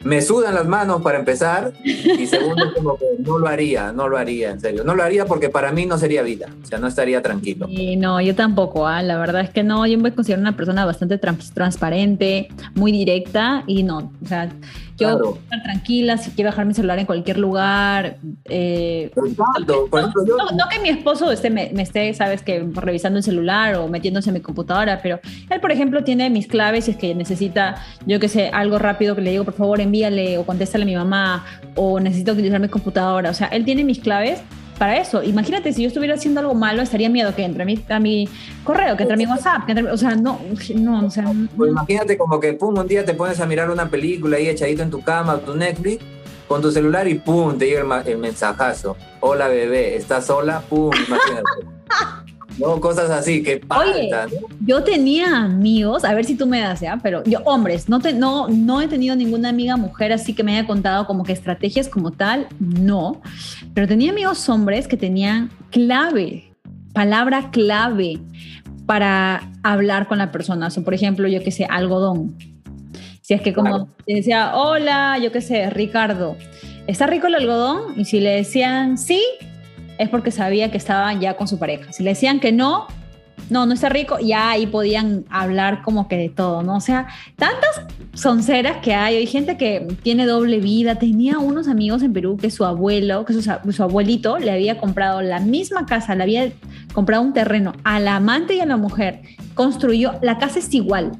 me 0.04 0.22
sudan 0.22 0.56
las 0.56 0.66
manos 0.66 1.02
para 1.02 1.20
empezar 1.20 1.74
y 1.84 2.26
segundo 2.28 2.74
como 2.76 2.98
que 2.98 3.06
no 3.20 3.40
lo 3.40 3.48
haría, 3.48 3.92
no 3.92 4.08
lo 4.08 4.18
haría, 4.18 4.52
en 4.52 4.60
serio. 4.60 4.84
No 4.84 4.96
lo 4.96 5.04
haría 5.04 5.26
porque 5.26 5.50
para 5.50 5.72
mí 5.72 5.86
no 5.86 5.98
sería 5.98 6.22
vida, 6.22 6.48
o 6.62 6.66
sea, 6.66 6.80
no 6.80 6.88
estaría 6.88 7.22
tranquilo. 7.22 7.68
Y 7.70 7.96
no, 7.96 8.20
yo 8.22 8.36
tampoco, 8.36 8.88
¿ah? 8.88 9.02
la 9.02 9.18
verdad 9.18 9.42
es 9.42 9.50
que 9.50 9.64
no, 9.64 9.86
yo 9.88 9.98
me 9.98 10.14
considero 10.14 10.42
una 10.42 10.56
persona 10.56 10.86
bastante 10.86 11.18
transparente, 11.18 12.50
muy 12.76 12.92
directa 12.92 13.64
y 13.68 13.84
no, 13.84 14.12
o 14.24 14.28
sea, 14.28 14.50
yo 14.98 15.10
claro. 15.10 15.38
estar 15.44 15.64
tranquila, 15.64 16.18
si 16.18 16.32
quiero 16.32 16.52
dejar 16.52 16.66
mi 16.66 16.74
celular 16.74 17.00
en 17.00 17.06
cualquier 17.06 17.38
lugar. 17.38 18.18
Eh, 18.46 19.12
Exacto. 19.16 19.88
Por 19.90 20.00
ejemplo, 20.00 20.26
yo... 20.26 20.38
no, 20.38 20.52
no, 20.52 20.70
que 20.70 20.80
mi 20.80 20.90
esposo 20.90 21.32
esté, 21.32 21.50
me, 21.50 21.72
me, 21.74 21.82
esté, 21.84 22.14
sabes, 22.14 22.42
que 22.44 22.66
revisando 22.74 23.18
el 23.18 23.24
celular 23.24 23.76
o 23.76 23.88
metiéndose 23.88 24.30
en 24.30 24.36
mi 24.36 24.42
computadora, 24.42 25.00
pero 25.02 25.20
él, 25.50 25.60
por 25.60 25.72
ejemplo, 25.72 26.04
tiene 26.04 26.30
mis 26.30 26.48
claves 26.48 26.88
y 26.88 26.92
es 26.92 26.98
que 26.98 27.16
necesita, 27.16 27.76
yo 28.06 28.20
que 28.20 28.28
sé, 28.28 28.50
algo 28.50 28.80
rápido 28.80 29.16
que 29.16 29.22
le 29.22 29.32
digo, 29.32 29.44
por 29.44 29.54
favor, 29.54 29.82
envíale 29.82 30.38
o 30.38 30.46
contéstale 30.46 30.84
a 30.84 30.88
mi 30.88 30.96
mamá 30.96 31.46
o 31.76 32.00
necesito 32.00 32.34
utilizar 32.34 32.60
mi 32.60 32.70
computadora. 32.70 33.30
O 33.30 33.34
sea, 33.34 33.48
él 33.48 33.66
tiene 33.66 33.84
mis 33.84 34.00
claves 34.00 34.42
para 34.84 34.98
eso. 34.98 35.24
Imagínate 35.24 35.72
si 35.72 35.84
yo 35.84 35.88
estuviera 35.88 36.16
haciendo 36.16 36.42
algo 36.42 36.54
malo, 36.56 36.82
estaría 36.82 37.08
miedo 37.08 37.34
que 37.34 37.46
entre 37.46 37.64
a 37.64 37.66
mi, 37.66 37.82
a 37.88 38.00
mi 38.02 38.28
correo, 38.66 38.98
que 38.98 39.04
entre 39.04 39.14
a 39.14 39.18
mi 39.18 39.26
WhatsApp, 39.26 39.66
que 39.66 39.72
entre, 39.72 39.90
o 39.90 39.96
sea, 39.96 40.14
no, 40.14 40.42
no, 40.76 41.06
o 41.06 41.10
sea. 41.10 41.32
Pues 41.56 41.72
imagínate 41.72 42.18
como 42.18 42.38
que, 42.38 42.52
pum, 42.52 42.78
un 42.78 42.86
día 42.86 43.06
te 43.06 43.14
pones 43.14 43.40
a 43.40 43.46
mirar 43.46 43.72
una 43.72 43.90
película 43.90 44.36
ahí 44.36 44.50
echadito 44.50 44.84
en 44.84 44.90
tu 44.90 45.02
cama, 45.02 45.38
tu 45.38 45.56
Netflix, 45.56 46.04
con 46.50 46.62
tu 46.62 46.70
celular 46.70 47.08
y 47.08 47.14
pum, 47.14 47.58
te 47.58 47.68
llega 47.68 48.02
el, 48.02 48.08
el 48.10 48.18
mensajazo. 48.18 48.98
Hola 49.22 49.48
bebé, 49.48 49.96
¿estás 49.96 50.26
sola? 50.26 50.62
Pum, 50.68 50.92
imagínate. 51.08 51.44
No, 52.58 52.80
cosas 52.80 53.10
así, 53.10 53.42
que 53.44 53.62
Oye, 53.70 54.12
yo 54.66 54.84
tenía 54.84 55.44
amigos, 55.44 56.04
a 56.04 56.14
ver 56.14 56.26
si 56.26 56.36
tú 56.36 56.46
me 56.46 56.60
das, 56.60 56.82
¿ya? 56.82 57.00
Pero 57.02 57.24
yo, 57.24 57.40
hombres, 57.46 57.90
no, 57.90 58.00
te, 58.00 58.14
no, 58.14 58.48
no 58.48 58.82
he 58.82 58.88
tenido 58.88 59.16
ninguna 59.16 59.50
amiga 59.50 59.78
mujer 59.78 60.14
así 60.14 60.34
que 60.34 60.44
me 60.44 60.58
haya 60.58 60.68
contado 60.68 61.08
como 61.08 61.24
que 61.24 61.34
estrategias 61.34 61.90
como 61.90 62.12
tal, 62.12 62.48
no. 62.60 63.22
Pero 63.74 63.88
tenía 63.88 64.12
amigos 64.12 64.48
hombres 64.50 64.88
que 64.88 64.98
tenían 64.98 65.50
clave, 65.72 66.54
palabra 66.94 67.50
clave 67.52 68.20
para 68.86 69.50
hablar 69.64 70.08
con 70.08 70.18
la 70.18 70.32
persona. 70.32 70.70
O 70.76 70.84
por 70.84 70.94
ejemplo, 70.94 71.28
yo 71.28 71.44
que 71.44 71.52
sé, 71.52 71.66
algodón. 71.70 72.38
Si 73.22 73.34
es 73.34 73.42
que 73.42 73.54
como 73.54 73.70
claro. 73.70 73.90
decía, 74.06 74.56
hola, 74.56 75.18
yo 75.18 75.32
qué 75.32 75.42
sé, 75.42 75.70
Ricardo, 75.70 76.36
¿está 76.88 77.08
rico 77.08 77.28
el 77.28 77.36
algodón? 77.36 77.98
Y 77.98 78.06
si 78.06 78.20
le 78.20 78.32
decían 78.32 78.98
sí, 78.98 79.22
es 79.98 80.10
porque 80.10 80.32
sabía 80.32 80.72
que 80.72 80.78
estaban 80.78 81.20
ya 81.22 81.36
con 81.36 81.48
su 81.48 81.60
pareja. 81.60 81.92
Si 81.92 82.04
le 82.04 82.12
decían 82.12 82.40
que 82.40 82.52
no, 82.52 82.88
no, 83.50 83.66
no 83.66 83.74
está 83.74 83.90
rico, 83.90 84.18
ya 84.20 84.52
ahí 84.52 84.68
podían 84.68 85.26
hablar 85.30 85.82
como 85.82 86.08
que 86.08 86.18
de 86.18 86.30
todo, 86.30 86.64
¿no? 86.64 86.78
O 86.78 86.82
sea, 86.82 87.08
tantas 87.36 87.82
sonceras 88.14 88.78
que 88.78 88.94
hay. 88.94 89.18
Hay 89.18 89.28
gente 89.28 89.58
que 89.58 89.88
tiene 90.02 90.26
doble 90.26 90.60
vida. 90.60 90.96
Tenía 90.96 91.40
unos 91.40 91.68
amigos 91.68 92.04
en 92.04 92.14
Perú 92.14 92.38
que 92.38 92.50
su 92.50 92.66
abuelo, 92.66 93.26
que 93.26 93.34
su, 93.34 93.84
abuelito 93.84 94.38
le 94.38 94.52
había 94.52 94.78
comprado 94.78 95.22
la 95.22 95.40
misma 95.40 95.86
casa, 95.86 96.16
le 96.16 96.24
había 96.24 96.52
comprado 96.94 97.24
un 97.24 97.34
terreno 97.34 97.74
al 97.84 98.08
amante 98.08 98.56
y 98.56 98.60
a 98.60 98.66
la 98.66 98.78
mujer. 98.78 99.22
Construyó, 99.54 100.14
la 100.22 100.38
casa 100.38 100.60
es 100.60 100.74
igual. 100.74 101.12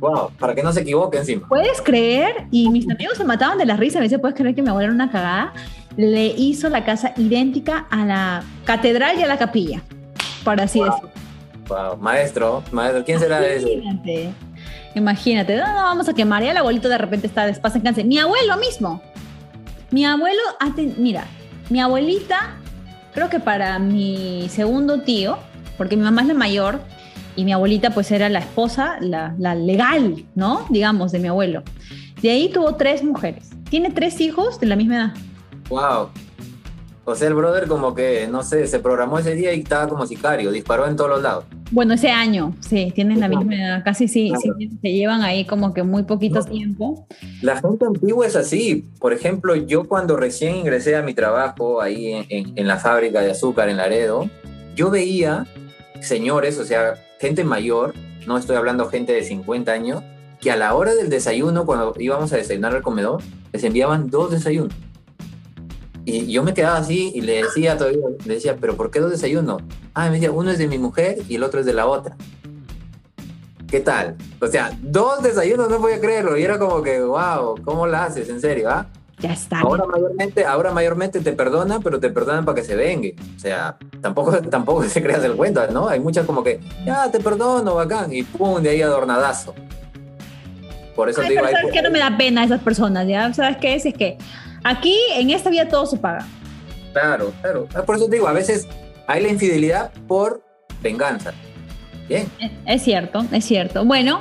Wow, 0.00 0.30
para 0.38 0.54
que 0.54 0.62
no 0.62 0.72
se 0.72 0.80
equivoque 0.80 1.18
encima. 1.18 1.46
¿Puedes 1.46 1.80
creer? 1.82 2.46
Y 2.50 2.68
mis 2.70 2.88
amigos 2.90 3.18
se 3.18 3.24
mataban 3.24 3.58
de 3.58 3.66
la 3.66 3.76
risa. 3.76 3.98
Me 3.98 4.04
dice, 4.04 4.18
¿puedes 4.18 4.36
creer 4.36 4.54
que 4.54 4.62
mi 4.62 4.68
abuela 4.70 4.86
era 4.86 4.94
una 4.94 5.10
cagada? 5.10 5.52
le 5.96 6.26
hizo 6.26 6.68
la 6.68 6.84
casa 6.84 7.12
idéntica 7.16 7.86
a 7.90 8.04
la 8.04 8.44
catedral 8.64 9.18
y 9.18 9.22
a 9.22 9.26
la 9.26 9.38
capilla, 9.38 9.82
por 10.44 10.60
así 10.60 10.78
wow. 10.78 10.88
decirlo. 10.88 11.10
Wow, 11.68 11.96
maestro, 11.98 12.62
maestro, 12.72 13.04
¿quién 13.04 13.20
será 13.20 13.38
imagínate, 13.38 14.22
ese? 14.22 14.34
Imagínate, 14.94 15.56
no, 15.56 15.66
no, 15.66 15.82
vamos 15.82 16.08
a 16.08 16.14
quemar. 16.14 16.42
Y 16.42 16.48
el 16.48 16.56
abuelito 16.56 16.88
de 16.88 16.98
repente 16.98 17.26
está 17.28 17.46
despacio 17.46 17.78
en 17.78 17.84
cáncer. 17.84 18.04
Mi 18.06 18.18
abuelo 18.18 18.56
mismo. 18.56 19.00
Mi 19.90 20.04
abuelo, 20.04 20.40
mira, 20.96 21.24
mi 21.68 21.80
abuelita, 21.80 22.56
creo 23.14 23.28
que 23.28 23.38
para 23.38 23.78
mi 23.78 24.48
segundo 24.50 25.02
tío, 25.02 25.38
porque 25.76 25.96
mi 25.96 26.02
mamá 26.02 26.22
es 26.22 26.28
la 26.28 26.34
mayor 26.34 26.80
y 27.36 27.44
mi 27.44 27.52
abuelita 27.52 27.90
pues 27.90 28.10
era 28.10 28.28
la 28.28 28.40
esposa, 28.40 28.96
la, 29.00 29.34
la 29.38 29.54
legal, 29.54 30.24
¿no? 30.34 30.66
Digamos, 30.70 31.12
de 31.12 31.18
mi 31.18 31.28
abuelo. 31.28 31.62
De 32.22 32.30
ahí 32.30 32.50
tuvo 32.50 32.74
tres 32.74 33.02
mujeres. 33.02 33.50
Tiene 33.68 33.90
tres 33.90 34.20
hijos 34.20 34.60
de 34.60 34.66
la 34.66 34.76
misma 34.76 34.96
edad. 34.96 35.14
Wow. 35.68 36.08
O 37.04 37.14
sea, 37.14 37.28
el 37.28 37.34
brother 37.34 37.66
como 37.66 37.94
que, 37.94 38.28
no 38.30 38.42
sé, 38.42 38.66
se 38.66 38.78
programó 38.78 39.18
ese 39.18 39.34
día 39.34 39.52
y 39.54 39.60
estaba 39.60 39.88
como 39.88 40.06
sicario, 40.06 40.52
disparó 40.52 40.86
en 40.86 40.96
todos 40.96 41.10
los 41.10 41.22
lados. 41.22 41.44
Bueno, 41.72 41.94
ese 41.94 42.10
año, 42.10 42.54
sí, 42.60 42.92
tienen 42.94 43.20
la 43.20 43.28
misma 43.28 43.54
edad, 43.54 43.82
casi 43.84 44.06
sí, 44.06 44.28
claro. 44.28 44.56
sí, 44.58 44.70
se 44.80 44.92
llevan 44.92 45.22
ahí 45.22 45.44
como 45.44 45.72
que 45.72 45.82
muy 45.82 46.02
poquito 46.02 46.40
no. 46.40 46.44
tiempo. 46.44 47.06
La 47.42 47.60
gente 47.60 47.86
antigua 47.86 48.26
es 48.26 48.36
así. 48.36 48.88
Por 49.00 49.12
ejemplo, 49.12 49.54
yo 49.56 49.84
cuando 49.84 50.16
recién 50.16 50.56
ingresé 50.56 50.94
a 50.94 51.02
mi 51.02 51.14
trabajo 51.14 51.80
ahí 51.80 52.12
en, 52.12 52.26
en, 52.28 52.52
en 52.56 52.66
la 52.66 52.76
fábrica 52.76 53.20
de 53.22 53.30
azúcar 53.30 53.68
en 53.68 53.78
Laredo, 53.78 54.28
yo 54.76 54.90
veía 54.90 55.46
señores, 56.00 56.58
o 56.58 56.64
sea, 56.64 56.94
gente 57.20 57.44
mayor, 57.44 57.92
no 58.26 58.38
estoy 58.38 58.56
hablando 58.56 58.88
gente 58.88 59.12
de 59.12 59.22
50 59.22 59.70
años, 59.70 60.02
que 60.40 60.50
a 60.50 60.56
la 60.56 60.74
hora 60.74 60.94
del 60.94 61.10
desayuno, 61.10 61.66
cuando 61.66 61.92
íbamos 61.98 62.32
a 62.32 62.36
desayunar 62.36 62.74
al 62.74 62.80
comedor, 62.80 63.22
les 63.52 63.62
enviaban 63.62 64.08
dos 64.08 64.30
desayunos. 64.30 64.74
Y 66.06 66.32
yo 66.32 66.42
me 66.42 66.54
quedaba 66.54 66.78
así 66.78 67.12
y 67.14 67.20
le 67.20 67.42
decía 67.42 67.76
todavía, 67.76 68.00
le 68.24 68.34
decía, 68.34 68.56
pero 68.58 68.74
¿por 68.74 68.90
qué 68.90 69.00
dos 69.00 69.10
desayunos? 69.10 69.62
Ah, 69.92 70.06
me 70.06 70.14
decía, 70.14 70.32
uno 70.32 70.50
es 70.50 70.56
de 70.56 70.66
mi 70.66 70.78
mujer 70.78 71.18
y 71.28 71.34
el 71.34 71.42
otro 71.42 71.60
es 71.60 71.66
de 71.66 71.74
la 71.74 71.86
otra. 71.86 72.16
¿Qué 73.68 73.80
tal? 73.80 74.16
O 74.40 74.46
sea, 74.46 74.76
dos 74.80 75.22
desayunos, 75.22 75.68
no 75.68 75.78
podía 75.78 76.00
creerlo. 76.00 76.38
Y 76.38 76.42
era 76.42 76.58
como 76.58 76.82
que, 76.82 77.02
wow, 77.02 77.62
¿cómo 77.62 77.86
la 77.86 78.04
haces? 78.04 78.30
En 78.30 78.40
serio, 78.40 78.70
¿ah? 78.70 78.88
Ya 79.20 79.32
está. 79.32 79.60
Ahora 79.60 79.84
mayormente, 79.84 80.44
ahora 80.44 80.72
mayormente 80.72 81.20
te 81.20 81.32
perdonan, 81.32 81.82
pero 81.82 82.00
te 82.00 82.10
perdonan 82.10 82.44
para 82.44 82.54
que 82.54 82.64
se 82.64 82.74
vengue. 82.74 83.14
O 83.36 83.38
sea, 83.38 83.76
tampoco, 84.00 84.40
tampoco 84.50 84.84
se 84.84 85.02
creas 85.02 85.22
el 85.24 85.36
cuento, 85.36 85.66
¿no? 85.70 85.88
Hay 85.88 86.00
muchas 86.00 86.26
como 86.26 86.42
que, 86.42 86.60
ya, 86.84 87.10
te 87.10 87.20
perdono, 87.20 87.74
bacán. 87.74 88.12
Y 88.12 88.22
pum, 88.22 88.62
de 88.62 88.70
ahí 88.70 88.82
adornadazo. 88.82 89.54
Por 90.96 91.08
eso 91.08 91.20
Ay, 91.20 91.28
te 91.28 91.32
digo... 91.34 91.44
Pero 91.44 91.56
¿Sabes 91.56 91.72
qué? 91.72 91.82
No 91.82 91.90
me 91.90 91.98
da 91.98 92.16
pena 92.16 92.42
a 92.42 92.44
esas 92.44 92.60
personas, 92.60 93.06
¿ya? 93.06 93.32
¿Sabes 93.32 93.58
qué 93.58 93.74
es? 93.74 93.86
Es 93.86 93.94
que 93.94 94.18
Aquí, 94.64 94.96
en 95.14 95.30
esta 95.30 95.50
vida, 95.50 95.68
todo 95.68 95.86
se 95.86 95.96
paga. 95.96 96.26
Claro, 96.92 97.32
claro. 97.40 97.66
Por 97.86 97.96
eso 97.96 98.06
te 98.06 98.16
digo, 98.16 98.28
a 98.28 98.32
veces 98.32 98.66
hay 99.06 99.22
la 99.22 99.28
infidelidad 99.28 99.90
por 100.06 100.42
venganza. 100.82 101.32
Es 102.66 102.82
cierto, 102.82 103.24
es 103.32 103.44
cierto. 103.44 103.84
Bueno, 103.84 104.18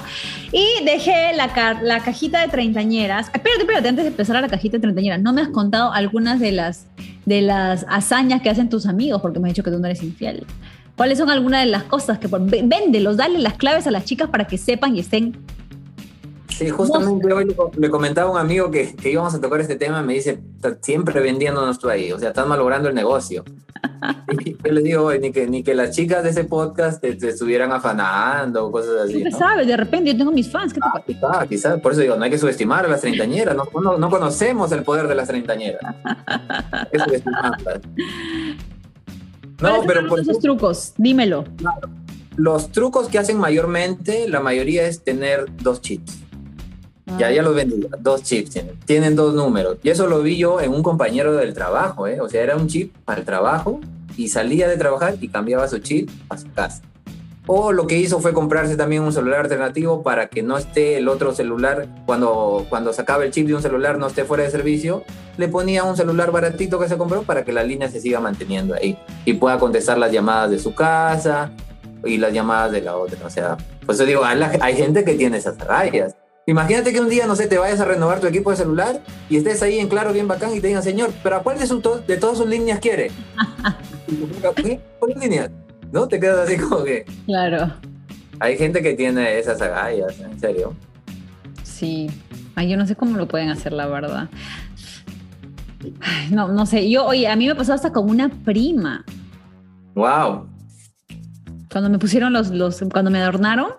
y 0.51 0.65
dejé 0.85 1.33
la, 1.35 1.79
la 1.81 1.99
cajita 1.99 2.41
de 2.41 2.47
treintañeras. 2.47 3.27
Espérate, 3.33 3.61
espérate, 3.61 3.89
antes 3.89 4.05
de 4.05 4.09
empezar 4.11 4.37
a 4.37 4.41
la 4.41 4.47
cajita 4.47 4.77
de 4.77 4.81
treintañeras, 4.81 5.21
no 5.21 5.33
me 5.33 5.41
has 5.41 5.49
contado 5.49 5.91
algunas 5.91 6.39
de 6.39 6.51
las, 6.51 6.87
de 7.25 7.41
las 7.41 7.85
hazañas 7.89 8.41
que 8.41 8.49
hacen 8.49 8.69
tus 8.69 8.85
amigos, 8.85 9.21
porque 9.21 9.39
me 9.39 9.47
has 9.47 9.53
dicho 9.53 9.63
que 9.63 9.71
tú 9.71 9.79
no 9.79 9.85
eres 9.87 10.03
infiel. 10.03 10.45
¿Cuáles 10.95 11.17
son 11.17 11.29
algunas 11.29 11.63
de 11.63 11.71
las 11.71 11.83
cosas 11.83 12.19
que... 12.19 12.27
Véndelos, 12.27 13.17
dale 13.17 13.39
las 13.39 13.53
claves 13.53 13.87
a 13.87 13.91
las 13.91 14.05
chicas 14.05 14.29
para 14.29 14.45
que 14.45 14.57
sepan 14.57 14.95
y 14.95 14.99
estén 14.99 15.37
Sí, 16.59 16.69
justamente 16.69 17.31
hoy 17.31 17.55
le 17.77 17.89
comentaba 17.89 18.27
a 18.27 18.33
un 18.33 18.37
amigo 18.37 18.69
que, 18.69 18.93
que, 18.93 19.11
íbamos 19.11 19.33
a 19.33 19.39
tocar 19.39 19.61
este 19.61 19.77
tema, 19.77 20.01
me 20.01 20.15
dice, 20.15 20.41
siempre 20.81 21.21
vendiéndonos 21.21 21.79
tú 21.79 21.87
ahí, 21.87 22.11
o 22.11 22.19
sea, 22.19 22.29
estás 22.29 22.45
malogrando 22.47 22.89
el 22.89 22.95
negocio. 22.95 23.45
y 24.45 24.57
yo 24.61 24.71
le 24.73 24.81
digo, 24.81 25.13
ni 25.13 25.31
que, 25.31 25.47
ni 25.47 25.63
que 25.63 25.73
las 25.73 25.95
chicas 25.95 26.21
de 26.21 26.31
ese 26.31 26.43
podcast 26.43 26.99
te, 26.99 27.15
te 27.15 27.29
estuvieran 27.29 27.71
afanando 27.71 28.65
o 28.65 28.71
cosas 28.73 29.05
así. 29.05 29.23
¿no? 29.23 29.31
sabes? 29.31 29.67
De 29.67 29.77
repente 29.77 30.11
yo 30.11 30.17
tengo 30.17 30.33
mis 30.33 30.51
fans. 30.51 30.73
¿qué 30.73 30.81
ah, 30.83 31.01
quizá, 31.07 31.47
quizá, 31.47 31.77
por 31.77 31.93
eso 31.93 32.01
digo, 32.01 32.17
no 32.17 32.25
hay 32.25 32.29
que 32.29 32.37
subestimar 32.37 32.83
a 32.83 32.89
las 32.89 32.99
treintañeras, 32.99 33.55
no, 33.55 33.63
no, 33.81 33.97
no 33.97 34.09
conocemos 34.09 34.69
el 34.73 34.83
poder 34.83 35.07
de 35.07 35.15
las 35.15 35.29
treintañeras. 35.29 35.81
hay 36.03 36.87
que 36.91 36.99
subestimarlas. 36.99 37.79
No, 39.61 39.81
pero 39.85 40.07
por 40.07 40.21
esos 40.21 40.39
trucos, 40.39 40.93
dímelo. 40.97 41.43
Claro. 41.57 41.89
Los 42.37 42.71
trucos 42.71 43.09
que 43.09 43.19
hacen 43.19 43.37
mayormente, 43.37 44.29
la 44.29 44.39
mayoría 44.39 44.87
es 44.87 45.03
tener 45.03 45.47
dos 45.57 45.81
chips. 47.09 47.19
Ya, 47.19 47.31
ya 47.31 47.41
los 47.41 47.55
vendí, 47.55 47.87
dos 47.99 48.23
chips 48.23 48.51
tienen, 48.51 48.79
tienen 48.85 49.15
dos 49.15 49.33
números. 49.33 49.77
Y 49.83 49.89
eso 49.89 50.07
lo 50.07 50.21
vi 50.21 50.37
yo 50.37 50.61
en 50.61 50.71
un 50.71 50.83
compañero 50.83 51.33
del 51.33 51.53
trabajo, 51.53 52.07
¿eh? 52.07 52.21
O 52.21 52.29
sea, 52.29 52.41
era 52.41 52.55
un 52.55 52.67
chip 52.67 52.95
para 53.05 53.19
el 53.19 53.25
trabajo 53.25 53.79
y 54.15 54.27
salía 54.29 54.67
de 54.67 54.77
trabajar 54.77 55.15
y 55.19 55.27
cambiaba 55.27 55.67
su 55.67 55.79
chip 55.79 56.09
a 56.29 56.37
su 56.37 56.51
casa. 56.53 56.81
O 57.47 57.71
lo 57.71 57.87
que 57.87 57.97
hizo 57.97 58.19
fue 58.19 58.31
comprarse 58.31 58.75
también 58.75 59.01
un 59.01 59.11
celular 59.11 59.41
alternativo 59.41 60.03
para 60.03 60.27
que 60.27 60.43
no 60.43 60.57
esté 60.57 60.97
el 60.97 61.07
otro 61.07 61.33
celular, 61.33 61.87
cuando, 62.05 62.67
cuando 62.69 62.93
sacaba 62.93 63.23
el 63.23 63.31
chip 63.31 63.47
de 63.47 63.55
un 63.55 63.61
celular 63.61 63.97
no 63.97 64.05
esté 64.07 64.23
fuera 64.23 64.43
de 64.43 64.51
servicio, 64.51 65.03
le 65.37 65.47
ponía 65.47 65.83
un 65.83 65.97
celular 65.97 66.31
baratito 66.31 66.79
que 66.79 66.87
se 66.87 66.97
compró 66.97 67.23
para 67.23 67.43
que 67.43 67.51
la 67.51 67.63
línea 67.63 67.89
se 67.89 68.01
siga 68.01 68.19
manteniendo 68.19 68.75
ahí 68.75 68.99
y 69.25 69.33
pueda 69.33 69.57
contestar 69.57 69.97
las 69.97 70.11
llamadas 70.11 70.51
de 70.51 70.59
su 70.59 70.75
casa, 70.75 71.51
y 72.05 72.17
las 72.17 72.33
llamadas 72.33 72.71
de 72.71 72.81
la 72.81 72.95
otra. 72.95 73.25
O 73.25 73.29
sea, 73.29 73.57
pues 73.85 73.97
eso 73.97 74.05
digo, 74.05 74.23
hay 74.23 74.75
gente 74.75 75.03
que 75.03 75.13
tiene 75.13 75.37
esas 75.37 75.57
rayas. 75.57 76.15
Imagínate 76.45 76.91
que 76.91 76.99
un 76.99 77.09
día, 77.09 77.27
no 77.27 77.35
sé, 77.35 77.47
te 77.47 77.57
vayas 77.57 77.79
a 77.79 77.85
renovar 77.85 78.19
tu 78.19 78.27
equipo 78.27 78.49
de 78.49 78.57
celular 78.57 79.01
y 79.29 79.37
estés 79.37 79.61
ahí 79.61 79.79
en 79.79 79.87
claro, 79.87 80.13
bien 80.13 80.27
bacán, 80.27 80.55
y 80.55 80.59
te 80.59 80.67
digan, 80.67 80.81
señor, 80.81 81.11
pero 81.21 81.35
¿a 81.35 81.43
cuál 81.43 81.59
de, 81.59 81.67
su 81.67 81.79
de 82.07 82.17
todas 82.17 82.37
sus 82.37 82.47
líneas 82.47 82.79
quiere? 82.79 83.11
¿Qué? 84.55 84.79
¿Cuáles 84.97 85.17
líneas? 85.17 85.51
¿No? 85.91 86.07
Te 86.07 86.19
quedas 86.19 86.47
así 86.47 86.57
como 86.57 86.83
que. 86.83 87.05
Claro. 87.25 87.71
Hay 88.39 88.57
gente 88.57 88.81
que 88.81 88.93
tiene 88.93 89.37
esas 89.37 89.61
agallas, 89.61 90.19
en 90.19 90.39
serio. 90.39 90.73
Sí. 91.63 92.09
Ay, 92.55 92.69
yo 92.69 92.77
no 92.77 92.85
sé 92.85 92.95
cómo 92.95 93.17
lo 93.17 93.27
pueden 93.27 93.49
hacer, 93.49 93.73
la 93.73 93.87
verdad. 93.87 94.29
no, 96.31 96.47
no 96.47 96.65
sé. 96.65 96.89
Yo, 96.89 97.05
oye, 97.05 97.27
a 97.27 97.35
mí 97.35 97.47
me 97.47 97.55
pasó 97.55 97.73
hasta 97.73 97.91
con 97.91 98.09
una 98.09 98.29
prima. 98.29 99.05
Wow. 99.95 100.47
Cuando 101.71 101.89
me 101.89 101.99
pusieron 101.99 102.33
los, 102.33 102.49
los, 102.49 102.83
cuando 102.91 103.11
me 103.11 103.19
adornaron, 103.21 103.73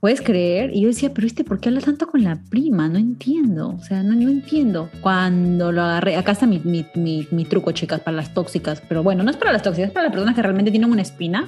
¿Puedes 0.00 0.22
creer? 0.22 0.70
Y 0.74 0.80
yo 0.80 0.88
decía, 0.88 1.12
pero 1.12 1.26
este, 1.26 1.44
¿por 1.44 1.60
qué 1.60 1.68
habla 1.68 1.82
tanto 1.82 2.06
con 2.06 2.24
la 2.24 2.36
prima? 2.48 2.88
No 2.88 2.98
entiendo, 2.98 3.76
o 3.78 3.82
sea, 3.82 4.02
no, 4.02 4.14
no 4.14 4.30
entiendo. 4.30 4.88
Cuando 5.02 5.72
lo 5.72 5.82
agarré, 5.82 6.16
acá 6.16 6.32
está 6.32 6.46
mi, 6.46 6.58
mi, 6.64 7.28
mi, 7.30 7.44
truco, 7.44 7.72
chicas, 7.72 8.00
para 8.00 8.16
las 8.16 8.32
tóxicas, 8.32 8.82
pero 8.88 9.02
bueno, 9.02 9.22
no 9.22 9.30
es 9.30 9.36
para 9.36 9.52
las 9.52 9.62
tóxicas, 9.62 9.88
es 9.88 9.92
para 9.92 10.04
las 10.04 10.12
personas 10.12 10.34
que 10.34 10.40
realmente 10.40 10.70
tienen 10.70 10.90
una 10.90 11.02
espina, 11.02 11.46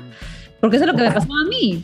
porque 0.61 0.77
eso 0.77 0.85
es 0.85 0.93
lo 0.93 0.97
que 0.99 1.03
me 1.03 1.11
pasó 1.11 1.33
a 1.33 1.49
mí. 1.49 1.83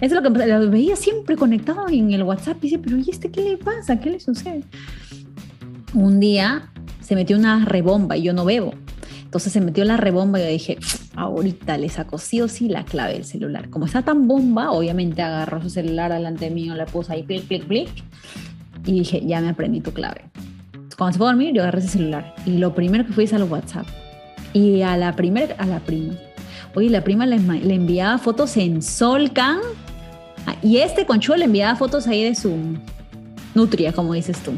Eso 0.00 0.16
es 0.16 0.22
lo 0.22 0.22
que 0.22 0.46
lo 0.46 0.70
veía 0.70 0.96
siempre 0.96 1.36
conectado 1.36 1.88
en 1.88 2.12
el 2.12 2.24
WhatsApp 2.24 2.56
y 2.58 2.70
decía, 2.70 2.80
pero 2.82 2.96
¿y 2.96 3.08
este 3.08 3.30
qué 3.30 3.42
le 3.42 3.56
pasa? 3.56 4.00
¿Qué 4.00 4.10
le 4.10 4.18
sucede? 4.18 4.64
Un 5.94 6.18
día 6.18 6.68
se 7.00 7.14
metió 7.14 7.38
una 7.38 7.64
rebomba 7.64 8.16
y 8.16 8.22
yo 8.22 8.32
no 8.32 8.44
bebo. 8.44 8.74
Entonces 9.28 9.52
se 9.52 9.60
metió 9.60 9.84
la 9.84 9.98
rebomba 9.98 10.40
y 10.40 10.42
yo 10.42 10.48
dije, 10.48 10.78
ahorita 11.14 11.76
le 11.76 11.90
saco 11.90 12.16
sí 12.16 12.40
o 12.40 12.48
sí 12.48 12.66
la 12.70 12.86
clave 12.86 13.12
del 13.12 13.26
celular. 13.26 13.68
Como 13.68 13.84
está 13.84 14.00
tan 14.00 14.26
bomba, 14.26 14.70
obviamente 14.70 15.20
agarró 15.20 15.60
su 15.60 15.68
celular 15.68 16.10
delante 16.10 16.48
mío, 16.48 16.74
le 16.74 16.86
puse 16.86 17.12
ahí 17.12 17.24
clic, 17.24 17.46
clic, 17.46 17.68
clic. 17.68 17.90
Y 18.86 19.00
dije, 19.00 19.22
ya 19.26 19.42
me 19.42 19.50
aprendí 19.50 19.82
tu 19.82 19.92
clave. 19.92 20.24
Cuando 20.96 21.12
se 21.12 21.18
fue 21.18 21.26
a 21.26 21.32
dormir, 21.32 21.52
yo 21.52 21.60
agarré 21.60 21.80
ese 21.80 21.88
celular. 21.88 22.34
Y 22.46 22.56
lo 22.56 22.74
primero 22.74 23.04
que 23.04 23.12
fui 23.12 23.24
es 23.24 23.34
a 23.34 23.38
los 23.38 23.50
WhatsApp. 23.50 23.86
Y 24.54 24.80
a 24.80 24.96
la 24.96 25.14
primera, 25.14 25.54
a 25.58 25.66
la 25.66 25.80
prima. 25.80 26.14
Oye, 26.74 26.88
la 26.88 27.04
prima 27.04 27.26
le, 27.26 27.36
enviaba 27.36 28.16
fotos 28.16 28.56
en 28.56 28.80
Solcan. 28.80 29.58
Ah, 30.46 30.56
y 30.62 30.78
este 30.78 31.04
conchudo 31.04 31.36
le 31.36 31.44
enviaba 31.44 31.76
fotos 31.76 32.06
ahí 32.06 32.24
de 32.24 32.34
su 32.34 32.56
nutria, 33.54 33.92
como 33.92 34.14
dices 34.14 34.38
tú. 34.38 34.52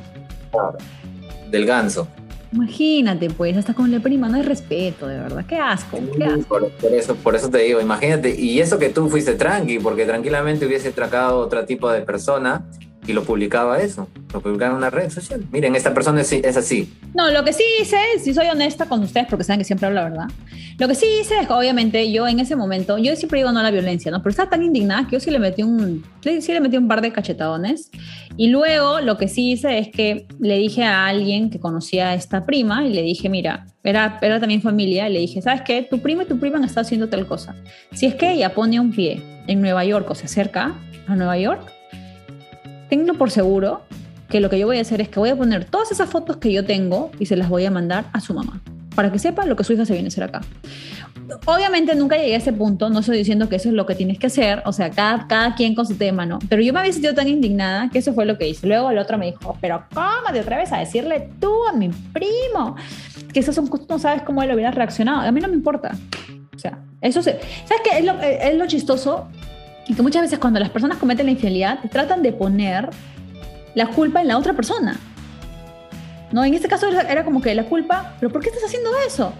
Del 1.50 1.66
ganso. 1.66 2.06
Imagínate, 2.52 3.30
pues, 3.30 3.56
hasta 3.56 3.74
con 3.74 3.90
la 3.90 4.00
prima 4.00 4.28
no 4.28 4.36
hay 4.36 4.42
respeto, 4.42 5.06
de 5.06 5.18
verdad. 5.18 5.44
Qué 5.46 5.56
asco, 5.56 6.00
qué 6.16 6.24
asco. 6.24 6.58
Por, 6.80 6.92
eso, 6.92 7.14
por 7.14 7.36
eso 7.36 7.48
te 7.48 7.58
digo, 7.58 7.80
imagínate, 7.80 8.34
y 8.38 8.60
eso 8.60 8.78
que 8.78 8.88
tú 8.88 9.08
fuiste 9.08 9.34
tranqui, 9.34 9.78
porque 9.78 10.04
tranquilamente 10.04 10.66
hubiese 10.66 10.90
tracado 10.90 11.38
otro 11.38 11.64
tipo 11.64 11.90
de 11.90 12.00
persona 12.00 12.64
y 13.06 13.12
lo 13.12 13.22
publicaba 13.22 13.80
eso, 13.80 14.08
lo 14.32 14.40
publicaba 14.40 14.72
en 14.72 14.76
una 14.78 14.90
red 14.90 15.10
social. 15.10 15.44
Miren, 15.50 15.74
esta 15.74 15.92
persona 15.92 16.20
es, 16.20 16.32
es, 16.32 16.56
así. 16.56 16.92
No, 17.14 17.30
lo 17.30 17.44
que 17.44 17.52
sí 17.52 17.64
hice, 17.80 17.96
si 18.18 18.34
soy 18.34 18.46
honesta 18.46 18.86
con 18.86 19.02
ustedes, 19.02 19.26
porque 19.28 19.44
saben 19.44 19.60
que 19.60 19.64
siempre 19.64 19.86
hablo 19.86 20.00
la 20.00 20.08
verdad, 20.08 20.28
lo 20.78 20.88
que 20.88 20.94
sí 20.94 21.06
hice 21.20 21.40
es 21.40 21.50
obviamente 21.50 22.10
yo 22.10 22.26
en 22.26 22.40
ese 22.40 22.56
momento, 22.56 22.98
yo 22.98 23.14
siempre 23.16 23.40
digo 23.40 23.52
no 23.52 23.60
a 23.60 23.62
la 23.62 23.70
violencia, 23.70 24.10
¿no? 24.10 24.22
Pero 24.22 24.30
estaba 24.30 24.50
tan 24.50 24.62
indignada 24.62 25.06
que 25.06 25.16
yo 25.16 25.20
sí 25.20 25.30
le 25.30 25.38
metí 25.38 25.62
un, 25.62 26.04
sí 26.22 26.52
le 26.52 26.60
metí 26.60 26.76
un 26.76 26.88
par 26.88 27.00
de 27.00 27.12
cachetadones. 27.12 27.90
Y 28.36 28.48
luego 28.48 29.00
lo 29.00 29.18
que 29.18 29.28
sí 29.28 29.52
hice 29.52 29.78
es 29.78 29.88
que 29.88 30.26
le 30.38 30.56
dije 30.56 30.84
a 30.84 31.06
alguien 31.06 31.50
que 31.50 31.60
conocía 31.60 32.10
a 32.10 32.14
esta 32.14 32.46
prima 32.46 32.86
y 32.86 32.92
le 32.92 33.02
dije, 33.02 33.28
mira, 33.28 33.66
era, 33.82 34.18
era 34.22 34.40
también 34.40 34.62
familia, 34.62 35.08
y 35.08 35.12
le 35.12 35.18
dije, 35.20 35.42
¿sabes 35.42 35.62
qué? 35.62 35.82
Tu 35.82 36.00
prima 36.00 36.22
y 36.22 36.26
tu 36.26 36.38
prima 36.38 36.56
han 36.56 36.64
estado 36.64 36.86
haciendo 36.86 37.08
tal 37.08 37.26
cosa. 37.26 37.54
Si 37.92 38.06
es 38.06 38.14
que 38.14 38.32
ella 38.32 38.54
pone 38.54 38.80
un 38.80 38.92
pie 38.92 39.22
en 39.46 39.60
Nueva 39.60 39.84
York 39.84 40.08
o 40.08 40.14
se 40.14 40.26
acerca 40.26 40.74
a 41.06 41.16
Nueva 41.16 41.36
York, 41.38 41.70
tengo 42.88 43.14
por 43.14 43.30
seguro 43.30 43.82
que 44.30 44.40
lo 44.40 44.48
que 44.48 44.58
yo 44.58 44.66
voy 44.66 44.78
a 44.78 44.82
hacer 44.82 45.00
es 45.00 45.08
que 45.08 45.18
voy 45.18 45.28
a 45.28 45.36
poner 45.36 45.64
todas 45.64 45.92
esas 45.92 46.08
fotos 46.08 46.38
que 46.38 46.52
yo 46.52 46.64
tengo 46.64 47.10
y 47.18 47.26
se 47.26 47.36
las 47.36 47.48
voy 47.48 47.66
a 47.66 47.70
mandar 47.70 48.06
a 48.12 48.20
su 48.20 48.32
mamá 48.32 48.60
para 48.94 49.12
que 49.12 49.18
sepa 49.18 49.46
lo 49.46 49.56
que 49.56 49.64
su 49.64 49.72
hija 49.72 49.84
se 49.84 49.92
viene 49.92 50.08
a 50.08 50.10
hacer 50.10 50.24
acá. 50.24 50.40
Obviamente 51.46 51.94
nunca 51.94 52.16
llegué 52.16 52.34
a 52.34 52.38
ese 52.38 52.52
punto, 52.52 52.90
no 52.90 53.00
estoy 53.00 53.18
diciendo 53.18 53.48
que 53.48 53.56
eso 53.56 53.68
es 53.68 53.74
lo 53.74 53.86
que 53.86 53.94
tienes 53.94 54.18
que 54.18 54.26
hacer, 54.26 54.62
o 54.66 54.72
sea, 54.72 54.90
cada, 54.90 55.28
cada 55.28 55.54
quien 55.54 55.74
con 55.74 55.86
su 55.86 55.94
tema, 55.94 56.26
¿no? 56.26 56.38
Pero 56.48 56.60
yo 56.60 56.72
me 56.72 56.80
había 56.80 56.92
sentido 56.92 57.14
tan 57.14 57.28
indignada 57.28 57.88
que 57.88 58.00
eso 58.00 58.12
fue 58.12 58.26
lo 58.26 58.36
que 58.36 58.48
hice. 58.48 58.66
Luego 58.66 58.90
el 58.90 58.98
otro 58.98 59.16
me 59.16 59.26
dijo, 59.26 59.56
pero 59.60 59.84
¿cómo 59.94 60.32
te 60.32 60.40
atreves 60.40 60.72
a 60.72 60.78
decirle 60.78 61.28
tú 61.40 61.52
a 61.66 61.72
mi 61.72 61.88
primo? 61.88 62.76
Que 63.32 63.40
eso 63.40 63.52
son 63.52 63.70
no 63.88 63.98
sabes 63.98 64.22
cómo 64.22 64.42
él 64.42 64.52
hubiera 64.52 64.72
reaccionado. 64.72 65.20
A 65.20 65.30
mí 65.30 65.40
no 65.40 65.48
me 65.48 65.54
importa. 65.54 65.96
O 66.54 66.58
sea, 66.58 66.80
eso 67.00 67.22
se... 67.22 67.38
¿Sabes 67.64 67.82
qué? 67.84 67.98
Es 67.98 68.04
lo, 68.04 68.20
es 68.20 68.54
lo 68.56 68.66
chistoso 68.66 69.28
y 69.86 69.94
que 69.94 70.02
muchas 70.02 70.22
veces 70.22 70.38
cuando 70.38 70.60
las 70.60 70.70
personas 70.70 70.98
cometen 70.98 71.26
la 71.26 71.32
infidelidad, 71.32 71.78
tratan 71.90 72.22
de 72.22 72.32
poner 72.32 72.90
la 73.74 73.86
culpa 73.88 74.20
en 74.20 74.28
la 74.28 74.38
otra 74.38 74.54
persona. 74.54 74.98
¿No? 76.32 76.44
En 76.44 76.54
este 76.54 76.68
caso 76.68 76.86
era 76.88 77.24
como 77.24 77.42
que 77.42 77.54
la 77.54 77.64
culpa, 77.64 78.14
pero 78.20 78.32
¿por 78.32 78.40
qué 78.42 78.50
estás 78.50 78.64
haciendo 78.64 78.90
eso? 79.06 79.32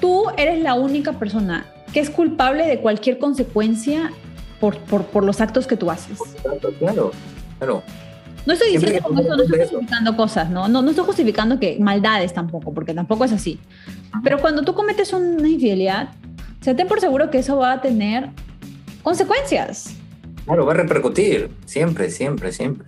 Tú 0.00 0.24
eres 0.36 0.60
la 0.60 0.74
única 0.74 1.12
persona 1.12 1.66
que 1.92 2.00
es 2.00 2.10
culpable 2.10 2.66
de 2.66 2.80
cualquier 2.80 3.18
consecuencia 3.18 4.12
por, 4.60 4.76
por, 4.78 5.04
por 5.04 5.24
los 5.24 5.40
actos 5.40 5.66
que 5.66 5.76
tú 5.76 5.90
haces. 5.90 6.18
Claro, 6.78 7.12
claro. 7.58 7.82
No 8.46 8.52
estoy 8.52 8.72
diciendo 8.72 9.02
con 9.02 9.14
no 9.14 9.42
estoy 9.42 9.60
justificando 9.60 10.16
cosas, 10.16 10.50
¿no? 10.50 10.68
¿no? 10.68 10.80
No 10.80 10.90
estoy 10.90 11.04
justificando 11.04 11.58
que 11.58 11.78
maldades 11.80 12.32
tampoco, 12.32 12.72
porque 12.72 12.94
tampoco 12.94 13.24
es 13.24 13.32
así. 13.32 13.58
Pero 14.22 14.38
cuando 14.38 14.62
tú 14.62 14.72
cometes 14.72 15.12
una 15.12 15.48
infidelidad, 15.48 16.10
se 16.60 16.74
ten 16.74 16.86
por 16.86 17.00
seguro 17.00 17.30
que 17.30 17.38
eso 17.38 17.56
va 17.56 17.72
a 17.72 17.80
tener 17.80 18.30
consecuencias. 19.02 19.96
Claro, 20.44 20.64
va 20.64 20.72
a 20.72 20.76
repercutir, 20.76 21.50
siempre, 21.64 22.08
siempre, 22.10 22.52
siempre. 22.52 22.86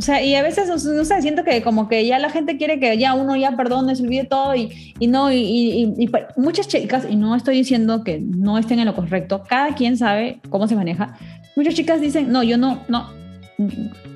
O 0.00 0.02
sea, 0.02 0.22
y 0.22 0.34
a 0.34 0.42
veces, 0.42 0.66
no 0.66 1.04
sé, 1.04 1.20
siento 1.20 1.44
que 1.44 1.60
como 1.60 1.86
que 1.86 2.06
ya 2.06 2.18
la 2.18 2.30
gente 2.30 2.56
quiere 2.56 2.80
que 2.80 2.96
ya 2.96 3.12
uno 3.12 3.36
ya 3.36 3.54
perdone, 3.54 3.94
se 3.94 4.02
olvide 4.02 4.24
todo 4.24 4.54
y, 4.54 4.94
y 4.98 5.08
no, 5.08 5.30
y, 5.30 5.92
y, 5.94 6.08
pues, 6.08 6.24
muchas 6.38 6.68
chicas, 6.68 7.06
y 7.06 7.16
no 7.16 7.36
estoy 7.36 7.56
diciendo 7.56 8.02
que 8.02 8.18
no 8.18 8.56
estén 8.56 8.78
en 8.78 8.86
lo 8.86 8.94
correcto, 8.94 9.42
cada 9.46 9.74
quien 9.74 9.98
sabe 9.98 10.40
cómo 10.48 10.66
se 10.66 10.74
maneja. 10.74 11.18
Muchas 11.54 11.74
chicas 11.74 12.00
dicen, 12.00 12.32
no, 12.32 12.42
yo 12.42 12.56
no, 12.56 12.82
no, 12.88 13.10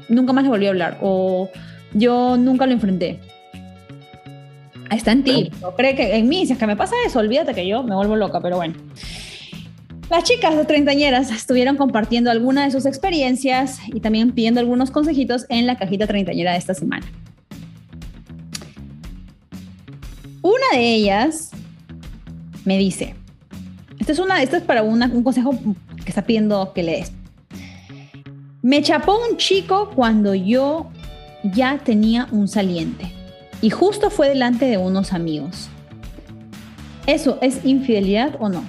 nunca 0.09 0.33
más 0.33 0.45
le 0.45 0.49
volví 0.49 0.65
a 0.65 0.71
hablar 0.71 0.97
o 1.03 1.51
yo 1.93 2.39
nunca 2.39 2.65
lo 2.65 2.73
enfrenté. 2.73 3.21
Está 4.91 5.13
en 5.13 5.23
ti, 5.23 5.51
no 5.61 5.75
cree 5.75 5.95
que 5.95 6.17
en 6.17 6.31
mí, 6.31 6.47
si 6.47 6.55
es 6.55 6.59
que 6.59 6.67
me 6.67 6.77
pasa 6.77 6.95
eso, 7.07 7.19
olvídate 7.19 7.53
que 7.53 7.69
yo 7.69 7.83
me 7.83 7.95
vuelvo 7.95 8.17
loca, 8.17 8.41
pero 8.41 8.57
bueno. 8.57 8.73
Las 10.15 10.23
chicas 10.23 10.57
de 10.57 10.65
treintañeras 10.65 11.33
estuvieron 11.33 11.77
compartiendo 11.77 12.31
algunas 12.31 12.67
de 12.67 12.71
sus 12.71 12.87
experiencias 12.87 13.81
y 13.89 13.99
también 13.99 14.31
pidiendo 14.31 14.61
algunos 14.61 14.93
consejitos 14.93 15.45
en 15.49 15.67
la 15.67 15.77
cajita 15.77 16.07
treintañera 16.07 16.53
de 16.53 16.59
esta 16.59 16.73
semana. 16.73 17.05
Una 20.41 20.79
de 20.79 20.95
ellas 20.95 21.51
me 22.65 22.79
dice, 22.79 23.17
esto 23.99 24.13
es, 24.13 24.21
una, 24.21 24.41
esto 24.41 24.57
es 24.57 24.63
para 24.63 24.85
un 24.85 25.25
consejo 25.25 25.59
que 26.05 26.09
está 26.11 26.23
pidiendo 26.23 26.73
que 26.73 26.85
lees. 26.85 27.11
Me 28.63 28.83
chapó 28.83 29.19
un 29.29 29.37
chico 29.37 29.91
cuando 29.97 30.33
yo 30.33 30.93
ya 31.43 31.81
tenía 31.83 32.29
un 32.31 32.47
saliente 32.47 33.11
y 33.61 33.71
justo 33.71 34.11
fue 34.11 34.29
delante 34.29 34.67
de 34.67 34.79
unos 34.79 35.13
amigos. 35.13 35.69
¿Eso 37.05 37.37
es 37.43 37.65
infidelidad 37.65 38.37
o 38.39 38.49
no? 38.49 38.63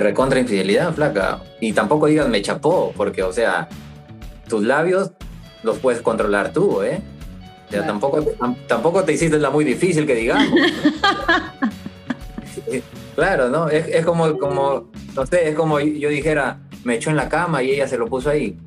Recontra 0.00 0.40
infidelidad, 0.40 0.94
flaca. 0.94 1.40
Y 1.60 1.72
tampoco 1.72 2.06
digas 2.06 2.28
me 2.28 2.42
chapó, 2.42 2.92
porque, 2.96 3.22
o 3.22 3.32
sea, 3.32 3.68
tus 4.48 4.62
labios 4.62 5.12
los 5.62 5.78
puedes 5.78 6.02
controlar 6.02 6.52
tú, 6.52 6.82
¿eh? 6.82 7.00
O 7.68 7.72
sea, 7.72 7.86
tampoco, 7.86 8.22
tampoco 8.66 9.02
te 9.04 9.14
hiciste 9.14 9.38
la 9.38 9.50
muy 9.50 9.64
difícil 9.64 10.06
que 10.06 10.14
digamos. 10.14 10.46
claro, 13.14 13.48
¿no? 13.48 13.68
Es, 13.68 14.04
como, 14.04 14.38
como, 14.38 14.90
no 15.14 15.26
sé, 15.26 15.48
es 15.48 15.54
como 15.54 15.80
yo 15.80 16.10
dijera, 16.10 16.60
me 16.84 16.96
echó 16.96 17.10
en 17.10 17.16
la 17.16 17.28
cama 17.28 17.62
y 17.62 17.70
ella 17.70 17.88
se 17.88 17.96
lo 17.96 18.06
puso 18.06 18.30
ahí. 18.30 18.58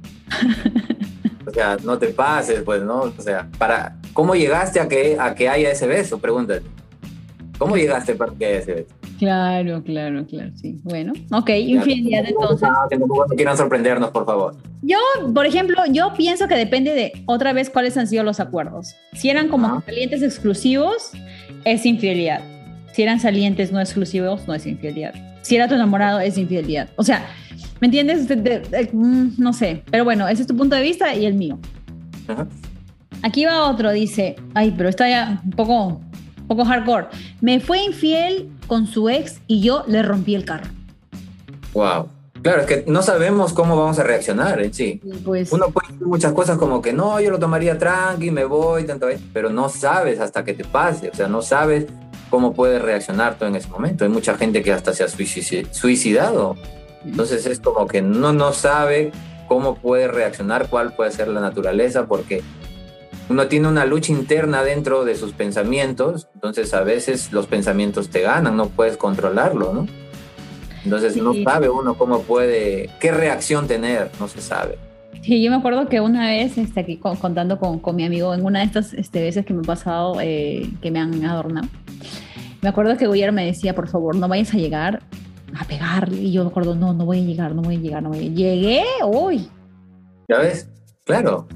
O 1.45 1.51
sea, 1.51 1.77
no 1.83 1.99
te 1.99 2.07
pases, 2.07 2.63
pues, 2.63 2.81
¿no? 2.81 3.13
O 3.15 3.21
sea, 3.21 3.47
para, 3.57 3.97
¿cómo 4.13 4.35
llegaste 4.35 4.79
a 4.79 4.87
que, 4.87 5.17
a 5.19 5.35
que 5.35 5.49
haya 5.49 5.69
ese 5.69 5.85
beso? 5.85 6.17
Pregúntate. 6.17 6.65
¿Cómo 7.57 7.77
llegaste 7.77 8.15
para 8.15 8.33
que 8.33 8.45
haya 8.45 8.57
ese 8.57 8.73
beso? 8.73 8.95
Claro, 9.19 9.81
claro, 9.83 10.25
claro, 10.25 10.51
sí. 10.55 10.79
Bueno, 10.83 11.13
ok, 11.31 11.49
infidelidad 11.49 12.25
entonces. 12.27 12.67
No 12.99 13.25
quieran 13.35 13.57
sorprendernos, 13.57 14.09
por 14.11 14.25
favor. 14.25 14.55
Yo, 14.81 14.97
por 15.33 15.45
ejemplo, 15.45 15.77
yo 15.89 16.13
pienso 16.15 16.47
que 16.47 16.55
depende 16.55 16.93
de 16.93 17.23
otra 17.25 17.53
vez 17.53 17.69
cuáles 17.69 17.97
han 17.97 18.07
sido 18.07 18.23
los 18.23 18.39
acuerdos. 18.39 18.95
Si 19.13 19.29
eran 19.29 19.47
como 19.47 19.81
salientes 19.81 20.21
exclusivos, 20.21 21.11
es 21.63 21.85
infidelidad. 21.85 22.41
Si 22.91 23.03
eran 23.03 23.19
salientes 23.19 23.71
no 23.71 23.79
exclusivos, 23.79 24.47
no 24.47 24.53
es 24.53 24.65
infidelidad. 24.65 25.13
Si 25.41 25.55
era 25.55 25.67
tu 25.67 25.75
enamorado, 25.75 26.19
es 26.19 26.37
infidelidad. 26.37 26.89
O 26.97 27.03
sea, 27.03 27.25
¿me 27.79 27.87
entiendes? 27.87 28.27
Mm, 28.91 29.29
no 29.37 29.53
sé, 29.53 29.83
pero 29.91 30.03
bueno, 30.03 30.27
ese 30.27 30.41
es 30.41 30.47
tu 30.47 30.57
punto 30.57 30.75
de 30.75 30.81
vista 30.81 31.15
y 31.15 31.25
el 31.25 31.35
mío. 31.35 31.57
Aquí 33.21 33.45
va 33.45 33.69
otro, 33.69 33.91
dice, 33.91 34.35
ay, 34.53 34.73
pero 34.75 34.89
está 34.89 35.09
ya 35.09 35.41
un 35.43 35.51
poco 35.51 36.01
poco 36.47 36.65
hardcore. 36.65 37.07
Me 37.41 37.59
fue 37.59 37.83
infiel 37.83 38.49
con 38.67 38.87
su 38.87 39.09
ex 39.09 39.39
y 39.47 39.61
yo 39.61 39.83
le 39.87 40.01
rompí 40.03 40.35
el 40.35 40.45
carro. 40.45 40.69
Wow. 41.73 42.09
Claro, 42.41 42.61
es 42.61 42.67
que 42.67 42.85
no 42.87 43.01
sabemos 43.01 43.53
cómo 43.53 43.75
vamos 43.75 43.97
a 43.97 44.03
reaccionar 44.03 44.61
en 44.61 44.71
sí. 44.73 45.01
Pues, 45.23 45.51
Uno 45.51 45.69
puede 45.69 45.87
decir 45.93 46.05
muchas 46.07 46.31
cosas 46.33 46.57
como 46.59 46.79
que 46.81 46.93
no, 46.93 47.19
yo 47.19 47.31
lo 47.31 47.39
tomaría 47.39 47.77
tranqui, 47.77 48.29
me 48.29 48.45
voy, 48.45 48.83
tanto, 48.83 49.07
pero 49.33 49.49
no 49.49 49.67
sabes 49.67 50.19
hasta 50.19 50.43
que 50.43 50.53
te 50.53 50.63
pase, 50.63 51.09
o 51.09 51.15
sea, 51.15 51.27
no 51.27 51.41
sabes 51.41 51.87
cómo 52.29 52.53
puedes 52.53 52.81
reaccionar 52.81 53.39
tú 53.39 53.45
en 53.45 53.55
ese 53.55 53.67
momento. 53.69 54.03
Hay 54.03 54.11
mucha 54.11 54.35
gente 54.37 54.61
que 54.61 54.71
hasta 54.71 54.93
se 54.93 55.03
ha 55.03 55.07
suici- 55.07 55.67
suicidado. 55.71 56.55
Entonces 57.03 57.47
es 57.47 57.59
como 57.59 57.87
que 57.87 58.03
no, 58.03 58.31
no 58.31 58.53
sabe 58.53 59.11
cómo 59.47 59.75
puede 59.75 60.07
reaccionar, 60.07 60.69
cuál 60.69 60.93
puede 60.93 61.11
ser 61.11 61.27
la 61.29 61.41
naturaleza, 61.41 62.05
porque 62.05 62.43
uno 63.29 63.47
tiene 63.47 63.67
una 63.67 63.85
lucha 63.85 64.11
interna 64.11 64.63
dentro 64.63 65.03
de 65.05 65.15
sus 65.15 65.33
pensamientos, 65.33 66.27
entonces 66.35 66.73
a 66.73 66.81
veces 66.83 67.31
los 67.31 67.47
pensamientos 67.47 68.09
te 68.09 68.21
ganan, 68.21 68.55
no 68.57 68.67
puedes 68.69 68.97
controlarlo, 68.97 69.73
¿no? 69.73 69.87
Entonces 70.83 71.17
no 71.17 71.33
sabe 71.43 71.69
uno 71.69 71.95
cómo 71.97 72.21
puede, 72.21 72.91
qué 72.99 73.11
reacción 73.11 73.67
tener, 73.67 74.11
no 74.19 74.27
se 74.27 74.41
sabe. 74.41 74.77
Sí, 75.23 75.41
yo 75.41 75.49
me 75.49 75.57
acuerdo 75.57 75.87
que 75.89 75.99
una 76.01 76.27
vez, 76.27 76.57
este, 76.59 76.81
aquí 76.81 76.97
con- 76.97 77.15
contando 77.15 77.57
con, 77.57 77.79
con 77.79 77.95
mi 77.95 78.05
amigo, 78.05 78.33
en 78.35 78.45
una 78.45 78.59
de 78.59 78.65
estas 78.65 78.93
este, 78.93 79.21
veces 79.21 79.45
que 79.45 79.53
me 79.55 79.61
ha 79.61 79.63
pasado, 79.63 80.17
eh, 80.21 80.69
que 80.81 80.91
me 80.91 80.99
han 80.99 81.25
adornado, 81.25 81.67
me 82.61 82.69
acuerdo 82.69 82.95
que 82.97 83.07
Guillermo 83.07 83.37
me 83.37 83.45
decía, 83.45 83.73
por 83.73 83.87
favor, 83.87 84.15
no 84.15 84.27
vayas 84.27 84.53
a 84.53 84.57
llegar 84.57 85.01
a 85.57 85.63
pegarle. 85.65 86.17
Y 86.21 86.31
yo 86.31 86.43
me 86.43 86.49
acuerdo, 86.49 86.75
no, 86.75 86.93
no 86.93 87.05
voy 87.05 87.19
a 87.19 87.23
llegar, 87.23 87.55
no 87.55 87.61
voy 87.63 87.75
a 87.75 87.79
llegar, 87.79 88.03
no 88.03 88.09
voy 88.09 88.19
a 88.19 88.21
llegar. 88.21 88.35
Llegué, 88.35 88.83
uy. 89.07 89.49
¿Ya 90.27 90.39
ves? 90.39 90.69
Claro. 91.05 91.47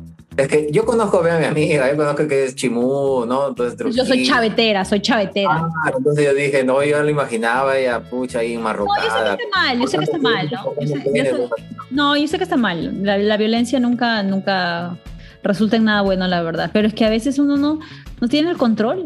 Es 0.41 0.47
que 0.47 0.67
yo 0.71 0.85
conozco 0.85 1.19
a 1.19 1.37
mi 1.39 1.45
amiga, 1.45 1.89
yo 1.89 1.97
conozco 1.97 2.27
que 2.27 2.45
es 2.45 2.55
Chimú, 2.55 3.25
¿no? 3.25 3.49
Entonces, 3.49 3.95
Yo 3.95 4.05
soy 4.05 4.25
chavetera, 4.25 4.85
soy 4.85 4.99
chavetera. 5.01 5.67
Ah, 5.85 5.91
entonces 5.95 6.25
yo 6.25 6.33
dije, 6.33 6.63
no, 6.63 6.83
yo 6.83 7.01
lo 7.03 7.09
imaginaba 7.09 7.77
ella, 7.77 7.99
pucha, 8.01 8.39
ahí 8.39 8.55
no, 8.55 8.61
yo 8.61 8.61
sé 8.61 8.61
que 8.61 8.63
marrocada. 8.63 9.33
está 9.33 9.43
mal, 9.55 9.79
yo 9.79 9.87
sé 9.87 9.97
que 9.97 10.03
está 10.03 10.17
mal, 10.17 10.49
¿no? 10.51 10.73
Yo 10.81 10.87
sé- 10.87 11.03
yo 11.13 11.23
sé- 11.23 11.49
No, 11.91 12.15
yo 12.17 12.27
sé 12.27 12.37
que 12.37 12.43
está 12.43 12.57
mal. 12.57 13.03
La, 13.03 13.17
la 13.17 13.37
violencia 13.37 13.79
nunca, 13.79 14.23
nunca 14.23 14.97
resulta 15.43 15.75
en 15.77 15.85
nada 15.85 16.01
bueno, 16.01 16.27
la 16.27 16.41
verdad. 16.41 16.69
Pero 16.73 16.87
es 16.87 16.93
que 16.93 17.05
a 17.05 17.09
veces 17.09 17.39
uno 17.39 17.57
no, 17.57 17.79
no 18.21 18.27
tiene 18.27 18.49
el 18.51 18.57
control. 18.57 19.03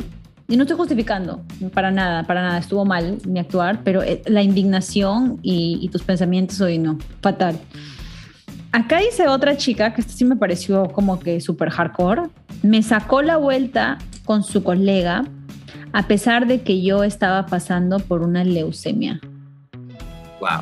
Y 0.49 0.57
no 0.57 0.63
estoy 0.63 0.75
justificando, 0.77 1.41
para 1.73 1.89
nada, 1.89 2.23
para 2.27 2.41
nada. 2.41 2.57
Estuvo 2.59 2.83
mal 2.83 3.17
mi 3.25 3.39
actuar, 3.39 3.79
pero 3.83 4.03
eh, 4.03 4.21
la 4.25 4.43
indignación 4.43 5.39
y, 5.41 5.79
y 5.81 5.87
tus 5.87 6.03
pensamientos 6.03 6.59
hoy 6.59 6.77
no, 6.77 6.97
fatal. 7.21 7.57
Acá 8.73 8.97
dice 8.99 9.27
otra 9.27 9.55
chica, 9.55 9.93
que 9.93 10.01
esto 10.01 10.13
sí 10.13 10.25
me 10.25 10.35
pareció 10.35 10.85
como 10.89 11.19
que 11.19 11.39
súper 11.39 11.69
hardcore. 11.69 12.23
Me 12.63 12.81
sacó 12.81 13.21
la 13.21 13.37
vuelta 13.37 13.99
con 14.25 14.43
su 14.43 14.63
colega, 14.63 15.23
a 15.93 16.07
pesar 16.07 16.47
de 16.47 16.61
que 16.63 16.81
yo 16.81 17.03
estaba 17.03 17.45
pasando 17.45 17.99
por 17.99 18.21
una 18.23 18.43
leucemia. 18.43 19.21
Wow. 20.39 20.61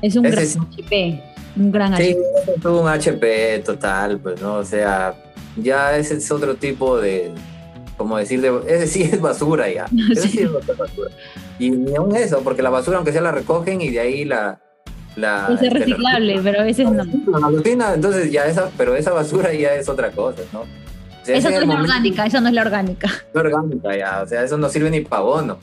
Es 0.00 0.16
un 0.16 0.24
Ese 0.24 0.58
gran. 0.58 0.68
HP, 0.72 1.22
un 1.56 1.70
gran 1.70 1.96
Sí, 1.98 2.16
HP. 2.56 2.68
un 2.68 2.88
HP 2.88 3.58
total, 3.64 4.18
pues, 4.20 4.40
¿no? 4.40 4.54
O 4.54 4.64
sea, 4.64 5.14
ya 5.56 5.94
ese 5.96 6.14
es 6.16 6.30
otro 6.30 6.54
tipo 6.54 6.98
de, 6.98 7.30
como 7.98 8.16
decir, 8.16 8.40
de, 8.40 8.58
ese 8.68 8.86
sí 8.86 9.02
es 9.02 9.20
basura 9.20 9.70
ya. 9.70 9.84
Ese 10.12 10.22
sí, 10.22 10.28
Sí. 10.28 10.38
es 10.44 10.50
basura. 10.78 11.10
Y 11.58 11.70
ni 11.70 11.94
aún 11.94 12.16
eso, 12.16 12.40
porque 12.42 12.62
la 12.62 12.70
basura, 12.70 12.96
aunque 12.96 13.12
sea 13.12 13.20
la 13.20 13.32
recogen 13.32 13.82
y 13.82 13.90
de 13.90 14.00
ahí 14.00 14.24
la... 14.24 14.58
la 15.20 15.58
Es 15.60 15.72
reciclable, 15.72 16.40
pero 16.42 16.60
a 16.60 16.64
veces 16.64 16.90
no. 16.90 17.04
La 17.38 17.46
alucina, 17.46 17.94
entonces 17.94 18.32
ya 18.32 18.46
esa, 18.46 18.70
pero 18.76 18.96
esa 18.96 19.12
basura 19.12 19.52
ya 19.52 19.74
es 19.74 19.88
otra 19.88 20.10
cosa, 20.10 20.42
¿no? 20.52 20.60
O 20.60 21.24
sea, 21.24 21.36
Esa 21.36 21.50
no 21.50 21.60
es 21.60 21.66
la 21.66 21.80
orgánica, 21.80 22.26
esa 22.26 22.40
no 22.40 22.48
es 22.48 22.54
la 22.54 22.62
orgánica. 22.62 23.10
no 23.34 23.40
orgánica 23.40 23.96
ya, 23.96 24.22
o 24.22 24.26
sea, 24.26 24.42
eso 24.42 24.56
no 24.56 24.68
sirve 24.68 24.90
ni 24.90 25.00
para 25.02 25.22
bono. 25.22 25.58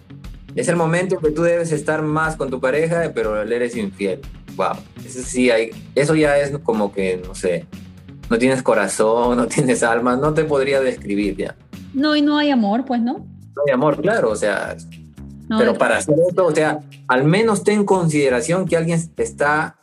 Es 0.55 0.67
el 0.67 0.75
momento 0.75 1.15
en 1.15 1.21
que 1.21 1.31
tú 1.31 1.43
debes 1.43 1.71
estar 1.71 2.01
más 2.01 2.35
con 2.35 2.49
tu 2.49 2.59
pareja, 2.59 3.11
pero 3.13 3.43
le 3.43 3.55
eres 3.55 3.75
infiel. 3.75 4.21
Wow, 4.55 4.75
eso 5.05 5.19
sí 5.23 5.51
hay, 5.51 5.71
eso 5.93 6.15
ya 6.15 6.37
es 6.37 6.57
como 6.59 6.91
que, 6.91 7.21
no 7.25 7.35
sé, 7.35 7.65
no 8.29 8.37
tienes 8.37 8.63
corazón, 8.63 9.37
no 9.37 9.47
tienes 9.47 9.83
alma, 9.83 10.15
no 10.15 10.33
te 10.33 10.43
podría 10.43 10.79
describir 10.81 11.35
ya. 11.35 11.55
No, 11.93 12.15
y 12.15 12.21
no 12.21 12.37
hay 12.37 12.51
amor, 12.51 12.85
pues, 12.85 13.01
¿no? 13.01 13.13
No 13.55 13.63
hay 13.67 13.73
amor, 13.73 14.01
claro, 14.01 14.29
o 14.29 14.35
sea, 14.35 14.75
No, 15.49 15.57
pero 15.57 15.77
para 15.77 15.97
hacer 15.97 16.15
esto, 16.27 16.45
o 16.45 16.53
sea, 16.53 16.79
al 17.07 17.23
menos 17.23 17.63
ten 17.63 17.85
consideración 17.85 18.65
que 18.65 18.75
alguien 18.75 19.01
está 19.17 19.77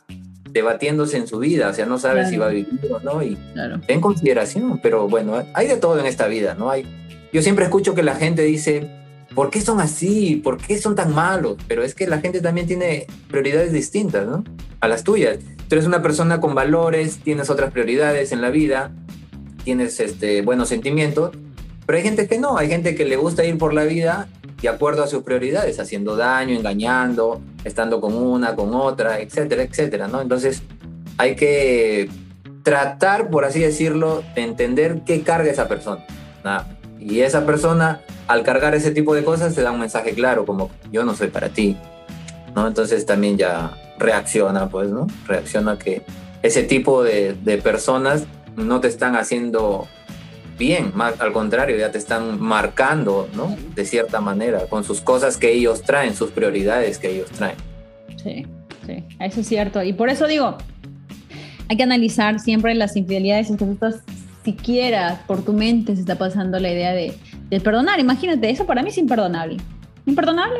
debatiéndose 0.51 1.17
en 1.17 1.27
su 1.27 1.39
vida, 1.39 1.69
o 1.69 1.73
sea, 1.73 1.85
no 1.85 1.97
Claro. 1.97 2.29
si 2.29 2.37
va 2.37 2.45
a 2.45 2.49
vivir 2.49 2.79
o 2.89 2.99
no, 2.99 3.21
y 3.21 3.35
claro. 3.53 3.81
ten 3.85 3.99
consideración, 3.99 4.79
pero 4.81 5.09
bueno, 5.09 5.43
hay 5.53 5.67
de 5.67 5.75
todo 5.75 5.99
en 5.99 6.05
esta 6.05 6.27
vida, 6.27 6.55
¿no? 6.57 6.69
Hay, 6.69 6.85
yo 7.33 7.41
siempre 7.41 7.65
escucho 7.65 7.93
que 7.93 8.03
la 8.03 8.15
gente 8.15 8.43
dice, 8.43 8.89
¿por 9.33 9.49
qué 9.49 9.59
son 9.59 9.81
así? 9.81 10.37
¿Por 10.37 10.57
qué 10.57 10.77
son 10.77 10.95
tan 10.95 11.13
malos? 11.13 11.57
Pero 11.67 11.83
es 11.83 11.93
que 11.93 12.07
la 12.07 12.19
gente 12.19 12.39
también 12.39 12.67
tiene 12.67 13.05
prioridades 13.29 13.73
distintas, 13.73 14.25
¿no? 14.25 14.45
A 14.79 14.87
las 14.87 15.03
tuyas. 15.03 15.39
Tú 15.67 15.75
eres 15.75 15.85
una 15.85 16.01
persona 16.01 16.39
con 16.39 16.55
valores, 16.55 17.17
tienes 17.17 17.49
otras 17.49 17.71
prioridades 17.71 18.31
en 18.31 18.41
la 18.41 18.49
vida, 18.49 18.91
tienes 19.65 19.99
este, 19.99 20.41
buenos 20.41 20.69
sentimientos, 20.69 21.31
pero 21.85 21.97
hay 21.97 22.03
gente 22.03 22.27
que 22.27 22.37
no, 22.39 22.57
hay 22.57 22.69
gente 22.69 22.95
que 22.95 23.03
le 23.03 23.17
gusta 23.17 23.43
ir 23.43 23.57
por 23.57 23.73
la 23.73 23.83
vida 23.83 24.29
de 24.65 24.69
acuerdo 24.69 25.03
a 25.03 25.07
sus 25.07 25.21
prioridades, 25.21 25.79
haciendo 25.79 26.15
daño, 26.15 26.55
engañando, 26.55 27.39
estando 27.63 28.01
con 28.01 28.15
una, 28.15 28.55
con 28.55 28.73
otra, 28.73 29.19
etcétera, 29.19 29.61
etcétera, 29.61 30.07
¿no? 30.07 30.21
Entonces 30.21 30.63
hay 31.17 31.35
que 31.35 32.09
tratar, 32.63 33.29
por 33.29 33.45
así 33.45 33.59
decirlo, 33.59 34.23
de 34.33 34.41
entender 34.41 35.01
qué 35.05 35.21
carga 35.21 35.51
esa 35.51 35.67
persona. 35.67 36.03
Y 36.99 37.19
esa 37.19 37.45
persona, 37.45 38.01
al 38.27 38.41
cargar 38.41 38.73
ese 38.73 38.89
tipo 38.89 39.13
de 39.13 39.23
cosas, 39.23 39.53
te 39.53 39.61
da 39.61 39.71
un 39.71 39.79
mensaje 39.79 40.13
claro, 40.15 40.47
como 40.47 40.71
yo 40.91 41.05
no 41.05 41.13
soy 41.15 41.27
para 41.27 41.49
ti. 41.49 41.77
¿no? 42.55 42.65
Entonces 42.65 43.05
también 43.05 43.37
ya 43.37 43.71
reacciona, 43.99 44.67
pues, 44.67 44.89
¿no? 44.89 45.05
Reacciona 45.27 45.77
que 45.77 46.01
ese 46.41 46.63
tipo 46.63 47.03
de 47.03 47.61
personas 47.63 48.23
no 48.55 48.79
te 48.79 48.87
están 48.87 49.15
haciendo 49.15 49.87
bien, 50.57 50.91
más 50.95 51.19
al 51.19 51.33
contrario, 51.33 51.77
ya 51.77 51.91
te 51.91 51.97
están 51.97 52.41
marcando, 52.41 53.29
¿no? 53.35 53.55
De 53.75 53.85
cierta 53.85 54.21
manera, 54.21 54.67
con 54.67 54.83
sus 54.83 55.01
cosas 55.01 55.37
que 55.37 55.51
ellos 55.51 55.81
traen, 55.83 56.15
sus 56.15 56.31
prioridades 56.31 56.97
que 56.97 57.09
ellos 57.09 57.29
traen. 57.31 57.55
Sí, 58.21 58.45
sí, 58.85 59.03
eso 59.19 59.41
es 59.41 59.47
cierto. 59.47 59.83
Y 59.83 59.93
por 59.93 60.09
eso 60.09 60.27
digo, 60.27 60.57
hay 61.67 61.77
que 61.77 61.83
analizar 61.83 62.39
siempre 62.39 62.73
las 62.75 62.95
infidelidades 62.95 63.49
en 63.49 63.57
que 63.57 63.65
tú 63.65 63.71
estás, 63.73 63.95
siquiera 64.43 65.23
por 65.25 65.43
tu 65.43 65.53
mente 65.53 65.95
se 65.95 66.01
está 66.01 66.17
pasando 66.17 66.59
la 66.59 66.71
idea 66.71 66.93
de, 66.93 67.13
de 67.49 67.59
perdonar. 67.59 67.99
Imagínate, 67.99 68.49
eso 68.49 68.65
para 68.65 68.83
mí 68.83 68.89
es 68.89 68.97
imperdonable. 68.97 69.57
Imperdonable. 70.05 70.59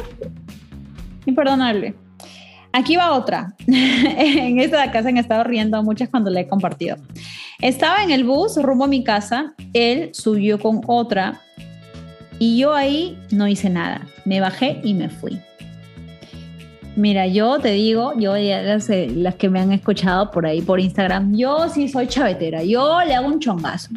Imperdonable. 1.25 1.95
Aquí 2.75 2.97
va 2.97 3.13
otra. 3.13 3.53
en 3.67 4.59
esta 4.59 4.75
de 4.75 4.83
acá 4.83 4.99
han 4.99 5.17
estado 5.17 5.45
riendo 5.45 5.81
muchas 5.81 6.09
cuando 6.09 6.29
la 6.29 6.41
he 6.41 6.47
compartido. 6.49 6.97
Estaba 7.61 8.03
en 8.03 8.11
el 8.11 8.25
bus 8.25 8.57
rumbo 8.61 8.83
a 8.83 8.87
mi 8.87 9.01
casa, 9.01 9.53
él 9.71 10.09
subió 10.11 10.59
con 10.59 10.81
otra 10.85 11.39
y 12.37 12.57
yo 12.57 12.73
ahí 12.73 13.17
no 13.31 13.47
hice 13.47 13.69
nada. 13.69 14.05
Me 14.25 14.41
bajé 14.41 14.81
y 14.83 14.93
me 14.93 15.07
fui. 15.07 15.39
Mira, 16.95 17.27
yo 17.27 17.59
te 17.59 17.71
digo, 17.71 18.13
yo 18.17 18.37
ya 18.37 18.61
las, 18.61 18.89
eh, 18.89 19.11
las 19.13 19.35
que 19.35 19.49
me 19.49 19.59
han 19.59 19.73
escuchado 19.73 20.31
por 20.31 20.45
ahí 20.45 20.61
por 20.61 20.79
Instagram, 20.79 21.35
yo 21.35 21.67
sí 21.67 21.89
soy 21.89 22.07
chavetera, 22.07 22.63
yo 22.63 22.99
le 23.05 23.13
hago 23.13 23.27
un 23.27 23.39
chongazo. 23.39 23.89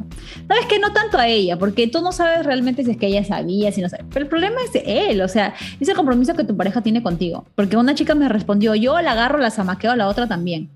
Sabes 0.49 0.67
que 0.67 0.81
no 0.81 0.93
tanto 0.93 1.17
a 1.17 1.29
ella, 1.29 1.57
porque 1.57 1.87
tú 1.87 2.03
no 2.03 2.11
sabes 2.11 2.45
realmente 2.45 2.83
si 2.83 2.91
es 2.91 2.97
que 2.97 3.07
ella 3.07 3.23
sabía, 3.23 3.71
si 3.71 3.83
no 3.83 3.89
sabe. 3.89 4.05
Pero 4.13 4.25
el 4.25 4.29
problema 4.29 4.57
es 4.65 4.83
él, 4.85 5.21
o 5.21 5.29
sea, 5.29 5.55
es 5.79 5.89
el 5.89 5.95
compromiso 5.95 6.35
que 6.35 6.43
tu 6.43 6.57
pareja 6.57 6.83
tiene 6.83 7.01
contigo. 7.01 7.47
Porque 7.55 7.77
una 7.77 7.95
chica 7.95 8.17
me 8.17 8.29
respondió, 8.29 8.75
yo 8.75 9.01
la 9.01 9.13
agarro, 9.13 9.39
la 9.39 9.51
zamaqueo 9.51 9.93
a 9.93 9.97
la 9.97 10.09
otra 10.09 10.27
también. 10.27 10.69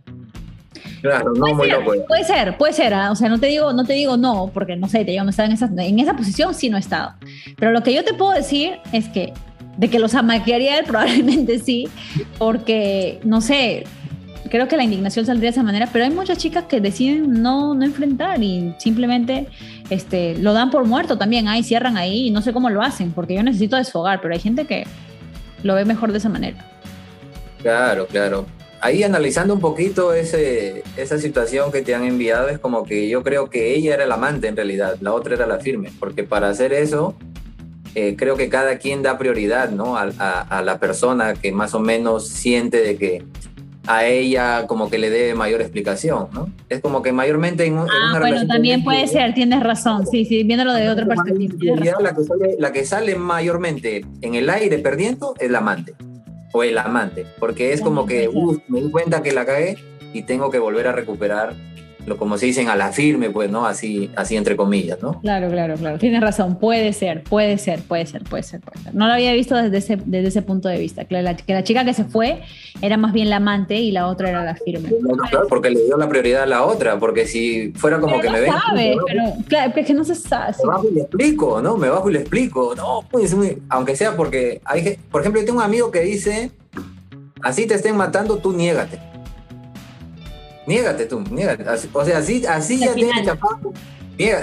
Claro, 1.01 1.33
no 1.35 1.49
loco. 1.49 1.65
ya. 1.67 1.81
Puede 2.07 2.23
ser, 2.23 2.57
puede 2.57 2.73
ser, 2.73 2.95
¿ah? 2.95 3.11
o 3.11 3.17
sea, 3.17 3.29
no 3.29 3.41
te 3.41 3.49
digo, 3.49 3.73
no 3.73 3.85
te 3.85 3.95
digo 3.95 4.17
no, 4.17 4.53
porque 4.55 4.77
no 4.77 4.89
sé, 4.89 5.05
te 5.05 5.11
digo, 5.11 5.25
no 5.25 5.31
estaba 5.31 5.49
en 5.49 5.55
esa, 5.55 5.69
en 5.77 5.99
esa 5.99 6.15
posición, 6.15 6.55
sí 6.55 6.71
no 6.71 6.77
he 6.77 6.81
estado. 6.81 7.15
Pero 7.57 7.73
lo 7.73 7.83
que 7.83 7.93
yo 7.93 8.05
te 8.05 8.15
puedo 8.15 8.31
decir 8.31 8.75
es 8.93 9.09
que 9.09 9.33
de 9.77 9.89
que 9.89 9.99
los 9.99 10.15
amaquearía 10.15 10.79
él, 10.79 10.85
probablemente 10.87 11.59
sí, 11.59 11.89
porque, 12.39 13.21
no 13.25 13.41
sé, 13.41 13.85
creo 14.51 14.69
que 14.69 14.77
la 14.77 14.85
indignación 14.85 15.25
saldría 15.25 15.49
de 15.49 15.53
esa 15.53 15.63
manera, 15.63 15.89
pero 15.93 16.05
hay 16.05 16.11
muchas 16.11 16.39
chicas 16.39 16.65
que 16.65 16.81
deciden 16.81 17.43
no, 17.43 17.75
no 17.75 17.85
enfrentar 17.85 18.43
y 18.43 18.75
simplemente 18.79 19.47
este, 19.91 20.37
lo 20.37 20.53
dan 20.53 20.71
por 20.71 20.85
muerto 20.85 21.17
también, 21.17 21.49
ahí 21.49 21.63
cierran 21.63 21.97
ahí 21.97 22.27
y 22.27 22.31
no 22.31 22.43
sé 22.43 22.53
cómo 22.53 22.69
lo 22.69 22.83
hacen, 22.83 23.13
porque 23.13 23.35
yo 23.35 23.43
necesito 23.43 23.77
desfogar, 23.77 24.21
pero 24.21 24.35
hay 24.35 24.41
gente 24.41 24.67
que 24.67 24.85
lo 25.63 25.75
ve 25.75 25.85
mejor 25.85 26.13
de 26.13 26.19
esa 26.19 26.29
manera. 26.29 26.67
Claro, 27.63 28.07
claro. 28.07 28.47
Ahí 28.81 29.05
analizando 29.05 29.55
un 29.55 29.61
poquito 29.61 30.13
ese, 30.13 30.83
esa 30.97 31.17
situación 31.17 31.71
que 31.71 31.83
te 31.83 31.95
han 31.95 32.05
enviado, 32.05 32.49
es 32.49 32.59
como 32.59 32.85
que 32.85 33.09
yo 33.09 33.23
creo 33.23 33.49
que 33.49 33.75
ella 33.75 33.95
era 33.95 34.05
el 34.05 34.13
amante 34.13 34.49
en 34.49 34.57
realidad, 34.57 34.97
la 35.01 35.15
otra 35.15 35.35
era 35.35 35.47
la 35.47 35.61
firme, 35.61 35.91
porque 36.01 36.25
para 36.25 36.51
hacer 36.51 36.73
eso, 36.73 37.15
eh, 37.95 38.15
creo 38.17 38.37
que 38.37 38.49
cada 38.49 38.79
quien 38.79 39.03
da 39.03 39.19
prioridad, 39.19 39.71
¿no? 39.71 39.97
A, 39.97 40.09
a- 40.19 40.41
a 40.41 40.63
la 40.63 40.79
persona 40.79 41.35
que 41.35 41.53
más 41.53 41.75
o 41.75 41.81
menos 41.81 42.27
siente 42.29 42.79
de 42.81 42.97
que 42.97 43.23
a 43.87 44.07
ella 44.07 44.67
como 44.69 44.89
que 44.89 44.97
le 44.99 45.11
debe 45.11 45.35
mayor 45.35 45.61
explicación, 45.61 46.29
¿no? 46.33 46.49
Es 46.69 46.81
como 46.81 47.03
que 47.03 47.11
mayormente 47.13 47.65
en, 47.67 47.75
un- 47.75 47.81
en 47.81 47.89
Ah, 47.91 48.11
una 48.13 48.21
bueno, 48.21 48.47
también 48.47 48.85
puede 48.85 49.07
ser, 49.09 49.35
tienes 49.35 49.61
razón, 49.61 50.07
sí, 50.07 50.25
sí, 50.25 50.45
viéndolo 50.45 50.73
de 50.73 50.89
otra 50.89 51.05
perspectiva. 51.05 51.77
La 52.01 52.15
que, 52.15 52.23
sale, 52.25 52.57
la 52.59 52.73
que 52.73 52.85
sale 52.85 53.17
mayormente 53.17 54.05
en 54.21 54.35
el 54.37 54.49
aire 54.51 54.79
perdiendo 54.79 55.35
es 55.39 55.51
la 55.51 55.59
amante. 55.59 55.95
o 56.55 56.63
el 56.63 56.77
amante, 56.77 57.25
porque 57.41 57.73
es 57.73 57.81
como 57.81 58.05
que 58.07 58.29
me 58.69 58.83
di 58.83 58.91
cuenta 58.91 59.23
que 59.23 59.33
la 59.33 59.47
cagué 59.47 59.79
y 60.13 60.23
tengo 60.25 60.51
que 60.51 60.59
volver 60.59 60.87
a 60.87 60.93
recuperar 60.93 61.55
como 62.19 62.37
se 62.39 62.47
dicen 62.47 62.69
a 62.69 62.77
la 62.77 62.93
firme, 62.93 63.31
pues, 63.31 63.51
¿no? 63.51 63.67
Así, 63.67 64.11
así 64.17 64.37
entre 64.37 64.57
comillas, 64.57 65.01
¿no? 65.03 65.21
Claro, 65.21 65.49
claro, 65.51 65.75
claro. 65.75 65.99
Tienes 65.99 66.21
razón, 66.21 66.59
puede 66.59 66.93
ser, 66.93 67.23
puede 67.23 67.59
ser, 67.59 67.83
puede 67.83 68.07
ser, 68.07 68.25
puede 68.25 68.43
ser, 68.43 68.61
puede 68.61 68.83
ser. 68.83 68.95
No 68.95 69.07
lo 69.07 69.13
había 69.13 69.33
visto 69.33 69.55
desde 69.55 69.79
ese, 69.79 69.99
desde 70.05 70.29
ese 70.29 70.43
punto 70.43 70.69
de 70.69 70.79
vista, 70.79 71.07
la, 71.09 71.37
que 71.37 71.53
la 71.53 71.63
chica 71.63 71.85
que 71.85 71.95
se 71.95 72.05
fue 72.05 72.43
era 72.81 72.97
más 72.97 73.13
bien 73.13 73.31
la 73.31 73.37
amante 73.37 73.77
y 73.77 73.93
la 73.93 74.09
otra 74.09 74.31
era 74.31 74.45
la 74.45 74.57
firme. 74.57 74.91
claro, 75.31 75.47
porque 75.49 75.71
le 75.71 75.85
dio 75.85 75.97
la 75.97 76.09
prioridad 76.09 76.43
a 76.43 76.47
la 76.47 76.65
otra, 76.65 76.99
porque 76.99 77.27
si 77.27 77.73
fuera 77.73 78.01
como 78.01 78.21
que 78.21 78.31
me 78.31 78.41
ve... 78.41 78.49
sabe, 78.49 78.97
pero 79.07 79.23
claro, 79.47 79.73
es 79.77 79.87
que 79.87 79.95
no 79.95 80.05
se 80.05 80.15
sabe. 80.15 80.55
Me 80.63 80.69
bajo 80.69 80.89
y 80.89 80.95
le 80.95 81.01
explico, 81.03 81.63
¿no? 81.63 81.77
Me 81.77 81.89
bajo 81.89 82.11
y 82.11 82.15
le 82.15 82.21
explico. 82.21 82.75
No, 82.75 83.05
pues, 83.11 83.35
aunque 83.69 83.97
sea 83.97 84.17
porque 84.17 84.61
hay, 84.65 84.99
por 85.11 85.21
ejemplo, 85.21 85.41
yo 85.41 85.47
tengo 85.47 85.61
un 85.61 85.65
amigo 85.65 85.91
que 85.91 86.01
dice, 86.01 86.51
así 87.43 87.67
te 87.67 87.75
estén 87.75 87.97
matando, 87.97 88.39
tú 88.39 88.53
niégate 88.53 89.12
Niégate 90.67 91.07
tú, 91.07 91.21
niégate. 91.31 91.65
o 91.93 92.05
sea, 92.05 92.19
así, 92.19 92.45
así 92.47 92.79
ya 92.79 92.95
tienes 92.95 93.25
chapado. 93.25 93.73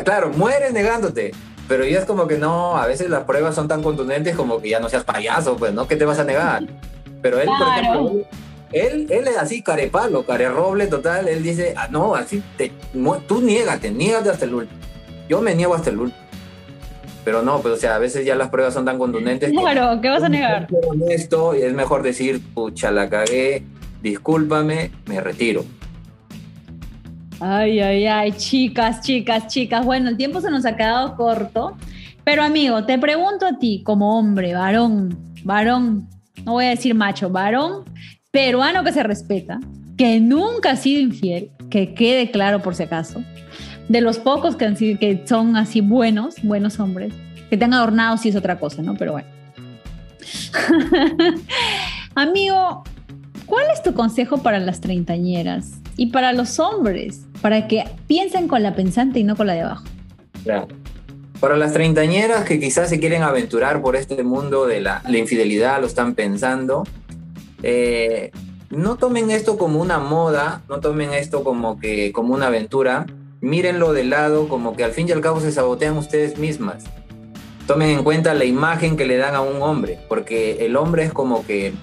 claro, 0.04 0.32
mueres 0.36 0.74
negándote. 0.74 1.32
Pero 1.68 1.86
ya 1.86 2.00
es 2.00 2.06
como 2.06 2.28
que 2.28 2.38
no, 2.38 2.78
a 2.78 2.88
veces 2.88 3.12
las 3.12 3.26
pruebas 3.26 3.54
son 3.54 3.68
tan 3.68 3.84
contundentes 3.84 4.36
como 4.36 4.60
que 4.60 4.70
ya 4.70 4.80
no 4.80 4.90
seas 4.90 5.04
payaso, 5.04 5.56
pues, 5.56 5.72
¿no? 5.72 5.88
¿Qué 5.88 5.96
te 5.96 6.04
vas 6.04 6.18
a 6.18 6.24
negar? 6.24 6.64
Pero 7.22 7.40
él, 7.40 7.48
por 7.48 7.68
ejemplo, 7.68 8.12
él, 8.72 9.08
él 9.10 9.28
es 9.28 9.38
así, 9.38 9.62
carepalo, 9.62 10.26
roble 10.28 10.88
total. 10.88 11.28
Él 11.28 11.44
dice, 11.44 11.76
ah, 11.78 11.88
no, 11.92 12.16
así, 12.16 12.42
te, 12.58 12.72
tú 13.28 13.42
niégate, 13.42 13.92
niégate 13.92 14.32
hasta 14.32 14.46
el 14.46 14.56
último. 14.56 14.80
Yo 15.28 15.42
me 15.42 15.54
niego 15.54 15.76
hasta 15.76 15.92
el 15.92 16.00
último. 16.00 16.24
Pero 17.24 17.44
no, 17.44 17.62
pues, 17.62 17.76
o 17.76 17.78
sea, 17.78 17.96
a 17.96 18.00
veces 18.00 18.26
ya 18.26 18.36
las 18.36 18.50
pruebas 18.50 18.74
son 18.74 18.86
tan 18.86 18.98
contundentes. 18.98 19.52
Claro, 19.52 20.02
¿qué 20.02 20.10
vas 20.10 20.24
a 20.24 20.30
negar? 20.30 20.68
Esto, 21.10 21.54
es 21.54 21.72
mejor 21.74 22.02
decir, 22.02 22.42
pucha, 22.56 22.90
la 22.90 23.10
cagué, 23.10 23.64
discúlpame, 24.02 24.92
me 25.06 25.22
retiro. 25.22 25.66
Ay, 27.42 27.80
ay, 27.80 28.06
ay, 28.06 28.32
chicas, 28.34 29.02
chicas, 29.02 29.48
chicas. 29.48 29.86
Bueno, 29.86 30.10
el 30.10 30.18
tiempo 30.18 30.42
se 30.42 30.52
nos 30.52 30.66
ha 30.66 30.76
quedado 30.76 31.16
corto. 31.16 31.78
Pero 32.26 32.44
amigo, 32.44 32.86
te 32.86 32.98
pregunto 33.00 33.46
a 33.46 33.58
ti, 33.58 33.82
como 33.84 34.20
hombre, 34.20 34.54
varón, 34.54 35.18
varón, 35.44 36.08
no 36.46 36.54
voy 36.54 36.66
a 36.66 36.70
decir 36.70 36.94
macho, 36.94 37.30
varón, 37.30 37.86
peruano 38.30 38.84
que 38.84 38.92
se 38.92 39.04
respeta, 39.04 39.60
que 39.98 40.20
nunca 40.20 40.72
ha 40.72 40.76
sido 40.76 41.02
infiel, 41.02 41.50
que 41.70 41.94
quede 41.94 42.30
claro 42.30 42.62
por 42.62 42.76
si 42.76 42.84
acaso, 42.84 43.24
de 43.88 44.02
los 44.02 44.20
pocos 44.20 44.56
que, 44.56 44.66
han 44.66 44.76
sido, 44.76 45.00
que 45.00 45.24
son 45.26 45.56
así 45.56 45.82
buenos, 45.82 46.36
buenos 46.44 46.80
hombres, 46.80 47.14
que 47.50 47.58
te 47.58 47.66
han 47.66 47.74
adornado 47.74 48.18
sí 48.18 48.30
es 48.30 48.36
otra 48.36 48.60
cosa, 48.60 48.82
¿no? 48.82 48.96
Pero 48.96 49.14
bueno. 49.14 49.28
amigo, 52.16 52.84
¿cuál 53.46 53.66
es 53.74 53.82
tu 53.82 53.94
consejo 53.94 54.44
para 54.44 54.60
las 54.60 54.82
treintañeras 54.82 55.80
y 56.00 56.08
para 56.08 56.34
los 56.34 56.60
hombres? 56.60 57.26
para 57.42 57.68
que 57.68 57.86
piensen 58.08 58.48
con 58.48 58.64
la 58.64 58.76
pensante 58.76 59.20
y 59.20 59.24
no 59.24 59.36
con 59.36 59.48
la 59.48 59.54
de 59.54 59.62
abajo. 59.62 59.86
Claro. 60.44 60.68
Para 61.40 61.56
las 61.56 61.74
treintañeras 61.74 62.44
que 62.44 62.60
quizás 62.60 62.90
se 62.90 63.00
quieren 63.00 63.24
aventurar 63.24 63.82
por 63.82 63.96
este 63.96 64.24
mundo 64.24 64.68
de 64.68 64.82
la, 64.82 65.02
infidelidad, 65.08 65.80
lo 65.80 65.88
están 65.88 66.16
pensando, 66.16 66.84
eh, 67.64 68.32
no 68.70 68.98
tomen 68.98 69.32
esto 69.32 69.58
como 69.58 69.80
una 69.82 70.00
moda, 70.00 70.64
no 70.68 70.82
tomen 70.82 71.14
esto 71.14 71.44
como, 71.44 71.80
que, 71.80 72.12
como 72.12 72.34
una 72.34 72.48
aventura, 72.48 73.06
mírenlo 73.40 73.94
de 73.94 74.04
lado 74.04 74.50
como 74.50 74.76
que 74.76 74.84
al 74.84 74.92
fin 74.92 75.08
y 75.08 75.14
al 75.14 75.22
cabo 75.22 75.40
se 75.40 75.52
sabotean 75.52 75.98
ustedes 75.98 76.38
mismas. 76.38 76.84
Tomen 77.68 77.90
en 77.90 78.04
cuenta 78.04 78.34
la 78.34 78.46
imagen 78.46 78.98
que 78.98 79.06
le 79.06 79.16
dan 79.16 79.36
a 79.36 79.42
un 79.42 79.62
hombre, 79.62 80.00
porque 80.10 80.66
el 80.66 80.76
hombre 80.76 81.04
es 81.04 81.14
como 81.14 81.46
que 81.46 81.74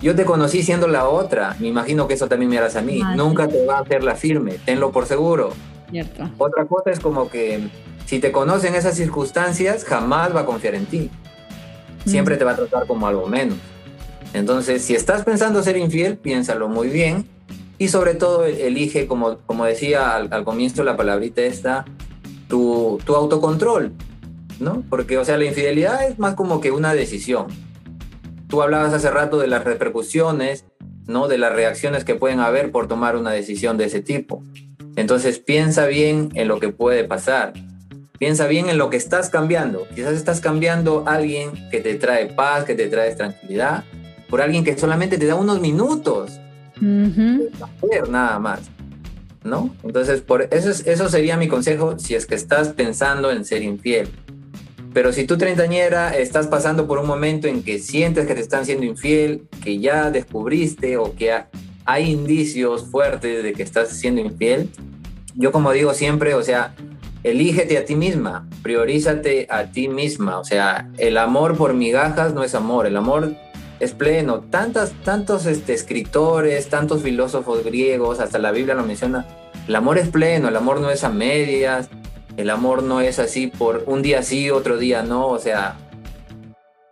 yo 0.00 0.14
te 0.14 0.24
conocí 0.24 0.62
siendo 0.62 0.88
la 0.88 1.08
otra, 1.08 1.56
me 1.60 1.68
imagino 1.68 2.06
que 2.06 2.14
eso 2.14 2.28
también 2.28 2.50
me 2.50 2.58
harás 2.58 2.76
a 2.76 2.82
mí. 2.82 3.00
Ah, 3.02 3.14
Nunca 3.16 3.48
te 3.48 3.64
va 3.64 3.78
a 3.78 3.80
hacer 3.80 4.04
la 4.04 4.14
firme, 4.14 4.56
tenlo 4.64 4.92
por 4.92 5.06
seguro. 5.06 5.52
Cierto. 5.90 6.30
Otra 6.38 6.66
cosa 6.66 6.90
es 6.90 7.00
como 7.00 7.28
que 7.28 7.68
si 8.06 8.18
te 8.18 8.32
conocen 8.32 8.74
esas 8.74 8.96
circunstancias, 8.96 9.84
jamás 9.84 10.34
va 10.34 10.40
a 10.40 10.46
confiar 10.46 10.74
en 10.74 10.86
ti. 10.86 11.10
Siempre 12.04 12.36
te 12.36 12.44
va 12.44 12.52
a 12.52 12.56
tratar 12.56 12.86
como 12.86 13.06
algo 13.06 13.26
menos. 13.26 13.56
Entonces, 14.34 14.82
si 14.82 14.94
estás 14.94 15.24
pensando 15.24 15.62
ser 15.62 15.76
infiel, 15.76 16.18
piénsalo 16.18 16.68
muy 16.68 16.88
bien 16.88 17.26
y 17.78 17.88
sobre 17.88 18.14
todo 18.14 18.44
elige, 18.44 19.06
como, 19.06 19.38
como 19.46 19.64
decía 19.64 20.16
al, 20.16 20.44
comienzo 20.44 20.84
la 20.84 20.96
palabrita 20.96 21.40
esta, 21.42 21.84
tu, 22.48 22.98
tu 23.06 23.14
autocontrol, 23.14 23.92
¿no? 24.60 24.82
Porque, 24.90 25.16
o 25.18 25.24
sea, 25.24 25.38
la 25.38 25.44
infidelidad 25.44 26.06
es 26.06 26.18
más 26.18 26.34
como 26.34 26.60
que 26.60 26.72
una 26.72 26.92
decisión 26.94 27.46
Tú 28.54 28.62
hablabas 28.62 28.94
hace 28.94 29.10
rato 29.10 29.40
de 29.40 29.48
las 29.48 29.64
repercusiones, 29.64 30.64
¿no? 31.08 31.26
De 31.26 31.38
las 31.38 31.52
reacciones 31.52 32.04
que 32.04 32.14
pueden 32.14 32.38
haber 32.38 32.70
por 32.70 32.86
tomar 32.86 33.16
una 33.16 33.32
decisión 33.32 33.76
de 33.78 33.86
ese 33.86 34.00
tipo. 34.00 34.44
Entonces 34.94 35.40
piensa 35.40 35.86
bien 35.86 36.28
en 36.34 36.46
lo 36.46 36.60
que 36.60 36.68
puede 36.68 37.02
pasar. 37.02 37.52
Piensa 38.16 38.46
bien 38.46 38.68
en 38.68 38.78
lo 38.78 38.90
que 38.90 38.96
estás 38.96 39.28
cambiando. 39.28 39.88
Quizás 39.92 40.12
estás 40.12 40.38
cambiando 40.40 41.02
a 41.04 41.14
alguien 41.14 41.50
que 41.72 41.80
te 41.80 41.96
trae 41.96 42.26
paz, 42.26 42.62
que 42.62 42.76
te 42.76 42.86
trae 42.86 43.12
tranquilidad, 43.16 43.82
por 44.30 44.40
alguien 44.40 44.62
que 44.62 44.78
solamente 44.78 45.18
te 45.18 45.26
da 45.26 45.34
unos 45.34 45.60
minutos. 45.60 46.38
nada 48.08 48.38
más. 48.38 48.60
¿No? 49.42 49.74
Entonces, 49.82 50.20
por 50.20 50.42
eso, 50.52 50.70
eso 50.70 51.08
sería 51.08 51.36
mi 51.36 51.48
consejo 51.48 51.98
si 51.98 52.14
es 52.14 52.24
que 52.24 52.36
estás 52.36 52.68
pensando 52.68 53.32
en 53.32 53.44
ser 53.44 53.64
infiel. 53.64 54.08
Pero 54.94 55.12
si 55.12 55.24
tú 55.24 55.36
treintañera 55.36 56.16
estás 56.16 56.46
pasando 56.46 56.86
por 56.86 57.00
un 57.00 57.06
momento 57.06 57.48
en 57.48 57.64
que 57.64 57.80
sientes 57.80 58.28
que 58.28 58.34
te 58.36 58.40
están 58.40 58.64
siendo 58.64 58.86
infiel, 58.86 59.48
que 59.62 59.80
ya 59.80 60.12
descubriste 60.12 60.96
o 60.96 61.16
que 61.16 61.34
hay 61.84 62.10
indicios 62.12 62.84
fuertes 62.84 63.42
de 63.42 63.52
que 63.54 63.64
estás 63.64 63.88
siendo 63.88 64.20
infiel, 64.20 64.70
yo 65.34 65.50
como 65.50 65.72
digo 65.72 65.94
siempre, 65.94 66.34
o 66.34 66.42
sea, 66.44 66.76
elígete 67.24 67.76
a 67.76 67.84
ti 67.84 67.96
misma, 67.96 68.48
priorízate 68.62 69.48
a 69.50 69.72
ti 69.72 69.88
misma, 69.88 70.38
o 70.38 70.44
sea, 70.44 70.88
el 70.98 71.18
amor 71.18 71.56
por 71.56 71.74
migajas 71.74 72.32
no 72.32 72.44
es 72.44 72.54
amor, 72.54 72.86
el 72.86 72.96
amor 72.96 73.34
es 73.80 73.92
pleno. 73.92 74.42
Tantas, 74.42 74.92
tantos 75.02 75.46
este, 75.46 75.74
escritores, 75.74 76.68
tantos 76.68 77.02
filósofos 77.02 77.64
griegos, 77.64 78.20
hasta 78.20 78.38
la 78.38 78.52
Biblia 78.52 78.76
lo 78.76 78.84
menciona, 78.84 79.26
el 79.66 79.74
amor 79.74 79.98
es 79.98 80.08
pleno, 80.08 80.48
el 80.48 80.56
amor 80.56 80.80
no 80.80 80.88
es 80.90 81.02
a 81.02 81.08
medias, 81.08 81.88
el 82.36 82.50
amor 82.50 82.82
no 82.82 83.00
es 83.00 83.18
así 83.18 83.46
por 83.46 83.84
un 83.86 84.02
día 84.02 84.22
sí, 84.22 84.50
otro 84.50 84.76
día 84.76 85.02
no, 85.02 85.28
o 85.28 85.38
sea, 85.38 85.76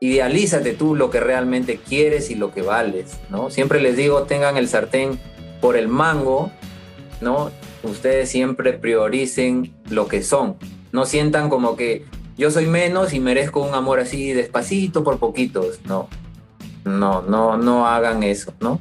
idealízate 0.00 0.72
tú 0.72 0.94
lo 0.94 1.10
que 1.10 1.20
realmente 1.20 1.78
quieres 1.78 2.30
y 2.30 2.34
lo 2.34 2.52
que 2.52 2.62
vales, 2.62 3.18
¿no? 3.30 3.50
Siempre 3.50 3.80
les 3.80 3.96
digo, 3.96 4.24
tengan 4.24 4.56
el 4.56 4.68
sartén 4.68 5.18
por 5.60 5.76
el 5.76 5.88
mango, 5.88 6.50
¿no? 7.20 7.50
Ustedes 7.82 8.28
siempre 8.28 8.72
prioricen 8.72 9.74
lo 9.90 10.08
que 10.08 10.22
son, 10.22 10.56
no 10.92 11.06
sientan 11.06 11.48
como 11.48 11.76
que 11.76 12.04
yo 12.36 12.50
soy 12.50 12.66
menos 12.66 13.12
y 13.12 13.20
merezco 13.20 13.60
un 13.60 13.74
amor 13.74 14.00
así 14.00 14.32
despacito 14.32 15.04
por 15.04 15.18
poquitos, 15.18 15.80
no, 15.84 16.08
no, 16.84 17.22
no, 17.22 17.56
no 17.56 17.86
hagan 17.86 18.22
eso, 18.22 18.52
¿no? 18.60 18.80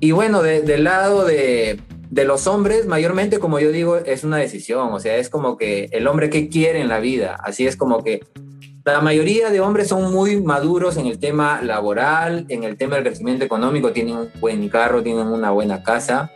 Y 0.00 0.12
bueno, 0.12 0.42
del 0.42 0.84
lado 0.84 1.24
de, 1.24 1.80
de 2.10 2.24
los 2.24 2.46
hombres, 2.46 2.86
mayormente, 2.86 3.38
como 3.38 3.58
yo 3.58 3.72
digo, 3.72 3.96
es 3.96 4.24
una 4.24 4.36
decisión, 4.36 4.92
o 4.92 5.00
sea, 5.00 5.16
es 5.16 5.28
como 5.28 5.56
que 5.56 5.88
el 5.92 6.06
hombre 6.06 6.30
que 6.30 6.48
quiere 6.48 6.80
en 6.80 6.88
la 6.88 7.00
vida, 7.00 7.36
así 7.42 7.66
es 7.66 7.76
como 7.76 8.02
que 8.04 8.20
la 8.84 9.00
mayoría 9.00 9.50
de 9.50 9.60
hombres 9.60 9.88
son 9.88 10.12
muy 10.12 10.40
maduros 10.40 10.96
en 10.96 11.06
el 11.06 11.18
tema 11.18 11.60
laboral, 11.60 12.46
en 12.48 12.62
el 12.62 12.76
tema 12.76 12.94
del 12.96 13.04
crecimiento 13.06 13.44
económico, 13.44 13.92
tienen 13.92 14.16
un 14.16 14.30
buen 14.38 14.68
carro, 14.68 15.02
tienen 15.02 15.26
una 15.26 15.50
buena 15.50 15.82
casa, 15.82 16.30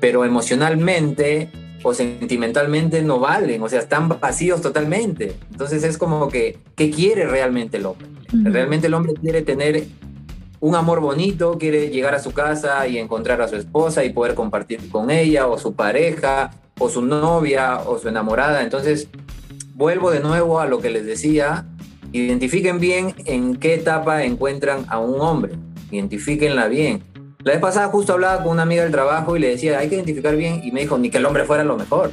pero 0.00 0.24
emocionalmente 0.24 1.48
o 1.82 1.94
sentimentalmente 1.94 3.02
no 3.02 3.20
valen, 3.20 3.62
o 3.62 3.68
sea, 3.68 3.80
están 3.80 4.08
vacíos 4.08 4.60
totalmente. 4.60 5.34
Entonces 5.50 5.82
es 5.82 5.96
como 5.96 6.28
que, 6.28 6.58
¿qué 6.76 6.90
quiere 6.90 7.26
realmente 7.26 7.78
el 7.78 7.86
hombre? 7.86 8.06
Realmente 8.32 8.88
el 8.88 8.94
hombre 8.94 9.14
quiere 9.14 9.42
tener 9.42 9.84
un 10.64 10.74
amor 10.74 11.00
bonito, 11.00 11.58
quiere 11.58 11.90
llegar 11.90 12.14
a 12.14 12.18
su 12.18 12.32
casa 12.32 12.88
y 12.88 12.96
encontrar 12.96 13.42
a 13.42 13.48
su 13.48 13.56
esposa 13.56 14.02
y 14.02 14.14
poder 14.14 14.34
compartir 14.34 14.88
con 14.88 15.10
ella 15.10 15.46
o 15.46 15.58
su 15.58 15.74
pareja 15.74 16.52
o 16.78 16.88
su 16.88 17.02
novia 17.02 17.80
o 17.86 17.98
su 17.98 18.08
enamorada. 18.08 18.62
Entonces, 18.62 19.08
vuelvo 19.74 20.10
de 20.10 20.20
nuevo 20.20 20.60
a 20.60 20.66
lo 20.66 20.80
que 20.80 20.88
les 20.88 21.04
decía, 21.04 21.66
identifiquen 22.12 22.80
bien 22.80 23.14
en 23.26 23.56
qué 23.56 23.74
etapa 23.74 24.24
encuentran 24.24 24.86
a 24.88 25.00
un 25.00 25.20
hombre, 25.20 25.52
identifíquenla 25.90 26.68
bien. 26.68 27.04
La 27.40 27.52
vez 27.52 27.60
pasada 27.60 27.88
justo 27.88 28.14
hablaba 28.14 28.42
con 28.42 28.52
una 28.52 28.62
amiga 28.62 28.84
del 28.84 28.92
trabajo 28.92 29.36
y 29.36 29.40
le 29.40 29.48
decía, 29.48 29.78
hay 29.78 29.90
que 29.90 29.96
identificar 29.96 30.34
bien 30.34 30.62
y 30.64 30.72
me 30.72 30.80
dijo, 30.80 30.96
ni 30.96 31.10
que 31.10 31.18
el 31.18 31.26
hombre 31.26 31.44
fuera 31.44 31.62
lo 31.62 31.76
mejor. 31.76 32.10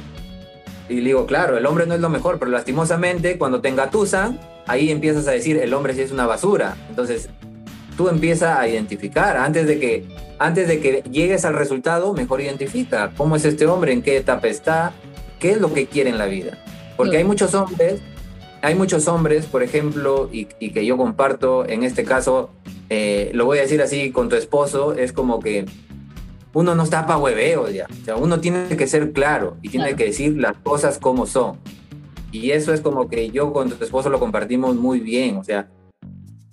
Y 0.90 0.96
le 0.96 1.04
digo, 1.04 1.24
claro, 1.24 1.56
el 1.56 1.64
hombre 1.64 1.86
no 1.86 1.94
es 1.94 2.00
lo 2.00 2.10
mejor, 2.10 2.38
pero 2.38 2.50
lastimosamente 2.50 3.38
cuando 3.38 3.62
te 3.62 3.70
engatusan, 3.70 4.38
ahí 4.66 4.90
empiezas 4.90 5.26
a 5.26 5.30
decir, 5.30 5.56
el 5.56 5.72
hombre 5.72 5.94
sí 5.94 6.02
es 6.02 6.12
una 6.12 6.26
basura. 6.26 6.76
Entonces, 6.90 7.30
tú 7.96 8.08
empiezas 8.08 8.58
a 8.58 8.68
identificar. 8.68 9.36
Antes 9.36 9.66
de, 9.66 9.78
que, 9.78 10.04
antes 10.38 10.68
de 10.68 10.80
que 10.80 11.02
llegues 11.10 11.44
al 11.44 11.54
resultado, 11.54 12.12
mejor 12.14 12.40
identifica 12.40 13.12
cómo 13.16 13.36
es 13.36 13.44
este 13.44 13.66
hombre, 13.66 13.92
en 13.92 14.02
qué 14.02 14.16
etapa 14.16 14.48
está, 14.48 14.92
qué 15.38 15.52
es 15.52 15.60
lo 15.60 15.72
que 15.72 15.86
quiere 15.86 16.10
en 16.10 16.18
la 16.18 16.26
vida. 16.26 16.58
Porque 16.96 17.16
hay 17.16 17.24
muchos 17.24 17.54
hombres, 17.54 18.00
hay 18.60 18.74
muchos 18.74 19.08
hombres, 19.08 19.46
por 19.46 19.62
ejemplo, 19.62 20.28
y, 20.32 20.44
que 20.44 20.86
yo 20.86 20.96
comparto, 20.96 21.68
en 21.68 21.82
este 21.82 22.04
caso, 22.04 22.50
eh, 22.90 23.30
lo 23.34 23.44
voy 23.44 23.58
a 23.58 23.62
decir 23.62 23.82
así, 23.82 24.10
con 24.12 24.28
tu 24.28 24.36
esposo, 24.36 24.94
es 24.94 25.12
como 25.12 25.40
que 25.40 25.66
uno 26.54 26.74
no 26.74 26.82
está 26.82 27.06
para 27.06 27.18
hueveos 27.18 27.72
ya. 27.72 27.86
O 27.90 28.04
sea, 28.04 28.16
uno 28.16 28.40
tiene 28.40 28.68
que 28.76 28.86
ser 28.86 29.12
claro 29.12 29.56
y 29.62 29.70
tiene 29.70 29.96
que 29.96 30.04
decir 30.04 30.36
las 30.36 30.56
cosas 30.58 30.98
como 30.98 31.26
son. 31.26 31.58
Y 32.30 32.50
eso 32.52 32.72
es 32.72 32.80
como 32.80 33.08
que 33.08 33.30
yo 33.30 33.52
con 33.52 33.70
tu 33.70 33.82
esposo 33.82 34.10
lo 34.10 34.18
compartimos 34.18 34.76
muy 34.76 35.00
bien. 35.00 35.36
O 35.36 35.44
sea, 35.44 35.68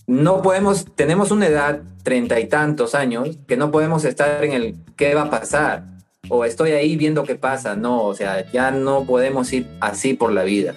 no 0.10 0.41
podemos, 0.41 0.86
tenemos 0.95 1.30
una 1.30 1.45
edad, 1.45 1.82
treinta 2.01 2.39
y 2.39 2.47
tantos 2.47 2.95
años, 2.95 3.38
que 3.47 3.57
no 3.57 3.70
podemos 3.70 4.05
estar 4.05 4.43
en 4.43 4.53
el 4.53 4.76
qué 4.97 5.14
va 5.14 5.24
a 5.24 5.30
pasar 5.30 5.84
o 6.30 6.45
estoy 6.45 6.72
ahí 6.72 6.97
viendo 6.97 7.24
qué 7.26 7.36
pasa. 7.36 7.76
No, 7.76 8.05
o 8.05 8.16
sea, 8.16 8.51
ya 8.51 8.72
no 8.72 9.05
podemos 9.05 9.53
ir 9.53 9.68
así 9.80 10.16
por 10.16 10.32
la 10.32 10.43
vida. 10.43 10.74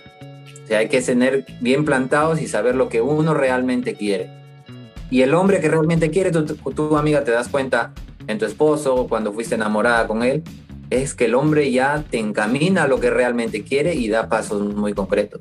O 0.63 0.67
sea, 0.67 0.81
hay 0.81 0.89
que 0.89 1.01
tener 1.01 1.47
bien 1.63 1.87
plantados 1.87 2.43
y 2.43 2.47
saber 2.47 2.75
lo 2.75 2.91
que 2.91 3.01
uno 3.01 3.33
realmente 3.33 3.95
quiere. 3.95 4.29
Y 5.11 5.23
el 5.23 5.33
hombre 5.33 5.61
que 5.61 5.69
realmente 5.69 6.11
quiere, 6.11 6.31
tu, 6.31 6.45
tu 6.45 6.97
amiga 6.99 7.25
te 7.25 7.31
das 7.31 7.49
cuenta 7.49 7.95
en 8.27 8.39
tu 8.39 8.45
esposo, 8.45 9.07
cuando 9.09 9.33
fuiste 9.33 9.55
enamorada 9.55 10.07
con 10.07 10.23
él, 10.23 10.43
es 10.91 11.15
que 11.15 11.25
el 11.25 11.35
hombre 11.35 11.73
ya 11.73 12.05
te 12.11 12.19
encamina 12.19 12.83
a 12.83 12.87
lo 12.87 13.01
que 13.01 13.09
realmente 13.09 13.63
quiere 13.63 13.95
y 13.95 14.09
da 14.09 14.29
pasos 14.29 14.61
muy 14.75 14.93
concretos. 14.93 15.41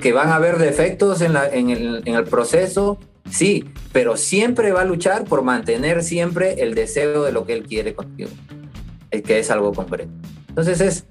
Que 0.00 0.12
van 0.12 0.28
a 0.28 0.36
haber 0.36 0.58
defectos 0.58 1.20
en, 1.22 1.32
la, 1.32 1.48
en, 1.48 1.70
el, 1.70 2.02
el 2.06 2.24
proceso, 2.24 2.98
sí, 3.28 3.64
pero 3.92 4.16
siempre 4.16 4.70
va 4.70 4.82
a 4.82 4.84
luchar 4.84 5.24
por 5.24 5.42
mantener 5.42 6.04
siempre 6.04 6.62
el 6.62 6.74
deseo 6.74 7.24
de 7.24 7.32
lo 7.32 7.44
que 7.46 7.54
él 7.54 7.64
quiere 7.64 7.94
contigo, 7.94 8.30
es 9.10 9.22
que 9.22 9.40
es 9.40 9.50
algo 9.50 9.72
concreto. 9.72 10.12
Entonces 10.48 10.80
es, 10.80 11.04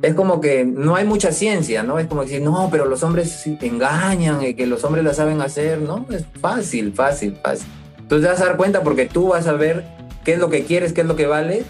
es 0.00 0.14
como 0.14 0.40
que 0.40 0.64
no 0.64 0.96
hay 0.96 1.04
mucha 1.04 1.30
ciencia, 1.30 1.82
¿no? 1.82 1.98
Es 1.98 2.06
como 2.06 2.22
decir, 2.22 2.40
no, 2.40 2.68
pero 2.70 2.86
los 2.86 3.02
hombres 3.02 3.46
engañan, 3.60 4.42
y 4.42 4.54
que 4.54 4.66
los 4.66 4.82
hombres 4.84 5.04
la 5.04 5.12
saben 5.12 5.42
hacer, 5.42 5.80
¿no? 5.80 6.06
Es 6.10 6.24
fácil, 6.40 6.94
fácil, 6.94 7.36
fácil. 7.42 7.66
Entonces 7.98 8.26
te 8.26 8.32
vas 8.32 8.40
a 8.40 8.46
dar 8.46 8.56
cuenta 8.56 8.82
porque 8.82 9.06
tú 9.06 9.28
vas 9.28 9.46
a 9.46 9.52
ver 9.52 9.84
qué 10.24 10.34
es 10.34 10.38
lo 10.38 10.48
que 10.48 10.64
quieres, 10.64 10.92
qué 10.92 11.02
es 11.02 11.06
lo 11.06 11.16
que 11.16 11.26
vale, 11.26 11.64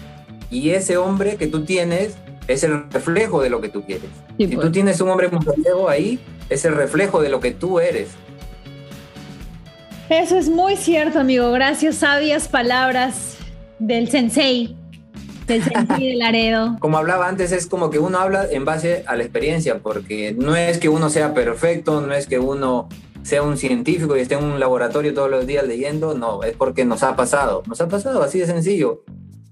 y 0.49 0.69
ese 0.69 0.95
hombre 0.95 1.35
que 1.35 1.47
tú 1.47 1.65
tienes 1.65 2.15
es 2.47 2.63
el 2.63 2.89
reflejo 2.89 3.41
de 3.41 3.49
lo 3.49 3.61
que 3.61 3.69
tú 3.69 3.83
quieres. 3.83 4.09
si 4.37 4.47
tú 4.47 4.55
pues. 4.57 4.71
tienes 4.71 5.01
un 5.01 5.09
hombre 5.09 5.29
mujeriego 5.29 5.89
ahí, 5.89 6.19
es 6.49 6.65
el 6.65 6.75
reflejo 6.75 7.21
de 7.21 7.29
lo 7.29 7.39
que 7.39 7.51
tú 7.51 7.79
eres. 7.79 8.09
Eso 10.09 10.37
es 10.37 10.47
muy 10.49 10.77
cierto, 10.77 11.19
amigo. 11.19 11.51
Gracias, 11.51 11.97
sabias 11.97 12.47
palabras 12.47 13.37
del 13.79 14.09
sensei, 14.09 14.75
del 15.47 15.61
sensei 15.61 16.11
de 16.11 16.15
Laredo. 16.15 16.77
Como 16.79 16.97
hablaba 16.97 17.27
antes, 17.27 17.51
es 17.51 17.67
como 17.67 17.89
que 17.89 17.99
uno 17.99 18.17
habla 18.17 18.47
en 18.49 18.63
base 18.63 19.03
a 19.05 19.17
la 19.17 19.23
experiencia, 19.23 19.79
porque 19.79 20.33
no 20.37 20.55
es 20.55 20.77
que 20.77 20.87
uno 20.87 21.09
sea 21.09 21.33
perfecto, 21.33 21.99
no 21.99 22.13
es 22.13 22.25
que 22.27 22.39
uno 22.39 22.87
sea 23.23 23.43
un 23.43 23.57
científico 23.57 24.15
y 24.15 24.21
esté 24.21 24.35
en 24.35 24.45
un 24.45 24.59
laboratorio 24.61 25.13
todos 25.13 25.29
los 25.29 25.45
días 25.45 25.67
leyendo, 25.67 26.13
no, 26.13 26.43
es 26.43 26.55
porque 26.55 26.85
nos 26.85 27.03
ha 27.03 27.17
pasado, 27.17 27.61
nos 27.67 27.81
ha 27.81 27.89
pasado 27.89 28.23
así 28.23 28.39
de 28.39 28.45
sencillo. 28.45 29.03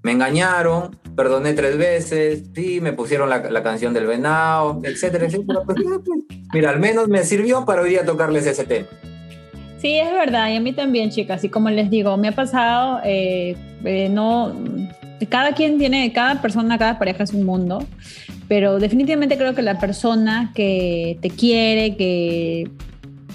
Me 0.06 0.12
engañaron, 0.12 0.96
perdoné 1.16 1.54
tres 1.54 1.80
veces, 1.80 2.44
sí, 2.54 2.80
me 2.80 2.94
pusieron 2.94 3.28
la, 3.28 3.40
la 3.50 3.64
canción 3.64 3.92
del 3.92 4.06
venado, 4.06 4.80
etcétera, 4.84 5.26
etcétera. 5.26 5.62
Pues, 5.66 5.80
pues, 5.82 6.20
mira, 6.54 6.70
al 6.70 6.80
menos 6.80 7.08
me 7.08 7.24
sirvió 7.24 7.66
para 7.66 7.82
hoy 7.82 7.90
día 7.90 8.06
tocarles 8.06 8.46
ese 8.46 8.66
tema. 8.66 8.88
Sí, 9.80 9.96
es 9.96 10.12
verdad, 10.12 10.52
y 10.52 10.58
a 10.58 10.60
mí 10.60 10.74
también, 10.74 11.10
chicas, 11.10 11.44
y 11.44 11.50
como 11.50 11.72
les 11.72 11.90
digo, 11.90 12.18
me 12.18 12.28
ha 12.28 12.34
pasado, 12.34 13.00
eh, 13.04 13.58
eh, 13.84 14.08
no, 14.10 14.54
cada 15.28 15.54
quien 15.54 15.80
tiene, 15.80 16.14
cada 16.14 16.40
persona, 16.40 16.78
cada 16.78 17.00
pareja 17.00 17.24
es 17.24 17.34
un 17.34 17.44
mundo, 17.44 17.84
pero 18.48 18.78
definitivamente 18.78 19.40
creo 19.40 19.56
que 19.56 19.64
la 19.64 19.80
persona 19.80 20.52
que 20.54 21.18
te 21.20 21.32
quiere, 21.32 21.98
que 21.98 22.70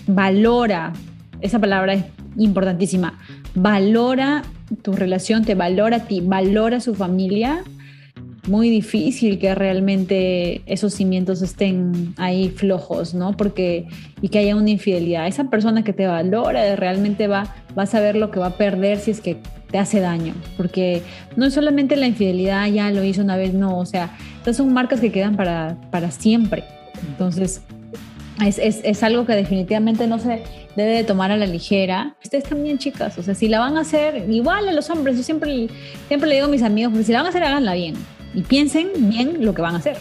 valora, 0.07 0.93
esa 1.41 1.59
palabra 1.59 1.95
es 1.95 2.05
importantísima, 2.37 3.19
valora 3.57 4.45
tu 4.83 4.93
relación, 4.93 5.45
te 5.45 5.55
valora 5.55 5.99
a 5.99 6.05
ti, 6.07 6.21
valora 6.21 6.81
su 6.81 6.95
familia, 6.95 7.63
muy 8.49 8.71
difícil 8.71 9.39
que 9.39 9.55
realmente 9.55 10.63
esos 10.67 10.95
cimientos 10.95 11.43
estén 11.43 12.15
ahí 12.17 12.49
flojos, 12.49 13.15
¿no? 13.15 13.37
Porque 13.37 13.87
y 14.23 14.29
que 14.29 14.39
haya 14.39 14.57
una 14.57 14.71
infidelidad. 14.71 15.27
Esa 15.27 15.45
persona 15.51 15.85
que 15.85 15.93
te 15.93 16.07
valora 16.07 16.75
realmente 16.77 17.29
va, 17.29 17.55
va 17.79 17.83
a 17.83 17.87
saber 17.87 18.17
lo 18.17 18.31
que 18.31 18.41
va 18.41 18.47
a 18.47 18.57
perder 18.57 18.99
si 18.99 19.11
es 19.11 19.21
que 19.21 19.37
te 19.71 19.79
hace 19.79 20.01
daño, 20.01 20.35
porque 20.57 21.03
no 21.37 21.47
es 21.47 21.55
solamente 21.55 21.97
la 21.97 22.07
infidelidad, 22.07 22.67
ya 22.69 22.91
lo 22.91 23.05
hizo 23.05 23.23
una 23.23 23.37
vez, 23.37 23.55
no, 23.55 23.79
o 23.79 23.87
sea, 23.87 24.17
estas 24.39 24.57
son 24.57 24.73
marcas 24.73 25.01
que 25.01 25.13
quedan 25.13 25.37
para, 25.37 25.77
para 25.91 26.11
siempre. 26.11 26.65
Entonces, 27.09 27.63
es, 28.47 28.59
es, 28.59 28.81
es, 28.85 29.03
algo 29.03 29.27
que 29.27 29.35
definitivamente 29.35 30.07
no 30.07 30.19
se 30.19 30.43
debe 30.77 30.91
de 30.97 31.05
tomar 31.05 31.31
a 31.31 31.37
la 31.37 31.47
ligera. 31.47 32.17
Ustedes 32.23 32.45
también, 32.45 32.79
chicas, 32.79 33.19
o 33.19 33.23
sea, 33.23 33.35
si 33.35 33.49
la 33.49 33.59
van 33.59 33.77
a 33.77 33.81
hacer, 33.81 34.31
igual 34.31 34.69
a 34.69 34.73
los 34.73 34.89
hombres, 34.91 35.17
yo 35.17 35.23
siempre, 35.23 35.69
siempre 36.09 36.29
le 36.29 36.37
digo 36.37 36.47
a 36.47 36.51
mis 36.51 36.63
amigos, 36.63 36.93
pues 36.95 37.07
si 37.07 37.13
la 37.13 37.19
van 37.19 37.27
a 37.27 37.29
hacer, 37.31 37.43
háganla 37.43 37.75
bien 37.75 37.95
y 38.35 38.43
piensen 38.43 38.89
bien 39.11 39.45
lo 39.45 39.55
que 39.55 39.63
van 39.63 39.75
a 39.75 39.79
hacer, 39.79 39.97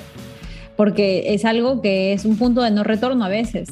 porque 0.76 1.34
es 1.34 1.46
algo 1.46 1.82
que 1.82 2.14
es 2.14 2.26
un 2.26 2.38
punto 2.38 2.62
de 2.62 2.72
no 2.72 2.84
retorno 2.84 3.26
a 3.26 3.30
veces. 3.30 3.70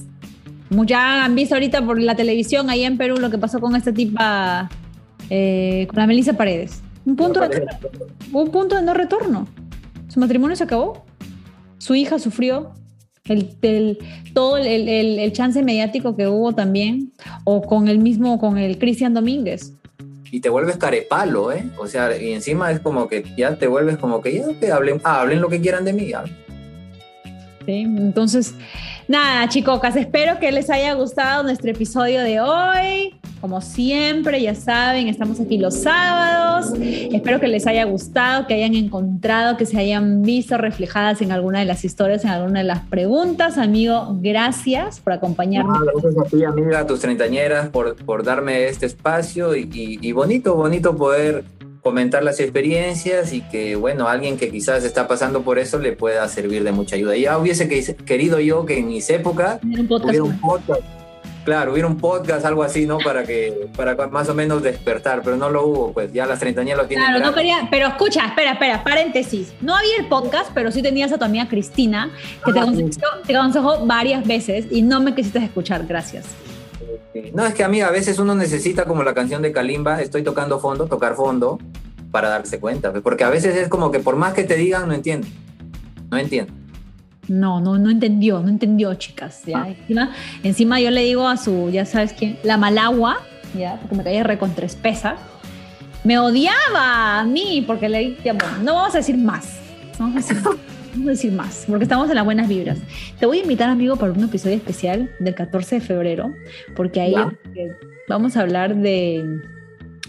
Ya 0.86 1.24
han 1.24 1.36
visto 1.36 1.56
ahorita 1.56 1.86
por 1.86 2.02
la 2.02 2.16
televisión 2.16 2.70
ahí 2.70 2.84
en 2.84 2.98
Perú 2.98 3.18
lo 3.18 3.30
que 3.30 3.38
pasó 3.38 3.60
con 3.60 3.76
esta 3.76 3.94
tipa, 3.94 4.70
eh, 5.30 5.88
con 5.90 6.00
la 6.00 6.08
Melissa 6.08 6.34
Paredes. 6.34 6.82
Un 7.06 7.16
punto, 7.16 7.40
de, 7.40 7.66
un 8.34 8.52
punto 8.52 8.76
de 8.76 8.82
no 8.82 8.94
retorno. 8.94 9.48
Su 10.10 10.20
matrimonio 10.20 10.58
se 10.58 10.66
acabó, 10.66 11.06
su 11.78 11.96
hija 11.96 12.20
sufrió, 12.20 12.74
el, 13.34 13.98
todo 14.34 14.58
el, 14.58 14.88
el, 14.88 15.34
chance 15.34 15.62
mediático 15.64 16.16
que 16.16 16.28
hubo 16.28 16.54
también, 16.54 17.12
o 17.44 17.62
con 17.62 17.88
el 17.88 18.00
mismo, 18.00 18.40
con 18.40 18.58
el 18.58 18.78
Cristian 18.78 19.14
Domínguez. 19.14 19.74
Y 20.32 20.42
te 20.42 20.50
vuelves 20.50 20.78
carepalo, 20.78 21.52
¿eh? 21.52 21.64
O 21.78 21.88
sea, 21.88 22.16
y 22.22 22.34
encima 22.34 22.72
es 22.72 22.80
como 22.80 23.08
que 23.08 23.24
ya 23.38 23.58
te 23.58 23.68
vuelves 23.68 23.98
como 23.98 24.22
que 24.22 24.34
ya 24.34 24.46
ah, 25.04 25.22
hablen 25.22 25.42
lo 25.42 25.50
que 25.50 25.62
quieran 25.62 25.86
de 25.86 25.94
mí. 25.94 26.12
Entonces, 27.68 28.54
nada, 29.08 29.48
chicocas, 29.50 29.96
espero 29.96 30.40
que 30.40 30.52
les 30.52 30.70
haya 30.70 30.94
gustado 30.94 31.44
nuestro 31.44 31.70
episodio 31.72 32.22
de 32.22 32.40
hoy. 32.40 33.14
Como 33.42 33.62
siempre, 33.62 34.42
ya 34.42 34.56
saben, 34.56 35.08
estamos 35.08 35.40
aquí 35.40 35.58
los 35.58 35.76
sábados. 35.76 36.74
Espero 36.80 37.40
que 37.40 37.48
les 37.48 37.68
haya 37.68 37.84
gustado, 37.86 38.48
que 38.48 38.56
hayan 38.56 38.74
encontrado, 38.74 39.58
que 39.58 39.66
se 39.66 39.78
hayan 39.78 40.24
visto 40.24 40.58
reflejadas 40.58 41.22
en 41.22 41.32
alguna 41.32 41.60
de 41.60 41.66
las 41.66 41.86
historias, 41.86 42.24
en 42.24 42.32
alguna 42.32 42.60
de 42.60 42.66
las 42.66 42.82
preguntas. 42.88 43.58
Amigo, 43.58 44.18
gracias 44.22 45.00
por 45.00 45.14
acompañarme. 45.14 45.78
gracias 45.94 46.18
a 46.18 46.24
ti, 46.24 46.44
amiga, 46.44 46.80
a 46.80 46.88
tus 46.88 47.02
treintañeras, 47.02 47.70
por, 47.70 47.96
por 47.98 48.24
darme 48.24 48.68
este 48.70 48.88
espacio 48.88 49.56
y 49.56 50.12
bonito, 50.14 50.56
bonito 50.56 50.96
poder 50.96 51.44
comentar 51.88 52.22
las 52.22 52.42
experiencias 52.42 53.32
y 53.32 53.40
que, 53.40 53.78
bueno, 53.78 54.10
alguien 54.10 54.38
que 54.38 54.52
quizás 54.52 54.84
está 54.84 55.08
pasando 55.08 55.44
por 55.44 55.58
eso 55.58 55.80
le 55.80 55.94
pueda 55.94 56.28
servir 56.28 56.66
de 56.66 56.74
mucha 56.74 56.98
ayuda. 56.98 57.16
Ya 57.16 57.38
hubiese 57.38 57.70
querido 57.96 58.42
yo 58.42 58.66
que 58.66 58.80
en 58.80 58.90
mis 58.90 59.10
épocas 59.10 59.62
hubiera 59.64 60.24
un 60.24 60.38
podcast 60.42 60.82
Claro, 61.46 61.72
hubiera 61.72 61.88
un 61.88 61.96
podcast, 61.96 62.46
algo 62.46 62.62
así, 62.62 62.86
¿no? 62.86 62.98
Para 62.98 63.24
que, 63.24 63.70
para 63.78 63.96
más 64.10 64.28
o 64.28 64.34
menos 64.34 64.62
despertar, 64.62 65.22
pero 65.24 65.38
no 65.38 65.50
lo 65.50 65.66
hubo, 65.66 65.94
pues 65.94 66.12
ya 66.12 66.26
las 66.26 66.40
treintañeras 66.40 66.82
lo 66.82 66.88
tienen. 66.90 67.08
Claro, 67.08 67.24
no 67.24 67.34
quería, 67.34 67.70
pero 67.72 67.88
escucha, 67.88 68.26
espera, 68.26 68.52
espera, 68.52 68.84
paréntesis. 68.84 69.54
No 69.62 69.74
había 69.74 69.96
el 69.98 70.08
podcast, 70.08 70.52
pero 70.54 70.74
sí 70.74 70.82
tenías 70.82 71.14
a 71.14 71.18
tu 71.18 71.24
amiga 71.24 71.48
Cristina, 71.48 72.12
que 72.44 72.52
te, 72.52 72.60
aconsejó, 72.60 73.78
te 73.78 73.86
varias 73.86 74.28
veces 74.28 74.66
y 74.70 74.82
no 74.82 75.00
me 75.00 75.16
quisiste 75.16 75.40
escuchar, 75.40 75.86
gracias. 75.88 76.26
No, 77.34 77.46
es 77.46 77.54
que 77.54 77.64
amiga, 77.64 77.88
a 77.88 77.92
veces 77.92 78.20
uno 78.20 78.36
necesita 78.36 78.86
como 78.86 79.04
la 79.04 79.14
canción 79.14 79.42
de 79.42 79.52
Kalimba, 79.52 80.02
estoy 80.02 80.24
tocando 80.24 80.60
fondo, 80.60 80.88
tocar 80.88 81.16
fondo, 81.16 81.60
para 82.12 82.30
darse 82.30 82.60
cuenta, 82.60 82.94
porque 82.94 83.24
a 83.24 83.30
veces 83.30 83.56
es 83.56 83.68
como 83.68 83.92
que 83.92 84.00
por 84.00 84.16
más 84.16 84.34
que 84.34 84.44
te 84.44 84.56
digan, 84.56 84.88
no 84.88 84.94
entiendo, 84.94 85.28
no 86.10 86.18
entiendo. 86.18 86.54
No, 87.28 87.60
no, 87.60 87.78
no 87.78 87.90
entendió, 87.90 88.40
no 88.40 88.48
entendió, 88.48 88.94
chicas. 88.96 89.44
¿ya? 89.46 89.64
Ah. 89.64 89.68
Encima, 89.68 90.12
encima 90.44 90.80
yo 90.80 90.92
le 90.92 91.02
digo 91.04 91.28
a 91.28 91.36
su, 91.38 91.70
ya 91.70 91.86
sabes 91.86 92.14
quién, 92.14 92.40
la 92.44 92.58
malagua, 92.58 93.18
¿ya? 93.58 93.78
porque 93.82 93.96
me 93.96 94.04
caía 94.04 94.24
recontrespesa, 94.24 95.18
me 96.04 96.18
odiaba 96.20 97.20
a 97.20 97.26
mí 97.26 97.64
porque 97.68 97.90
le 97.90 98.00
dije, 98.00 98.34
no 98.64 98.76
vamos 98.76 98.96
a 98.96 99.00
decir 99.00 99.18
más, 99.18 99.60
no 100.00 100.08
vamos 100.08 100.16
a 100.16 100.34
decir, 100.34 100.44
vamos 100.98 101.08
a 101.08 101.12
decir 101.12 101.32
más, 101.32 101.66
porque 101.68 101.84
estamos 101.84 102.10
en 102.10 102.16
las 102.16 102.26
buenas 102.26 102.48
vibras. 102.48 102.80
Te 103.20 103.26
voy 103.26 103.40
a 103.40 103.42
invitar, 103.42 103.70
amigo, 103.70 103.96
para 103.96 104.12
un 104.12 104.24
episodio 104.24 104.56
especial 104.56 105.12
del 105.20 105.36
14 105.36 105.76
de 105.76 105.82
febrero, 105.82 106.34
porque 106.76 107.02
ahí 107.02 107.16
vamos 108.08 108.36
a 108.38 108.42
hablar 108.42 108.76
de 108.76 109.40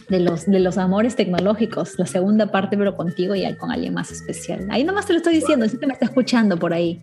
de 0.08 0.20
los, 0.20 0.46
de 0.46 0.58
los 0.58 0.78
amores 0.78 1.16
tecnológicos, 1.16 1.98
la 1.98 2.06
segunda 2.06 2.50
parte, 2.50 2.76
pero 2.76 2.96
contigo 2.96 3.34
y 3.34 3.54
con 3.56 3.70
alguien 3.70 3.94
más 3.94 4.10
especial. 4.10 4.66
Ahí 4.70 4.82
nomás 4.84 5.06
te 5.06 5.12
lo 5.12 5.18
estoy 5.18 5.34
diciendo, 5.34 5.68
si 5.68 5.76
te 5.76 5.86
me 5.86 5.92
está 5.92 6.06
escuchando 6.06 6.56
por 6.58 6.72
ahí. 6.72 7.02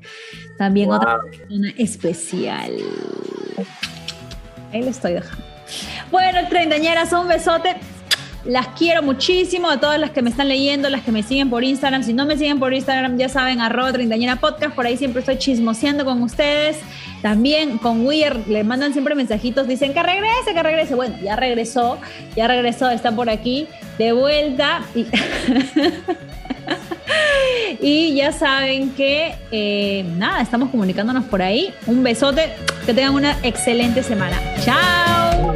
También 0.58 0.92
otra 0.92 1.22
persona 1.22 1.70
especial. 1.78 2.72
Ahí 4.72 4.82
lo 4.82 4.90
estoy 4.90 5.14
dejando. 5.14 5.46
Bueno, 6.12 6.40
treintañeras, 6.50 7.14
un 7.14 7.28
besote. 7.28 7.76
Las 8.46 8.68
quiero 8.70 9.02
muchísimo 9.02 9.70
a 9.70 9.80
todas 9.80 10.00
las 10.00 10.12
que 10.12 10.22
me 10.22 10.30
están 10.30 10.48
leyendo, 10.48 10.88
las 10.90 11.02
que 11.02 11.12
me 11.12 11.24
siguen 11.24 11.50
por 11.50 11.64
Instagram. 11.64 12.04
Si 12.04 12.14
no 12.14 12.28
me 12.28 12.38
siguen 12.38 12.60
por 12.60 12.76
Instagram, 12.76 13.18
ya 13.18 13.28
saben, 13.28 13.60
arroba 13.60 13.92
treintañera 13.92 14.36
podcast. 14.36 14.76
Por 14.76 14.86
ahí 14.86 14.98
siempre 14.98 15.22
estoy 15.22 15.38
chismoseando 15.38 16.06
con 16.06 16.22
ustedes. 16.22 16.78
También 17.24 17.80
con 17.80 18.06
Weir 18.06 18.48
le 18.48 18.64
mandan 18.64 18.94
siempre 18.94 19.16
mensajitos, 19.16 19.68
dicen 19.68 19.96
que 19.96 20.04
regrese, 20.04 20.54
que 20.54 20.62
regrese. 20.62 20.94
Bueno, 20.94 21.16
ya 21.24 21.36
regresó, 21.36 21.98
ya 22.36 22.48
regresó, 22.48 22.92
está 22.92 23.12
por 23.12 23.32
aquí 23.32 23.68
de 23.98 24.12
vuelta. 24.14 24.84
Y, 27.82 28.14
ya 28.16 28.32
saben 28.32 28.92
que, 28.92 29.34
eh, 29.52 30.06
nada, 30.18 30.42
estamos 30.42 30.70
comunicándonos 30.70 31.26
por 31.26 31.42
ahí. 31.42 31.74
Un 31.88 32.04
besote, 32.04 32.52
que 32.86 32.94
tengan 32.94 33.16
una 33.16 33.36
excelente 33.42 34.04
semana. 34.04 34.40
Chao. 34.64 35.56